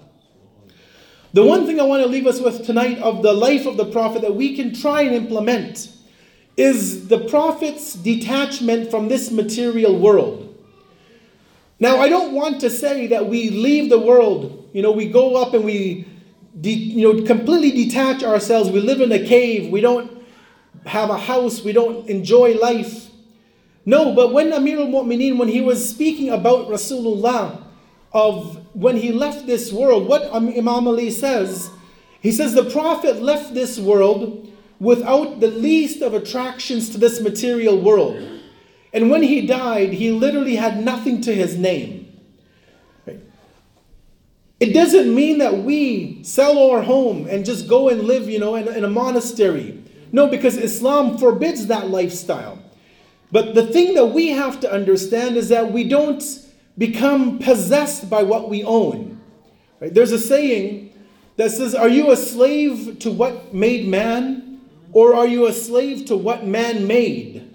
The 1.33 1.45
one 1.45 1.65
thing 1.67 1.79
I 1.79 1.85
want 1.85 2.03
to 2.03 2.09
leave 2.09 2.27
us 2.27 2.41
with 2.41 2.67
tonight 2.67 2.99
of 2.99 3.23
the 3.23 3.33
life 3.33 3.67
of 3.67 3.77
the 3.77 3.85
Prophet 3.85 4.23
that 4.23 4.35
we 4.35 4.57
can 4.57 4.75
try 4.75 5.03
and 5.03 5.15
implement 5.15 5.93
is 6.57 7.07
the 7.07 7.21
Prophet's 7.29 7.95
detachment 7.95 8.91
from 8.91 9.09
this 9.09 9.31
material 9.31 9.97
world. 9.97 10.47
Now, 11.79 11.99
I 11.99 12.09
don't 12.09 12.33
want 12.35 12.61
to 12.63 12.69
say 12.71 13.07
that 13.07 13.27
we 13.27 13.49
leave 13.49 13.91
the 13.91 13.99
world, 13.99 14.69
you 14.73 14.83
know, 14.83 14.91
we 14.91 15.09
go 15.09 15.37
up 15.37 15.55
and 15.55 15.65
we, 15.65 16.07
de- 16.61 16.71
you 16.71 17.15
know, 17.15 17.23
completely 17.25 17.71
detach 17.71 18.23
ourselves. 18.23 18.69
We 18.71 18.81
live 18.81 19.01
in 19.01 19.13
a 19.13 19.25
cave. 19.25 19.71
We 19.71 19.81
don't 19.81 20.23
have 20.85 21.11
a 21.11 21.17
house. 21.17 21.63
We 21.63 21.73
don't 21.73 22.09
enjoy 22.09 22.55
life. 22.55 23.09
No, 23.87 24.15
but 24.15 24.33
when 24.33 24.53
Amir 24.53 24.81
al-Mu'mineen, 24.81 25.39
when 25.39 25.49
he 25.49 25.61
was 25.61 25.89
speaking 25.89 26.31
about 26.31 26.69
Rasulullah, 26.69 27.65
of 28.13 28.67
when 28.75 28.97
he 28.97 29.13
left 29.13 29.47
this 29.47 29.73
world, 29.73 30.09
what 30.09 30.33
Imam 30.35 30.89
Ali 30.89 31.11
says, 31.11 31.71
he 32.21 32.33
says 32.33 32.55
the 32.55 32.69
Prophet 32.71 33.23
left 33.23 33.55
this 33.55 33.79
world 33.79 34.53
without 34.79 35.41
the 35.41 35.49
least 35.49 36.03
of 36.03 36.15
attractions 36.15 36.91
to 36.91 36.99
this 36.99 37.21
material 37.21 37.81
world. 37.81 38.41
And 38.93 39.11
when 39.11 39.23
he 39.23 39.47
died, 39.47 39.93
he 39.93 40.11
literally 40.11 40.57
had 40.57 40.83
nothing 40.83 41.21
to 41.23 41.35
his 41.35 41.57
name. 41.57 42.01
It 44.59 44.75
doesn't 44.75 45.15
mean 45.15 45.39
that 45.39 45.59
we 45.59 46.23
sell 46.23 46.71
our 46.71 46.83
home 46.83 47.27
and 47.31 47.47
just 47.47 47.67
go 47.67 47.89
and 47.89 48.03
live, 48.03 48.29
you 48.29 48.39
know, 48.39 48.57
in, 48.57 48.69
in 48.69 48.85
a 48.85 48.91
monastery. 48.91 49.83
No, 50.13 50.27
because 50.27 50.57
Islam 50.57 51.17
forbids 51.17 51.69
that 51.69 51.89
lifestyle. 51.89 52.59
But 53.33 53.55
the 53.55 53.67
thing 53.67 53.95
that 53.95 54.07
we 54.07 54.29
have 54.29 54.61
to 54.61 54.71
understand 54.71 55.37
is 55.37 55.49
that 55.49 55.73
we 55.73 55.85
don't 55.85 56.23
become 56.81 57.39
possessed 57.39 58.09
by 58.09 58.25
what 58.25 58.49
we 58.49 58.65
own. 58.65 59.21
Right? 59.79 59.93
There's 59.93 60.13
a 60.13 60.19
saying 60.19 60.93
that 61.37 61.51
says, 61.51 61.75
Are 61.75 61.89
you 61.89 62.11
a 62.11 62.17
slave 62.17 62.99
to 63.01 63.11
what 63.11 63.53
made 63.55 63.87
man, 63.87 64.63
or 64.93 65.15
are 65.15 65.27
you 65.27 65.47
a 65.47 65.53
slave 65.53 66.07
to 66.07 66.17
what 66.17 66.47
man 66.47 66.89
made? 66.89 67.47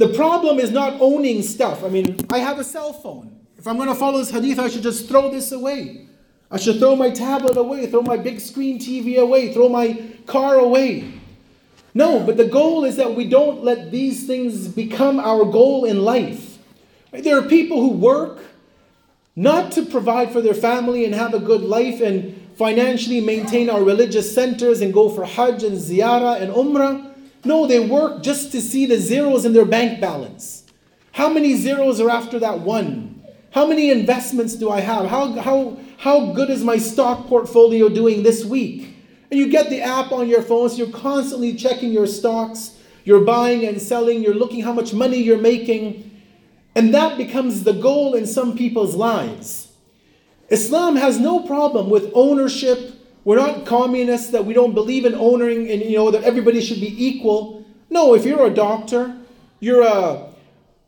The 0.00 0.14
problem 0.14 0.58
is 0.58 0.70
not 0.70 0.98
owning 0.98 1.42
stuff. 1.42 1.84
I 1.84 1.88
mean, 1.88 2.16
I 2.30 2.38
have 2.38 2.58
a 2.58 2.64
cell 2.64 2.94
phone. 2.94 3.38
If 3.58 3.66
I'm 3.66 3.76
going 3.76 3.90
to 3.90 3.94
follow 3.94 4.16
this 4.16 4.30
hadith, 4.30 4.58
I 4.58 4.70
should 4.70 4.82
just 4.82 5.08
throw 5.08 5.30
this 5.30 5.52
away. 5.52 6.06
I 6.50 6.56
should 6.56 6.78
throw 6.78 6.96
my 6.96 7.10
tablet 7.10 7.58
away, 7.58 7.86
throw 7.86 8.00
my 8.00 8.16
big 8.16 8.40
screen 8.40 8.78
TV 8.78 9.18
away, 9.18 9.52
throw 9.52 9.68
my 9.68 10.02
car 10.26 10.54
away. 10.54 11.12
No, 11.92 12.18
but 12.18 12.38
the 12.38 12.46
goal 12.46 12.86
is 12.86 12.96
that 12.96 13.14
we 13.14 13.28
don't 13.28 13.62
let 13.62 13.90
these 13.90 14.26
things 14.26 14.68
become 14.68 15.20
our 15.20 15.44
goal 15.44 15.84
in 15.84 16.02
life. 16.02 16.49
There 17.12 17.38
are 17.38 17.42
people 17.42 17.80
who 17.80 17.90
work 17.90 18.38
not 19.34 19.72
to 19.72 19.84
provide 19.86 20.32
for 20.32 20.40
their 20.40 20.54
family 20.54 21.04
and 21.04 21.14
have 21.14 21.34
a 21.34 21.40
good 21.40 21.62
life 21.62 22.00
and 22.00 22.36
financially 22.56 23.20
maintain 23.20 23.70
our 23.70 23.82
religious 23.82 24.34
centers 24.34 24.80
and 24.80 24.92
go 24.92 25.08
for 25.08 25.24
Hajj 25.24 25.62
and 25.64 25.78
Ziyarah 25.78 26.40
and 26.40 26.52
Umrah. 26.52 27.14
No, 27.44 27.66
they 27.66 27.80
work 27.80 28.22
just 28.22 28.52
to 28.52 28.60
see 28.60 28.86
the 28.86 28.98
zeros 28.98 29.44
in 29.44 29.52
their 29.52 29.64
bank 29.64 30.00
balance. 30.00 30.64
How 31.12 31.28
many 31.28 31.56
zeros 31.56 32.00
are 32.00 32.10
after 32.10 32.38
that 32.38 32.60
one? 32.60 33.24
How 33.52 33.66
many 33.66 33.90
investments 33.90 34.54
do 34.54 34.70
I 34.70 34.80
have? 34.80 35.06
How, 35.06 35.32
how, 35.32 35.78
how 35.96 36.32
good 36.32 36.50
is 36.50 36.62
my 36.62 36.76
stock 36.76 37.26
portfolio 37.26 37.88
doing 37.88 38.22
this 38.22 38.44
week? 38.44 38.94
And 39.30 39.38
you 39.38 39.48
get 39.48 39.70
the 39.70 39.80
app 39.80 40.12
on 40.12 40.28
your 40.28 40.42
phone, 40.42 40.68
so 40.68 40.76
you're 40.76 40.90
constantly 40.90 41.54
checking 41.54 41.92
your 41.92 42.06
stocks, 42.06 42.76
you're 43.04 43.24
buying 43.24 43.64
and 43.64 43.80
selling, 43.80 44.22
you're 44.22 44.34
looking 44.34 44.62
how 44.62 44.72
much 44.72 44.92
money 44.92 45.16
you're 45.16 45.38
making. 45.38 46.09
And 46.74 46.94
that 46.94 47.18
becomes 47.18 47.64
the 47.64 47.72
goal 47.72 48.14
in 48.14 48.26
some 48.26 48.56
people's 48.56 48.94
lives. 48.94 49.72
Islam 50.48 50.96
has 50.96 51.18
no 51.18 51.40
problem 51.40 51.90
with 51.90 52.10
ownership 52.14 53.00
we're 53.24 53.36
not 53.36 53.66
communists 53.66 54.30
that 54.30 54.46
we 54.46 54.54
don't 54.54 54.74
believe 54.74 55.04
in 55.04 55.14
owning 55.14 55.70
and 55.70 55.82
you 55.82 55.96
know 55.96 56.10
that 56.10 56.24
everybody 56.24 56.60
should 56.60 56.80
be 56.80 57.06
equal. 57.06 57.64
No, 57.90 58.14
if 58.14 58.24
you're 58.24 58.46
a 58.46 58.50
doctor, 58.50 59.16
you're 59.60 59.82
a 59.82 60.30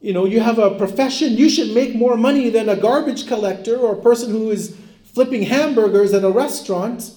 you 0.01 0.12
know, 0.12 0.24
you 0.24 0.41
have 0.41 0.59
a 0.59 0.76
profession, 0.76 1.37
you 1.37 1.49
should 1.49 1.72
make 1.72 1.95
more 1.95 2.16
money 2.16 2.51
than 2.51 2.68
a 2.68 2.74
garbage 2.74 3.28
collector 3.28 3.76
or 3.76 3.93
a 3.93 4.03
person 4.03 4.30
who 4.30 4.51
is 4.51 4.76
flipping 5.05 5.43
hamburgers 5.43 6.12
at 6.12 6.24
a 6.24 6.30
restaurant. 6.30 7.12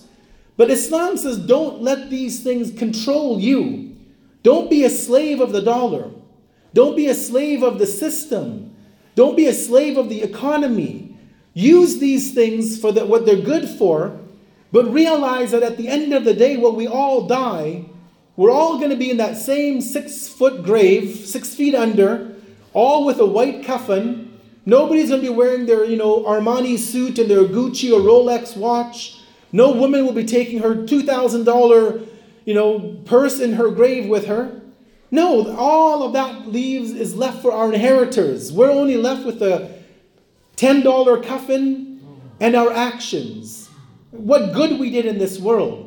But 0.57 0.69
Islam 0.69 1.17
says 1.17 1.39
don't 1.39 1.81
let 1.81 2.09
these 2.09 2.43
things 2.43 2.77
control 2.77 3.39
you. 3.39 3.95
Don't 4.43 4.69
be 4.69 4.83
a 4.83 4.89
slave 4.89 5.39
of 5.39 5.53
the 5.53 5.61
dollar. 5.61 6.11
Don't 6.75 6.95
be 6.95 7.07
a 7.07 7.15
slave 7.15 7.63
of 7.63 7.79
the 7.79 7.87
system. 7.87 8.75
Don't 9.15 9.35
be 9.35 9.47
a 9.47 9.53
slave 9.53 9.97
of 9.97 10.09
the 10.09 10.21
economy. 10.21 11.17
Use 11.55 11.97
these 11.97 12.35
things 12.35 12.79
for 12.79 12.91
the, 12.91 13.03
what 13.07 13.25
they're 13.25 13.41
good 13.41 13.67
for 13.67 14.19
but 14.75 14.91
realize 14.91 15.51
that 15.51 15.63
at 15.63 15.77
the 15.77 15.87
end 15.87 16.11
of 16.11 16.25
the 16.25 16.33
day, 16.33 16.57
when 16.57 16.75
we 16.75 16.85
all 16.85 17.27
die, 17.27 17.85
we're 18.35 18.51
all 18.51 18.77
going 18.77 18.89
to 18.89 18.97
be 18.97 19.09
in 19.09 19.15
that 19.15 19.37
same 19.37 19.79
six 19.79 20.27
foot 20.27 20.65
grave, 20.65 21.15
six 21.15 21.55
feet 21.55 21.73
under, 21.73 22.35
all 22.73 23.05
with 23.05 23.19
a 23.19 23.25
white 23.25 23.65
coffin. 23.65 24.37
Nobody's 24.65 25.07
going 25.07 25.21
to 25.21 25.29
be 25.29 25.33
wearing 25.33 25.65
their, 25.65 25.85
you 25.85 25.95
know, 25.95 26.23
Armani 26.23 26.77
suit 26.77 27.19
and 27.19 27.31
their 27.31 27.45
Gucci 27.45 27.89
or 27.93 28.01
Rolex 28.01 28.57
watch. 28.57 29.21
No 29.53 29.71
woman 29.71 30.05
will 30.05 30.11
be 30.11 30.25
taking 30.25 30.59
her 30.59 30.75
$2,000, 30.75 32.07
you 32.43 32.53
know, 32.53 32.97
purse 33.05 33.39
in 33.39 33.53
her 33.53 33.69
grave 33.69 34.09
with 34.09 34.25
her. 34.25 34.59
No, 35.14 35.54
all 35.56 36.02
of 36.02 36.12
that 36.12 36.48
leaves 36.48 36.92
is 36.92 37.16
left 37.16 37.42
for 37.42 37.52
our 37.52 37.72
inheritors. 37.72 38.52
We're 38.52 38.70
only 38.70 38.96
left 38.96 39.26
with 39.26 39.42
a 39.42 39.70
$10 40.56 41.24
coffin 41.24 42.00
and 42.38 42.54
our 42.54 42.72
actions 42.72 43.68
what 44.10 44.52
good 44.52 44.78
we 44.78 44.90
did 44.90 45.06
in 45.06 45.18
this 45.18 45.38
world. 45.38 45.86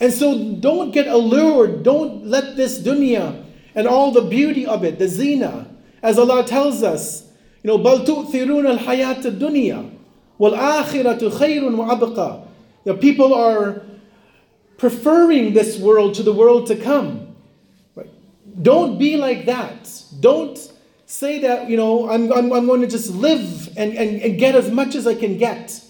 And 0.00 0.12
so 0.12 0.54
don't 0.54 0.92
get 0.92 1.06
allured, 1.06 1.82
don't 1.82 2.26
let 2.26 2.56
this 2.56 2.80
dunya 2.80 3.44
and 3.74 3.86
all 3.86 4.10
the 4.10 4.22
beauty 4.22 4.66
of 4.66 4.84
it, 4.84 4.98
the 4.98 5.08
zina, 5.08 5.68
as 6.02 6.18
Allah 6.18 6.44
tells 6.44 6.82
us, 6.82 7.28
you 7.62 7.68
know, 7.68 7.78
بَلْ 7.78 8.06
تُؤْثِرُونَ 8.06 8.78
الْحَيَاةَ 8.78 9.22
الدُّنْيَا 9.22 9.90
وَالْآخِرَةُ 10.40 11.30
خَيْرٌ 11.38 11.62
وَأَبْقَى 11.62 12.46
The 12.84 12.94
people 12.94 13.34
are 13.34 13.82
preferring 14.78 15.52
this 15.52 15.78
world 15.78 16.14
to 16.14 16.22
the 16.22 16.32
world 16.32 16.66
to 16.68 16.76
come. 16.76 17.33
Don't 18.61 18.97
be 18.97 19.17
like 19.17 19.45
that. 19.45 19.89
Don't 20.19 20.57
say 21.05 21.39
that, 21.39 21.69
you 21.69 21.77
know, 21.77 22.09
I'm, 22.09 22.31
I'm, 22.31 22.51
I'm 22.51 22.65
going 22.65 22.81
to 22.81 22.87
just 22.87 23.11
live 23.11 23.67
and, 23.77 23.93
and, 23.93 24.21
and 24.21 24.39
get 24.39 24.55
as 24.55 24.71
much 24.71 24.95
as 24.95 25.05
I 25.05 25.15
can 25.15 25.37
get. 25.37 25.81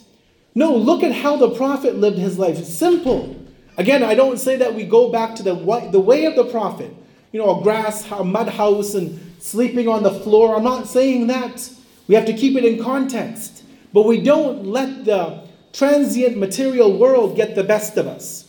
No, 0.54 0.76
look 0.76 1.04
at 1.04 1.12
how 1.12 1.36
the 1.36 1.50
Prophet 1.52 1.96
lived 1.98 2.18
his 2.18 2.40
life. 2.40 2.64
Simple. 2.64 3.36
Again, 3.78 4.04
I 4.04 4.16
don't 4.16 4.38
say 4.38 4.56
that 4.58 4.74
we 4.74 4.86
go 4.86 5.12
back 5.12 5.36
to 5.36 5.44
the, 5.44 5.54
the 5.92 6.00
way 6.00 6.26
of 6.26 6.36
the 6.36 6.46
Prophet. 6.46 6.94
You 7.32 7.42
know, 7.42 7.60
a 7.60 7.64
grass, 7.64 8.10
a 8.10 8.24
mud 8.24 8.50
house, 8.50 8.96
and 8.96 9.20
sleeping 9.40 9.88
on 9.88 10.04
the 10.04 10.12
floor. 10.12 10.56
I'm 10.56 10.64
not 10.64 10.88
saying 10.88 11.28
that. 11.28 11.70
We 12.08 12.16
have 12.16 12.26
to 12.26 12.34
keep 12.34 12.56
it 12.56 12.64
in 12.64 12.82
context. 12.82 13.64
But 13.92 14.06
we 14.06 14.22
don't 14.22 14.66
let 14.66 15.06
the 15.06 15.44
transient 15.74 16.38
material 16.38 16.98
world 16.98 17.36
get 17.36 17.56
the 17.56 17.64
best 17.64 17.98
of 17.98 18.08
us. 18.08 18.48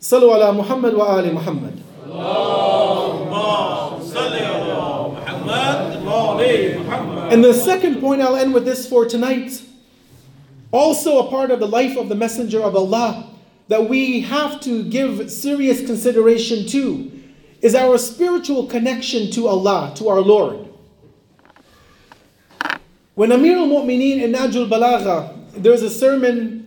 Sallu 0.00 0.54
Muhammad 0.54 0.94
wa 0.94 1.16
ali 1.16 1.30
Muhammad. 1.30 1.82
And 7.32 7.44
the 7.44 7.54
second 7.54 8.00
point 8.00 8.22
I'll 8.22 8.36
end 8.36 8.54
with 8.54 8.64
this 8.64 8.88
for 8.88 9.04
tonight 9.04 9.62
also, 10.72 11.26
a 11.26 11.30
part 11.30 11.50
of 11.50 11.60
the 11.60 11.66
life 11.66 11.96
of 11.96 12.08
the 12.08 12.14
Messenger 12.14 12.62
of 12.62 12.76
Allah 12.76 13.30
that 13.68 13.88
we 13.88 14.20
have 14.20 14.60
to 14.60 14.84
give 14.84 15.30
serious 15.30 15.84
consideration 15.86 16.66
to 16.66 17.10
is 17.62 17.74
our 17.74 17.98
spiritual 17.98 18.66
connection 18.66 19.30
to 19.32 19.48
Allah, 19.48 19.92
to 19.96 20.08
our 20.08 20.20
Lord. 20.20 20.68
When 23.14 23.32
Amir 23.32 23.56
al 23.56 23.66
Mu'mineen 23.66 24.20
in 24.20 24.32
Nahjul 24.32 24.68
Balagha, 24.68 25.34
there's 25.54 25.82
a 25.82 25.88
sermon, 25.88 26.65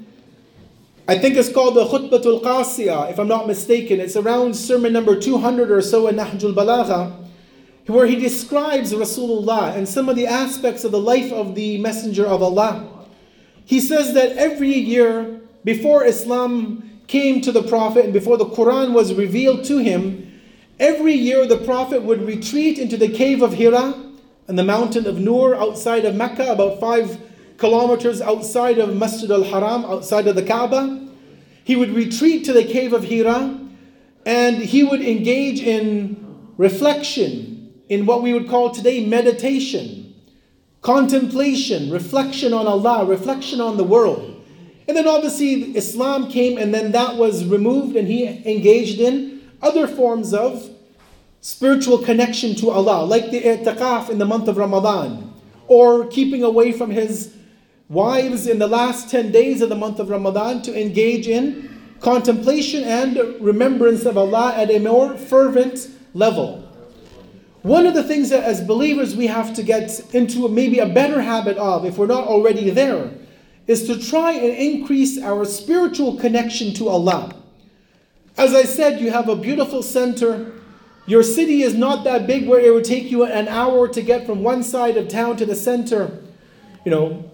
I 1.10 1.18
think 1.18 1.38
it's 1.38 1.51
called 1.51 1.74
the 1.74 1.86
Khutbatul 1.86 2.43
Qasiyah, 2.43 3.10
if 3.10 3.18
I'm 3.18 3.28
not 3.28 3.47
mistaken. 3.47 3.99
It's 3.99 4.16
around 4.16 4.55
sermon 4.55 4.93
number 4.93 5.20
200 5.20 5.72
or 5.72 5.82
so 5.82 6.07
in 6.07 6.18
Nahjul 6.18 6.53
Balagha, 6.53 7.12
where 7.88 8.05
he 8.05 8.16
describes 8.16 8.93
Rasulullah 8.93 9.76
and 9.76 9.89
some 9.89 10.07
of 10.07 10.16
the 10.16 10.28
aspects 10.28 10.84
of 10.84 10.91
the 10.91 10.99
life 10.99 11.32
of 11.32 11.55
the 11.55 11.80
Messenger 11.80 12.28
of 12.28 12.43
Allah. 12.43 13.07
He 13.66 13.80
says 13.80 14.14
that 14.14 14.38
every 14.38 14.72
year 14.72 15.41
before 15.64 16.03
Islam 16.03 17.01
came 17.07 17.41
to 17.41 17.51
the 17.51 17.64
Prophet 17.64 18.03
and 18.03 18.14
before 18.14 18.38
the 18.38 18.45
Quran 18.45 18.93
was 18.93 19.16
revealed 19.16 19.66
to 19.66 19.80
him, 19.80 20.39
every 20.80 21.16
year 21.16 21.47
the 21.47 21.57
Prophet 21.57 22.03
would 22.03 22.22
retreat 22.22 22.78
into 22.78 22.97
the 22.97 23.10
cave 23.10 23.41
of 23.41 23.53
Hira 23.53 23.95
and 24.47 24.60
the 24.60 24.64
mountain 24.64 25.07
of 25.07 25.18
Nur 25.18 25.55
outside 25.55 26.05
of 26.05 26.14
Mecca, 26.14 26.51
about 26.51 26.80
five 26.80 27.20
kilometers 27.60 28.22
outside 28.22 28.80
of 28.80 28.95
Masjid 28.95 29.30
al 29.30 29.43
Haram, 29.43 29.86
outside 29.86 30.28
of 30.28 30.36
the 30.36 30.43
Kaaba. 30.43 31.07
He 31.64 31.76
would 31.76 31.91
retreat 31.91 32.45
to 32.45 32.53
the 32.53 32.64
cave 32.64 32.93
of 32.93 33.03
Hira 33.03 33.60
and 34.26 34.57
he 34.57 34.84
would 34.84 35.01
engage 35.01 35.62
in 35.62 36.51
reflection 36.57 37.74
in 37.89 38.05
what 38.05 38.22
we 38.22 38.34
would 38.34 38.49
call 38.49 38.72
today 38.72 39.05
meditation, 39.05 40.16
contemplation, 40.82 41.91
reflection 41.91 42.53
on 42.53 42.66
Allah, 42.68 43.05
reflection 43.05 43.62
on 43.62 43.78
the 43.78 43.84
world. 43.84 44.43
And 44.88 44.97
then 44.97 45.07
obviously 45.07 45.76
Islam 45.76 46.30
came 46.30 46.57
and 46.57 46.74
then 46.74 46.91
that 46.93 47.16
was 47.18 47.45
removed 47.45 47.95
and 47.95 48.07
he 48.07 48.26
engaged 48.26 48.99
in 48.99 49.41
other 49.62 49.88
forms 49.88 50.34
of 50.34 50.70
spiritual 51.41 51.99
connection 51.99 52.55
to 52.55 52.70
Allah, 52.70 53.05
like 53.05 53.32
the 53.32 53.41
i'tikaf 53.41 54.10
in 54.10 54.18
the 54.18 54.26
month 54.26 54.47
of 54.47 54.57
Ramadan, 54.57 55.34
or 55.68 56.07
keeping 56.07 56.43
away 56.43 56.72
from 56.72 56.89
his 56.89 57.36
wives 57.90 58.46
in 58.46 58.60
the 58.60 58.68
last 58.68 59.10
10 59.10 59.32
days 59.32 59.62
of 59.62 59.70
the 59.70 59.76
month 59.76 60.00
of 60.00 60.10
Ramadan 60.10 60.62
to 60.62 60.80
engage 60.80 61.28
in 61.28 61.70
contemplation 62.00 62.84
and 62.84 63.18
remembrance 63.42 64.06
of 64.06 64.18
Allah 64.18 64.54
at 64.56 64.70
a 64.70 64.80
more 64.80 65.18
fervent 65.18 65.90
level. 66.14 66.66
One 67.64 67.86
of 67.86 67.94
the 67.94 68.04
things 68.04 68.30
that 68.30 68.44
as 68.44 68.62
believers 68.62 69.16
we 69.16 69.28
have 69.28 69.54
to 69.56 69.64
get 69.64 70.14
into 70.14 70.48
maybe 70.48 70.80
a 70.80 70.88
better 70.88 71.22
habit 71.22 71.58
of, 71.58 71.84
if 71.84 71.98
we're 71.98 72.08
not 72.08 72.26
already 72.26 72.70
there, 72.70 73.12
is 73.68 73.86
to 73.88 74.00
try 74.00 74.32
and 74.32 74.56
increase 74.56 75.22
our 75.22 75.44
spiritual 75.44 76.16
connection 76.18 76.74
to 76.76 76.88
Allah. 76.88 77.36
As 78.38 78.54
I 78.54 78.64
said, 78.64 79.02
you 79.02 79.12
have 79.12 79.28
a 79.28 79.36
beautiful 79.36 79.84
center. 79.84 80.54
Your 81.06 81.24
city 81.24 81.64
is 81.64 81.74
not 81.74 82.04
that 82.06 82.28
big 82.28 82.48
where 82.48 82.62
it 82.62 82.74
would 82.74 82.86
take 82.86 83.12
you 83.12 83.26
an 83.26 83.48
hour 83.48 83.88
to 83.90 84.02
get 84.02 84.26
from 84.26 84.44
one 84.44 84.64
side 84.64 84.96
of 84.96 85.08
town 85.10 85.36
to 85.38 85.46
the 85.46 85.56
center. 85.56 86.20
You 86.86 86.92
know, 86.92 87.29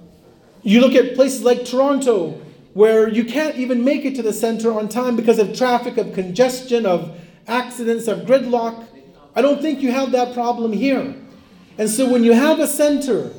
you 0.65 0.81
look 0.81 0.95
at 0.95 1.13
places 1.13 1.43
like 1.43 1.63
Toronto, 1.63 2.41
where 2.73 3.07
you 3.07 3.23
can't 3.23 3.55
even 3.55 3.85
make 3.85 4.03
it 4.03 4.15
to 4.15 4.23
the 4.23 4.33
center 4.33 4.73
on 4.73 4.89
time 4.89 5.15
because 5.15 5.37
of 5.37 5.55
traffic, 5.55 5.97
of 5.97 6.13
congestion, 6.13 6.87
of 6.87 7.15
accidents, 7.47 8.07
of 8.07 8.21
gridlock. 8.21 8.87
I 9.35 9.43
don't 9.43 9.61
think 9.61 9.81
you 9.81 9.91
have 9.91 10.11
that 10.13 10.33
problem 10.33 10.73
here. 10.73 11.15
And 11.77 11.87
so 11.87 12.11
when 12.11 12.23
you 12.23 12.33
have 12.33 12.59
a 12.59 12.67
center 12.67 13.31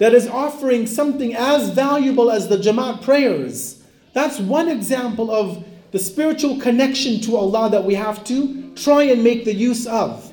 that 0.00 0.12
is 0.12 0.26
offering 0.26 0.88
something 0.88 1.34
as 1.36 1.70
valuable 1.70 2.32
as 2.32 2.48
the 2.48 2.56
Jamaat 2.56 3.02
prayers, 3.02 3.80
that's 4.12 4.40
one 4.40 4.68
example 4.68 5.30
of 5.30 5.64
the 5.92 6.00
spiritual 6.00 6.58
connection 6.58 7.20
to 7.20 7.36
Allah 7.36 7.70
that 7.70 7.84
we 7.84 7.94
have 7.94 8.24
to 8.24 8.72
try 8.74 9.04
and 9.04 9.22
make 9.22 9.44
the 9.44 9.54
use 9.54 9.86
of. 9.86 10.32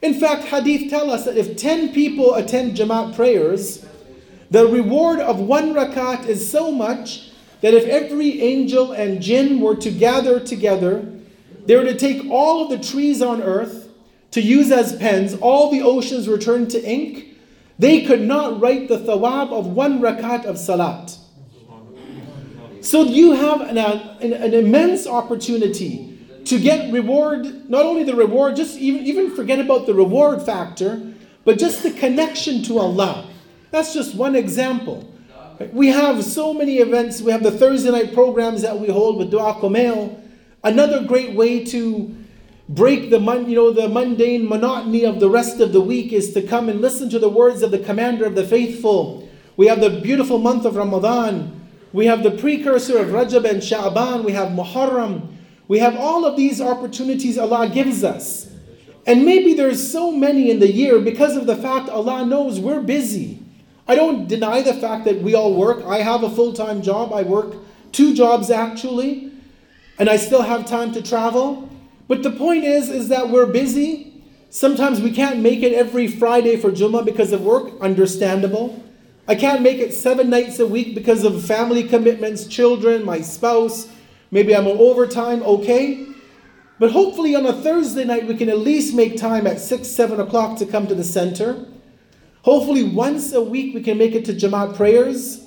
In 0.00 0.14
fact, 0.14 0.44
hadith 0.44 0.88
tell 0.88 1.10
us 1.10 1.26
that 1.26 1.36
if 1.36 1.56
10 1.56 1.92
people 1.92 2.34
attend 2.34 2.76
Jamaat 2.78 3.14
prayers, 3.14 3.85
the 4.50 4.66
reward 4.66 5.18
of 5.18 5.40
one 5.40 5.74
rakat 5.74 6.26
is 6.26 6.48
so 6.50 6.70
much 6.70 7.30
that 7.60 7.74
if 7.74 7.84
every 7.84 8.42
angel 8.42 8.92
and 8.92 9.20
jinn 9.20 9.60
were 9.60 9.76
to 9.76 9.90
gather 9.90 10.38
together, 10.38 11.12
they 11.64 11.76
were 11.76 11.84
to 11.84 11.96
take 11.96 12.30
all 12.30 12.64
of 12.64 12.70
the 12.70 12.78
trees 12.78 13.20
on 13.20 13.42
earth 13.42 13.88
to 14.32 14.40
use 14.40 14.70
as 14.70 14.94
pens, 14.96 15.34
all 15.34 15.70
the 15.70 15.82
oceans 15.82 16.28
were 16.28 16.38
turned 16.38 16.70
to 16.70 16.84
ink, 16.84 17.36
they 17.78 18.04
could 18.04 18.20
not 18.20 18.60
write 18.60 18.88
the 18.88 18.98
thawab 18.98 19.52
of 19.52 19.66
one 19.66 20.00
rakat 20.00 20.44
of 20.44 20.58
salat. 20.58 21.16
So 22.80 23.02
you 23.02 23.32
have 23.32 23.62
an, 23.62 23.78
an, 23.78 24.32
an, 24.32 24.54
immense 24.54 25.06
opportunity 25.06 26.18
to 26.44 26.60
get 26.60 26.92
reward, 26.92 27.68
not 27.68 27.84
only 27.84 28.04
the 28.04 28.14
reward, 28.14 28.54
just 28.54 28.78
even, 28.78 29.04
even 29.04 29.34
forget 29.34 29.58
about 29.58 29.86
the 29.86 29.94
reward 29.94 30.42
factor, 30.42 31.14
but 31.44 31.58
just 31.58 31.82
the 31.82 31.90
connection 31.90 32.62
to 32.64 32.78
Allah. 32.78 33.28
That's 33.70 33.92
just 33.92 34.14
one 34.14 34.36
example. 34.36 35.12
We 35.72 35.88
have 35.88 36.22
so 36.24 36.52
many 36.52 36.78
events. 36.78 37.22
We 37.22 37.32
have 37.32 37.42
the 37.42 37.50
Thursday 37.50 37.90
night 37.90 38.12
programs 38.12 38.62
that 38.62 38.78
we 38.78 38.88
hold 38.88 39.18
with 39.18 39.30
Dua 39.30 39.54
Kumail. 39.54 40.20
Another 40.62 41.02
great 41.04 41.34
way 41.34 41.64
to 41.66 42.14
break 42.68 43.10
the 43.10 43.20
you 43.20 43.54
know 43.54 43.72
the 43.72 43.88
mundane 43.88 44.48
monotony 44.48 45.04
of 45.04 45.20
the 45.20 45.30
rest 45.30 45.60
of 45.60 45.72
the 45.72 45.80
week 45.80 46.12
is 46.12 46.32
to 46.34 46.42
come 46.42 46.68
and 46.68 46.80
listen 46.80 47.08
to 47.10 47.18
the 47.18 47.28
words 47.28 47.62
of 47.62 47.70
the 47.70 47.78
commander 47.78 48.24
of 48.24 48.34
the 48.34 48.44
faithful. 48.44 49.28
We 49.56 49.68
have 49.68 49.80
the 49.80 50.00
beautiful 50.00 50.38
month 50.38 50.64
of 50.64 50.76
Ramadan. 50.76 51.52
We 51.92 52.06
have 52.06 52.22
the 52.22 52.32
precursor 52.32 52.98
of 52.98 53.08
Rajab 53.08 53.48
and 53.48 53.62
Sha'ban. 53.62 54.24
We 54.24 54.32
have 54.32 54.48
Muharram. 54.48 55.32
We 55.68 55.78
have 55.78 55.96
all 55.96 56.24
of 56.26 56.36
these 56.36 56.60
opportunities 56.60 57.38
Allah 57.38 57.68
gives 57.68 58.04
us. 58.04 58.50
And 59.06 59.24
maybe 59.24 59.54
there's 59.54 59.90
so 59.90 60.10
many 60.10 60.50
in 60.50 60.58
the 60.58 60.70
year 60.70 60.98
because 60.98 61.36
of 61.36 61.46
the 61.46 61.56
fact 61.56 61.88
Allah 61.88 62.26
knows 62.26 62.60
we're 62.60 62.82
busy. 62.82 63.45
I 63.88 63.94
don't 63.94 64.26
deny 64.26 64.62
the 64.62 64.74
fact 64.74 65.04
that 65.04 65.22
we 65.22 65.34
all 65.34 65.54
work. 65.54 65.84
I 65.84 65.98
have 65.98 66.22
a 66.22 66.30
full 66.30 66.52
time 66.52 66.82
job. 66.82 67.12
I 67.12 67.22
work 67.22 67.54
two 67.92 68.14
jobs 68.14 68.50
actually, 68.50 69.32
and 69.98 70.08
I 70.10 70.16
still 70.16 70.42
have 70.42 70.66
time 70.66 70.92
to 70.92 71.02
travel. 71.02 71.68
But 72.08 72.22
the 72.22 72.30
point 72.30 72.64
is, 72.64 72.88
is 72.88 73.08
that 73.08 73.30
we're 73.30 73.46
busy. 73.46 74.22
Sometimes 74.50 75.00
we 75.00 75.10
can't 75.10 75.40
make 75.40 75.62
it 75.62 75.72
every 75.72 76.08
Friday 76.08 76.56
for 76.56 76.70
Jummah 76.70 77.04
because 77.04 77.32
of 77.32 77.42
work. 77.42 77.72
Understandable. 77.80 78.82
I 79.28 79.34
can't 79.34 79.62
make 79.62 79.78
it 79.78 79.92
seven 79.92 80.30
nights 80.30 80.58
a 80.60 80.66
week 80.66 80.94
because 80.94 81.24
of 81.24 81.44
family 81.44 81.82
commitments, 81.82 82.46
children, 82.46 83.04
my 83.04 83.20
spouse. 83.20 83.88
Maybe 84.30 84.54
I'm 84.54 84.66
on 84.66 84.78
overtime. 84.78 85.42
Okay. 85.42 86.06
But 86.78 86.92
hopefully 86.92 87.34
on 87.34 87.46
a 87.46 87.52
Thursday 87.52 88.04
night, 88.04 88.26
we 88.26 88.36
can 88.36 88.48
at 88.48 88.58
least 88.58 88.94
make 88.94 89.16
time 89.16 89.46
at 89.46 89.60
6, 89.60 89.88
7 89.88 90.20
o'clock 90.20 90.58
to 90.58 90.66
come 90.66 90.86
to 90.86 90.94
the 90.94 91.04
center. 91.04 91.66
Hopefully, 92.46 92.84
once 92.84 93.32
a 93.32 93.42
week 93.42 93.74
we 93.74 93.82
can 93.82 93.98
make 93.98 94.14
it 94.14 94.24
to 94.24 94.32
Jamaat 94.32 94.76
prayers. 94.76 95.44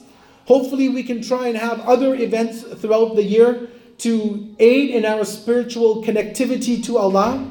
Hopefully, 0.47 0.89
we 0.89 1.02
can 1.02 1.22
try 1.22 1.47
and 1.47 1.56
have 1.56 1.80
other 1.88 2.14
events 2.14 2.62
throughout 2.62 3.16
the 3.16 3.24
year 3.24 3.70
to 4.00 4.54
aid 4.60 4.89
in 4.89 5.06
our 5.06 5.24
spiritual 5.24 6.04
connectivity 6.04 6.84
to 6.84 6.97
Allah. 6.97 7.50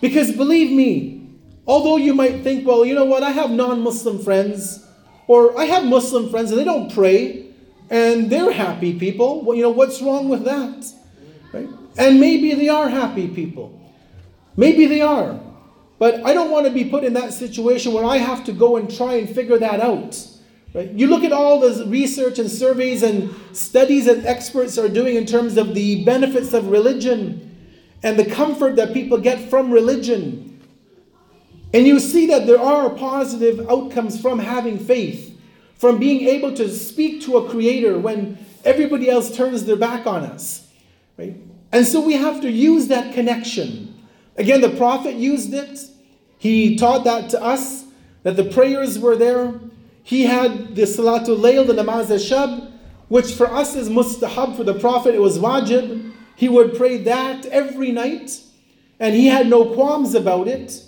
Because 0.00 0.32
believe 0.32 0.72
me, 0.72 1.20
although 1.66 1.98
you 1.98 2.14
might 2.14 2.42
think, 2.42 2.66
well, 2.66 2.82
you 2.86 2.94
know 2.94 3.04
what, 3.04 3.22
I 3.22 3.32
have 3.32 3.50
non 3.50 3.82
Muslim 3.82 4.18
friends, 4.18 4.82
or 5.26 5.58
I 5.60 5.66
have 5.66 5.84
Muslim 5.84 6.30
friends 6.30 6.50
and 6.50 6.58
they 6.58 6.64
don't 6.64 6.90
pray, 6.90 7.48
and 7.90 8.30
they're 8.30 8.52
happy 8.52 8.98
people. 8.98 9.44
Well, 9.44 9.54
you 9.54 9.64
know, 9.64 9.70
what's 9.70 10.00
wrong 10.00 10.30
with 10.30 10.44
that? 10.44 10.86
Right? 11.52 11.68
And 11.98 12.18
maybe 12.18 12.54
they 12.54 12.70
are 12.70 12.88
happy 12.88 13.28
people. 13.28 13.78
Maybe 14.56 14.86
they 14.86 15.02
are. 15.02 15.38
But 16.02 16.26
I 16.26 16.34
don't 16.34 16.50
want 16.50 16.66
to 16.66 16.72
be 16.72 16.84
put 16.84 17.04
in 17.04 17.12
that 17.12 17.32
situation 17.32 17.92
where 17.92 18.04
I 18.04 18.16
have 18.16 18.42
to 18.46 18.52
go 18.52 18.76
and 18.76 18.92
try 18.92 19.14
and 19.14 19.32
figure 19.32 19.56
that 19.58 19.78
out. 19.78 20.20
Right? 20.74 20.90
You 20.90 21.06
look 21.06 21.22
at 21.22 21.30
all 21.30 21.60
the 21.60 21.86
research 21.86 22.40
and 22.40 22.50
surveys 22.50 23.04
and 23.04 23.32
studies 23.52 24.06
that 24.06 24.26
experts 24.26 24.76
are 24.78 24.88
doing 24.88 25.14
in 25.14 25.26
terms 25.26 25.56
of 25.56 25.76
the 25.76 26.04
benefits 26.04 26.54
of 26.54 26.66
religion 26.66 27.56
and 28.02 28.18
the 28.18 28.24
comfort 28.24 28.74
that 28.74 28.92
people 28.92 29.16
get 29.16 29.48
from 29.48 29.70
religion. 29.70 30.60
And 31.72 31.86
you 31.86 32.00
see 32.00 32.26
that 32.26 32.48
there 32.48 32.58
are 32.58 32.90
positive 32.90 33.70
outcomes 33.70 34.20
from 34.20 34.40
having 34.40 34.80
faith, 34.80 35.40
from 35.76 36.00
being 36.00 36.26
able 36.26 36.52
to 36.54 36.68
speak 36.68 37.22
to 37.26 37.36
a 37.36 37.48
creator 37.48 37.96
when 37.96 38.44
everybody 38.64 39.08
else 39.08 39.36
turns 39.36 39.66
their 39.66 39.76
back 39.76 40.08
on 40.08 40.24
us. 40.24 40.66
Right? 41.16 41.36
And 41.70 41.86
so 41.86 42.00
we 42.00 42.14
have 42.14 42.40
to 42.40 42.50
use 42.50 42.88
that 42.88 43.14
connection. 43.14 44.02
Again, 44.36 44.62
the 44.62 44.70
prophet 44.70 45.14
used 45.14 45.54
it. 45.54 45.90
He 46.42 46.74
taught 46.74 47.04
that 47.04 47.30
to 47.30 47.40
us, 47.40 47.84
that 48.24 48.34
the 48.34 48.42
prayers 48.42 48.98
were 48.98 49.14
there. 49.14 49.60
He 50.02 50.24
had 50.24 50.74
the 50.74 50.82
Salatul 50.82 51.38
Layl, 51.38 51.64
the 51.64 51.72
Namaz 51.72 52.10
al-Shab, 52.10 52.68
which 53.06 53.30
for 53.34 53.46
us 53.46 53.76
is 53.76 53.88
mustahab, 53.88 54.56
for 54.56 54.64
the 54.64 54.74
Prophet 54.74 55.14
it 55.14 55.20
was 55.20 55.38
wajib. 55.38 56.12
He 56.34 56.48
would 56.48 56.76
pray 56.76 56.96
that 56.96 57.46
every 57.46 57.92
night, 57.92 58.40
and 58.98 59.14
he 59.14 59.28
had 59.28 59.46
no 59.46 59.72
qualms 59.72 60.16
about 60.16 60.48
it. 60.48 60.82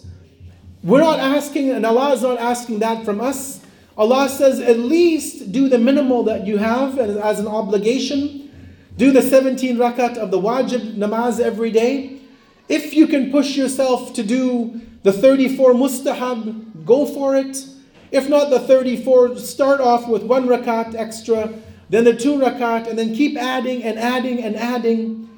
We're 0.82 0.98
not 0.98 1.20
asking, 1.20 1.70
and 1.70 1.86
Allah 1.86 2.14
is 2.14 2.22
not 2.22 2.40
asking 2.40 2.80
that 2.80 3.04
from 3.04 3.20
us. 3.20 3.60
Allah 3.96 4.28
says, 4.28 4.58
at 4.58 4.80
least 4.80 5.52
do 5.52 5.68
the 5.68 5.78
minimal 5.78 6.24
that 6.24 6.48
you 6.48 6.56
have 6.56 6.98
as 6.98 7.38
an 7.38 7.46
obligation. 7.46 8.50
Do 8.96 9.12
the 9.12 9.22
17 9.22 9.76
rakat 9.76 10.16
of 10.16 10.32
the 10.32 10.40
wajib 10.40 10.96
namaz 10.96 11.38
every 11.38 11.70
day. 11.70 12.18
If 12.68 12.92
you 12.92 13.06
can 13.06 13.30
push 13.30 13.56
yourself 13.56 14.14
to 14.14 14.24
do 14.24 14.80
the 15.04 15.12
34 15.12 15.74
mustahab, 15.74 16.84
go 16.84 17.06
for 17.06 17.36
it. 17.36 17.64
If 18.10 18.28
not 18.28 18.50
the 18.50 18.58
34, 18.58 19.36
start 19.38 19.80
off 19.80 20.08
with 20.08 20.24
one 20.24 20.46
rakat 20.48 20.94
extra, 20.94 21.52
then 21.90 22.04
the 22.04 22.16
two 22.16 22.38
rakat, 22.38 22.88
and 22.88 22.98
then 22.98 23.14
keep 23.14 23.36
adding 23.36 23.84
and 23.84 23.98
adding 23.98 24.42
and 24.42 24.56
adding. 24.56 25.28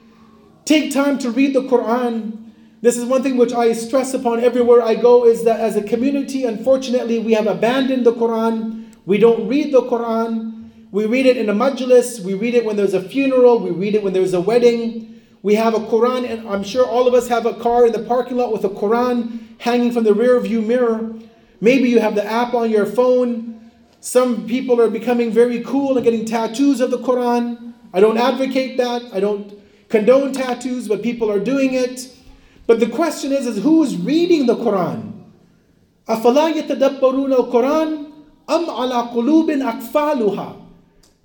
Take 0.65 0.93
time 0.93 1.19
to 1.19 1.31
read 1.31 1.55
the 1.55 1.63
Quran. 1.63 2.53
This 2.81 2.97
is 2.97 3.05
one 3.05 3.23
thing 3.23 3.37
which 3.37 3.53
I 3.53 3.73
stress 3.73 4.15
upon 4.15 4.41
everywhere 4.41 4.83
I 4.83 4.95
go 4.95 5.27
is 5.27 5.45
that 5.45 5.59
as 5.59 5.77
a 5.77 5.83
community, 5.83 6.45
unfortunately, 6.45 7.19
we 7.19 7.33
have 7.33 7.47
abandoned 7.47 8.07
the 8.07 8.13
Quran. 8.13 8.95
We 9.05 9.19
don't 9.19 9.49
read 9.49 9.73
the 9.73 9.83
Quran. 9.83 10.71
We 10.93 11.07
read 11.07 11.27
it 11.27 11.37
in 11.37 11.49
a 11.49 11.55
majlis, 11.55 12.21
we 12.21 12.35
read 12.35 12.55
it 12.55 12.65
when 12.65 12.77
there's 12.77 12.95
a 12.95 13.03
funeral, 13.03 13.59
we 13.59 13.71
read 13.71 13.97
it 13.97 14.05
when 14.05 14.13
there's 14.13 14.33
a 14.33 14.41
wedding. 14.41 15.16
We 15.46 15.56
have 15.56 15.74
a 15.74 15.80
Quran, 15.80 16.30
and 16.30 16.48
I'm 16.48 16.64
sure 16.64 16.86
all 16.86 17.08
of 17.08 17.14
us 17.14 17.28
have 17.28 17.46
a 17.46 17.54
car 17.56 17.88
in 17.88 17.94
the 17.94 18.04
parking 18.04 18.38
lot 18.38 18.54
with 18.54 18.64
a 18.64 18.70
Quran 18.70 19.40
hanging 19.58 19.92
from 19.92 20.04
the 20.04 20.14
rear 20.14 20.40
view 20.40 20.62
mirror. 20.62 21.14
Maybe 21.60 21.90
you 21.90 22.00
have 22.00 22.16
the 22.16 22.26
app 22.26 22.54
on 22.54 22.70
your 22.70 22.86
phone. 22.86 23.72
Some 24.00 24.48
people 24.48 24.80
are 24.82 24.90
becoming 24.90 25.32
very 25.32 25.62
cool 25.64 25.98
and 25.98 26.04
getting 26.04 26.26
tattoos 26.26 26.80
of 26.80 26.92
the 26.92 26.98
Quran. 26.98 27.74
I 27.94 28.00
don't 28.00 28.18
advocate 28.18 28.78
that. 28.78 29.04
I 29.14 29.20
don't 29.20 29.54
condone 29.90 30.32
tattoos, 30.34 30.88
but 30.88 31.04
people 31.04 31.32
are 31.32 31.40
doing 31.40 31.74
it. 31.74 32.16
But 32.68 32.80
the 32.80 32.88
question 32.88 33.32
is, 33.32 33.48
is 33.48 33.64
who's 33.64 33.98
reading 33.98 34.46
the 34.46 34.56
Quran? 34.56 35.12
أَفَلَا 36.08 36.54
يَتَدَبَّرُونَ 36.54 37.36
الْقُرْآنَ 37.36 38.12
أَمْ 38.48 38.66
عَلَى 38.66 39.14
قُلُوبٍ 39.14 39.48
أَقْفَالُهَا 39.92 40.62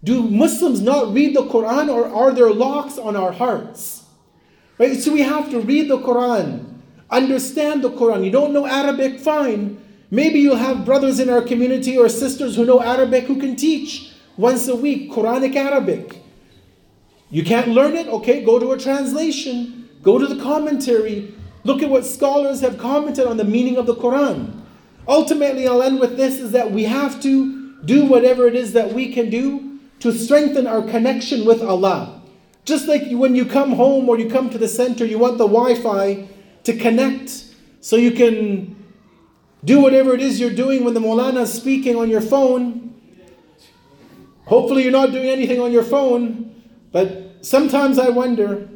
Do 0.04 0.22
Muslims 0.22 0.80
not 0.80 1.12
read 1.12 1.34
the 1.34 1.42
Quran 1.42 1.88
or 1.88 2.06
are 2.06 2.32
there 2.32 2.50
locks 2.50 2.98
on 2.98 3.16
our 3.16 3.32
hearts? 3.32 3.99
Right? 4.77 4.99
So 4.99 5.13
we 5.13 5.21
have 5.21 5.49
to 5.51 5.59
read 5.59 5.89
the 5.89 5.99
Quran, 5.99 6.75
understand 7.09 7.83
the 7.83 7.91
Quran. 7.91 8.25
You 8.25 8.31
don't 8.31 8.53
know 8.53 8.65
Arabic, 8.65 9.19
fine. 9.19 9.77
Maybe 10.09 10.39
you'll 10.39 10.57
have 10.57 10.85
brothers 10.85 11.19
in 11.19 11.29
our 11.29 11.41
community 11.41 11.97
or 11.97 12.09
sisters 12.09 12.55
who 12.55 12.65
know 12.65 12.81
Arabic 12.81 13.25
who 13.25 13.39
can 13.39 13.55
teach 13.55 14.11
once 14.37 14.67
a 14.67 14.75
week 14.75 15.11
Quranic 15.11 15.55
Arabic. 15.55 16.21
You 17.29 17.43
can't 17.43 17.69
learn 17.69 17.95
it? 17.95 18.07
Okay, 18.07 18.43
go 18.43 18.59
to 18.59 18.71
a 18.71 18.77
translation, 18.77 19.89
go 20.03 20.17
to 20.17 20.27
the 20.27 20.41
commentary, 20.41 21.33
look 21.63 21.81
at 21.81 21.89
what 21.89 22.05
scholars 22.05 22.59
have 22.59 22.77
commented 22.77 23.25
on 23.25 23.37
the 23.37 23.45
meaning 23.45 23.77
of 23.77 23.85
the 23.85 23.95
Quran. 23.95 24.61
Ultimately, 25.07 25.67
I'll 25.67 25.81
end 25.81 25.99
with 25.99 26.17
this 26.17 26.39
is 26.39 26.51
that 26.51 26.71
we 26.71 26.83
have 26.83 27.21
to 27.21 27.73
do 27.83 28.05
whatever 28.05 28.47
it 28.47 28.55
is 28.55 28.73
that 28.73 28.93
we 28.93 29.13
can 29.13 29.29
do 29.29 29.79
to 29.99 30.11
strengthen 30.11 30.67
our 30.67 30.81
connection 30.81 31.45
with 31.45 31.61
Allah. 31.61 32.20
Just 32.65 32.87
like 32.87 33.03
when 33.11 33.35
you 33.35 33.45
come 33.45 33.73
home 33.73 34.07
or 34.07 34.19
you 34.19 34.29
come 34.29 34.49
to 34.49 34.57
the 34.57 34.67
center, 34.67 35.05
you 35.05 35.17
want 35.17 35.37
the 35.37 35.47
Wi 35.47 35.75
Fi 35.75 36.27
to 36.63 36.77
connect 36.77 37.45
so 37.79 37.95
you 37.95 38.11
can 38.11 38.75
do 39.63 39.79
whatever 39.79 40.13
it 40.13 40.21
is 40.21 40.39
you're 40.39 40.53
doing 40.53 40.83
when 40.83 40.93
the 40.93 40.99
Maulana 40.99 41.41
is 41.41 41.53
speaking 41.53 41.95
on 41.95 42.09
your 42.09 42.21
phone. 42.21 42.93
Hopefully, 44.45 44.83
you're 44.83 44.91
not 44.91 45.11
doing 45.11 45.29
anything 45.29 45.59
on 45.59 45.71
your 45.71 45.83
phone, 45.83 46.61
but 46.91 47.37
sometimes 47.41 47.97
I 47.97 48.09
wonder. 48.09 48.69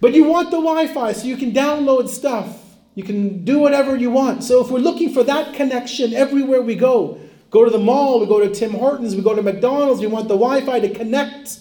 But 0.00 0.14
you 0.14 0.24
want 0.24 0.50
the 0.50 0.56
Wi 0.58 0.88
Fi 0.88 1.12
so 1.12 1.26
you 1.26 1.36
can 1.36 1.52
download 1.52 2.08
stuff. 2.08 2.58
You 2.94 3.04
can 3.04 3.44
do 3.44 3.58
whatever 3.58 3.96
you 3.96 4.10
want. 4.10 4.44
So 4.44 4.60
if 4.64 4.70
we're 4.70 4.80
looking 4.80 5.14
for 5.14 5.22
that 5.24 5.54
connection 5.54 6.12
everywhere 6.12 6.60
we 6.60 6.74
go, 6.74 7.18
go 7.50 7.64
to 7.64 7.70
the 7.70 7.78
mall, 7.78 8.20
we 8.20 8.26
go 8.26 8.40
to 8.40 8.52
Tim 8.52 8.72
Hortons, 8.72 9.14
we 9.14 9.22
go 9.22 9.34
to 9.34 9.42
McDonald's, 9.42 10.00
we 10.00 10.08
want 10.08 10.28
the 10.28 10.34
Wi 10.36 10.60
Fi 10.62 10.80
to 10.80 10.88
connect. 10.88 11.60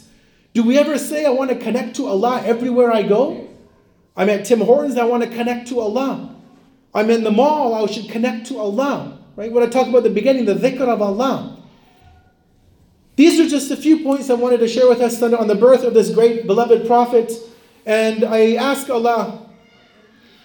Do 0.53 0.63
we 0.63 0.77
ever 0.77 0.97
say, 0.97 1.25
I 1.25 1.29
want 1.29 1.49
to 1.49 1.55
connect 1.55 1.95
to 1.97 2.07
Allah 2.07 2.41
everywhere 2.45 2.91
I 2.91 3.03
go? 3.03 3.47
I'm 4.15 4.29
at 4.29 4.45
Tim 4.45 4.59
Hortons, 4.59 4.97
I 4.97 5.05
want 5.05 5.23
to 5.23 5.29
connect 5.29 5.69
to 5.69 5.79
Allah. 5.79 6.35
I'm 6.93 7.09
in 7.09 7.23
the 7.23 7.31
mall, 7.31 7.73
I 7.73 7.85
should 7.89 8.09
connect 8.09 8.47
to 8.47 8.57
Allah. 8.59 9.19
Right? 9.35 9.51
What 9.51 9.63
I 9.63 9.67
talked 9.67 9.89
about 9.89 10.03
the 10.03 10.09
beginning, 10.09 10.45
the 10.45 10.53
dhikr 10.53 10.81
of 10.81 11.01
Allah. 11.01 11.57
These 13.15 13.39
are 13.39 13.47
just 13.47 13.71
a 13.71 13.77
few 13.77 14.03
points 14.03 14.29
I 14.29 14.33
wanted 14.33 14.59
to 14.59 14.67
share 14.67 14.89
with 14.89 14.99
us 14.99 15.21
on 15.21 15.47
the 15.47 15.55
birth 15.55 15.83
of 15.83 15.93
this 15.93 16.09
great 16.09 16.47
beloved 16.47 16.85
Prophet. 16.85 17.31
And 17.85 18.23
I 18.23 18.55
ask 18.55 18.89
Allah, 18.89 19.49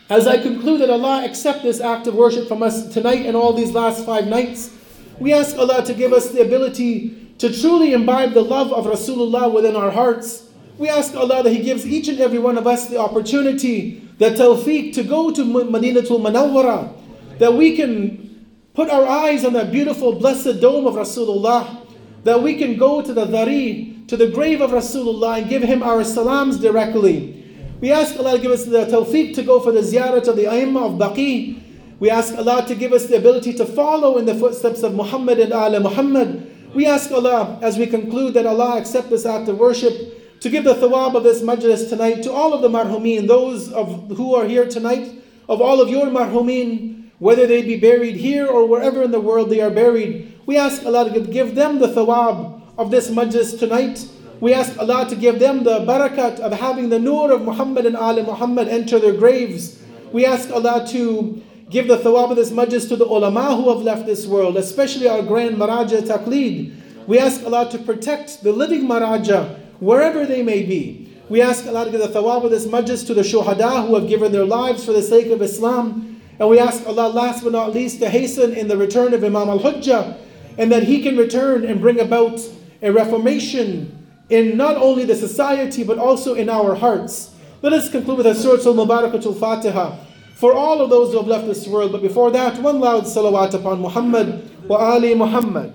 as 0.08 0.26
I 0.28 0.38
conclude 0.38 0.80
that 0.80 0.90
Allah 0.90 1.24
accept 1.24 1.64
this 1.64 1.80
act 1.80 2.06
of 2.06 2.14
worship 2.14 2.46
from 2.46 2.62
us 2.62 2.92
tonight 2.92 3.26
and 3.26 3.36
all 3.36 3.52
these 3.52 3.72
last 3.72 4.06
five 4.06 4.28
nights, 4.28 4.70
we 5.18 5.32
ask 5.32 5.56
Allah 5.56 5.84
to 5.84 5.94
give 5.94 6.12
us 6.12 6.30
the 6.30 6.42
ability 6.42 7.25
to 7.38 7.52
truly 7.52 7.92
imbibe 7.92 8.32
the 8.32 8.42
love 8.42 8.72
of 8.72 8.86
Rasulullah 8.86 9.52
within 9.52 9.76
our 9.76 9.90
hearts. 9.90 10.48
We 10.78 10.88
ask 10.88 11.14
Allah 11.14 11.42
that 11.42 11.50
He 11.52 11.62
gives 11.62 11.86
each 11.86 12.08
and 12.08 12.20
every 12.20 12.38
one 12.38 12.58
of 12.58 12.66
us 12.66 12.88
the 12.88 12.98
opportunity, 12.98 14.08
the 14.18 14.30
tawfiq 14.30 14.94
to 14.94 15.02
go 15.02 15.30
to 15.30 15.42
Madinatul 15.42 16.20
Munawwara, 16.20 16.92
that 17.38 17.54
we 17.54 17.76
can 17.76 18.46
put 18.74 18.90
our 18.90 19.06
eyes 19.06 19.44
on 19.44 19.54
that 19.54 19.72
beautiful 19.72 20.12
blessed 20.18 20.60
dome 20.60 20.86
of 20.86 20.94
Rasulullah, 20.94 21.86
that 22.24 22.42
we 22.42 22.56
can 22.56 22.76
go 22.76 23.02
to 23.02 23.12
the 23.12 23.26
Dhari, 23.26 24.06
to 24.08 24.16
the 24.16 24.28
grave 24.28 24.60
of 24.60 24.70
Rasulullah 24.70 25.38
and 25.40 25.48
give 25.48 25.62
him 25.62 25.82
our 25.82 26.04
salams 26.04 26.58
directly. 26.58 27.44
We 27.80 27.90
ask 27.90 28.16
Allah 28.18 28.36
to 28.36 28.42
give 28.42 28.52
us 28.52 28.64
the 28.64 28.86
tawfiq 28.86 29.34
to 29.34 29.42
go 29.42 29.60
for 29.60 29.72
the 29.72 29.80
ziyarat 29.80 30.28
of 30.28 30.36
the 30.36 30.44
Aimma 30.44 30.92
of 30.92 30.98
Baqi. 30.98 31.60
We 31.98 32.10
ask 32.10 32.34
Allah 32.34 32.66
to 32.66 32.74
give 32.74 32.92
us 32.92 33.06
the 33.06 33.16
ability 33.16 33.54
to 33.54 33.66
follow 33.66 34.18
in 34.18 34.26
the 34.26 34.34
footsteps 34.34 34.82
of 34.82 34.94
Muhammad 34.94 35.38
and 35.38 35.52
Ala 35.52 35.80
Muhammad. 35.80 36.55
We 36.76 36.84
ask 36.84 37.10
Allah, 37.10 37.58
as 37.62 37.78
we 37.78 37.86
conclude, 37.86 38.34
that 38.34 38.44
Allah 38.44 38.76
accept 38.76 39.08
this 39.08 39.24
act 39.24 39.48
of 39.48 39.58
worship, 39.58 40.38
to 40.40 40.50
give 40.50 40.64
the 40.64 40.74
thawab 40.74 41.14
of 41.14 41.22
this 41.22 41.40
majlis 41.40 41.88
tonight 41.88 42.22
to 42.24 42.30
all 42.30 42.52
of 42.52 42.60
the 42.60 42.68
marhumin, 42.68 43.26
those 43.26 43.72
of 43.72 44.10
who 44.18 44.34
are 44.34 44.44
here 44.44 44.68
tonight, 44.68 45.10
of 45.48 45.62
all 45.62 45.80
of 45.80 45.88
your 45.88 46.08
marhumin, 46.08 47.08
whether 47.18 47.46
they 47.46 47.62
be 47.62 47.80
buried 47.80 48.16
here 48.16 48.46
or 48.46 48.68
wherever 48.68 49.02
in 49.02 49.10
the 49.10 49.22
world 49.22 49.48
they 49.48 49.62
are 49.62 49.70
buried. 49.70 50.38
We 50.44 50.58
ask 50.58 50.84
Allah 50.84 51.10
to 51.14 51.20
give 51.20 51.54
them 51.54 51.78
the 51.78 51.88
thawab 51.88 52.60
of 52.76 52.90
this 52.90 53.08
majlis 53.08 53.58
tonight. 53.58 54.06
We 54.40 54.52
ask 54.52 54.78
Allah 54.78 55.08
to 55.08 55.16
give 55.16 55.38
them 55.38 55.64
the 55.64 55.78
barakat 55.78 56.40
of 56.40 56.52
having 56.52 56.90
the 56.90 56.98
nur 56.98 57.32
of 57.32 57.40
Muhammad 57.40 57.86
and 57.86 57.96
Ali 57.96 58.22
Muhammad 58.22 58.68
enter 58.68 58.98
their 58.98 59.14
graves. 59.14 59.82
We 60.12 60.26
ask 60.26 60.50
Allah 60.50 60.86
to 60.88 61.42
give 61.70 61.88
the 61.88 61.98
thawab 61.98 62.30
of 62.30 62.36
this 62.36 62.50
majlis 62.50 62.88
to 62.88 62.96
the 62.96 63.04
ulama 63.04 63.56
who 63.56 63.68
have 63.72 63.82
left 63.82 64.06
this 64.06 64.26
world, 64.26 64.56
especially 64.56 65.08
our 65.08 65.22
grand 65.22 65.56
Maraja 65.56 66.00
Taqleed. 66.00 66.74
We 67.06 67.18
ask 67.18 67.44
Allah 67.44 67.70
to 67.70 67.78
protect 67.78 68.42
the 68.42 68.52
living 68.52 68.82
Maraja 68.82 69.58
wherever 69.80 70.24
they 70.26 70.42
may 70.42 70.62
be. 70.62 71.12
We 71.28 71.42
ask 71.42 71.66
Allah 71.66 71.86
to 71.86 71.90
give 71.90 72.00
the 72.00 72.08
thawab 72.08 72.44
of 72.44 72.50
this 72.50 72.66
majlis 72.66 73.06
to 73.08 73.14
the 73.14 73.22
shuhada 73.22 73.86
who 73.86 73.96
have 73.96 74.08
given 74.08 74.30
their 74.32 74.44
lives 74.44 74.84
for 74.84 74.92
the 74.92 75.02
sake 75.02 75.26
of 75.28 75.42
Islam. 75.42 76.20
And 76.38 76.48
we 76.48 76.58
ask 76.58 76.86
Allah, 76.86 77.08
last 77.08 77.42
but 77.42 77.52
not 77.52 77.72
least, 77.72 77.98
to 78.00 78.10
hasten 78.10 78.52
in 78.52 78.68
the 78.68 78.76
return 78.76 79.12
of 79.14 79.24
Imam 79.24 79.48
al 79.48 79.58
Hujjah 79.58 80.18
and 80.58 80.70
that 80.70 80.84
he 80.84 81.02
can 81.02 81.16
return 81.16 81.64
and 81.64 81.80
bring 81.80 81.98
about 82.00 82.40
a 82.82 82.92
reformation 82.92 83.92
in 84.28 84.56
not 84.56 84.76
only 84.76 85.04
the 85.04 85.14
society 85.14 85.82
but 85.82 85.98
also 85.98 86.34
in 86.34 86.48
our 86.48 86.74
hearts. 86.74 87.34
Let 87.62 87.72
us 87.72 87.90
conclude 87.90 88.18
with 88.18 88.26
a 88.26 88.34
Surah 88.34 88.62
Al 88.70 88.74
Mubarakatul 88.86 89.38
Fatiha 89.38 89.98
for 90.36 90.52
all 90.52 90.82
of 90.82 90.90
those 90.90 91.12
who 91.12 91.18
have 91.18 91.26
left 91.26 91.46
this 91.46 91.66
world. 91.66 91.92
But 91.92 92.02
before 92.02 92.30
that, 92.30 92.60
one 92.60 92.78
loud 92.78 93.04
salawat 93.04 93.54
upon 93.54 93.80
Muhammad 93.80 94.68
wa 94.68 94.76
Ali 94.76 95.14
Muhammad. 95.14 95.72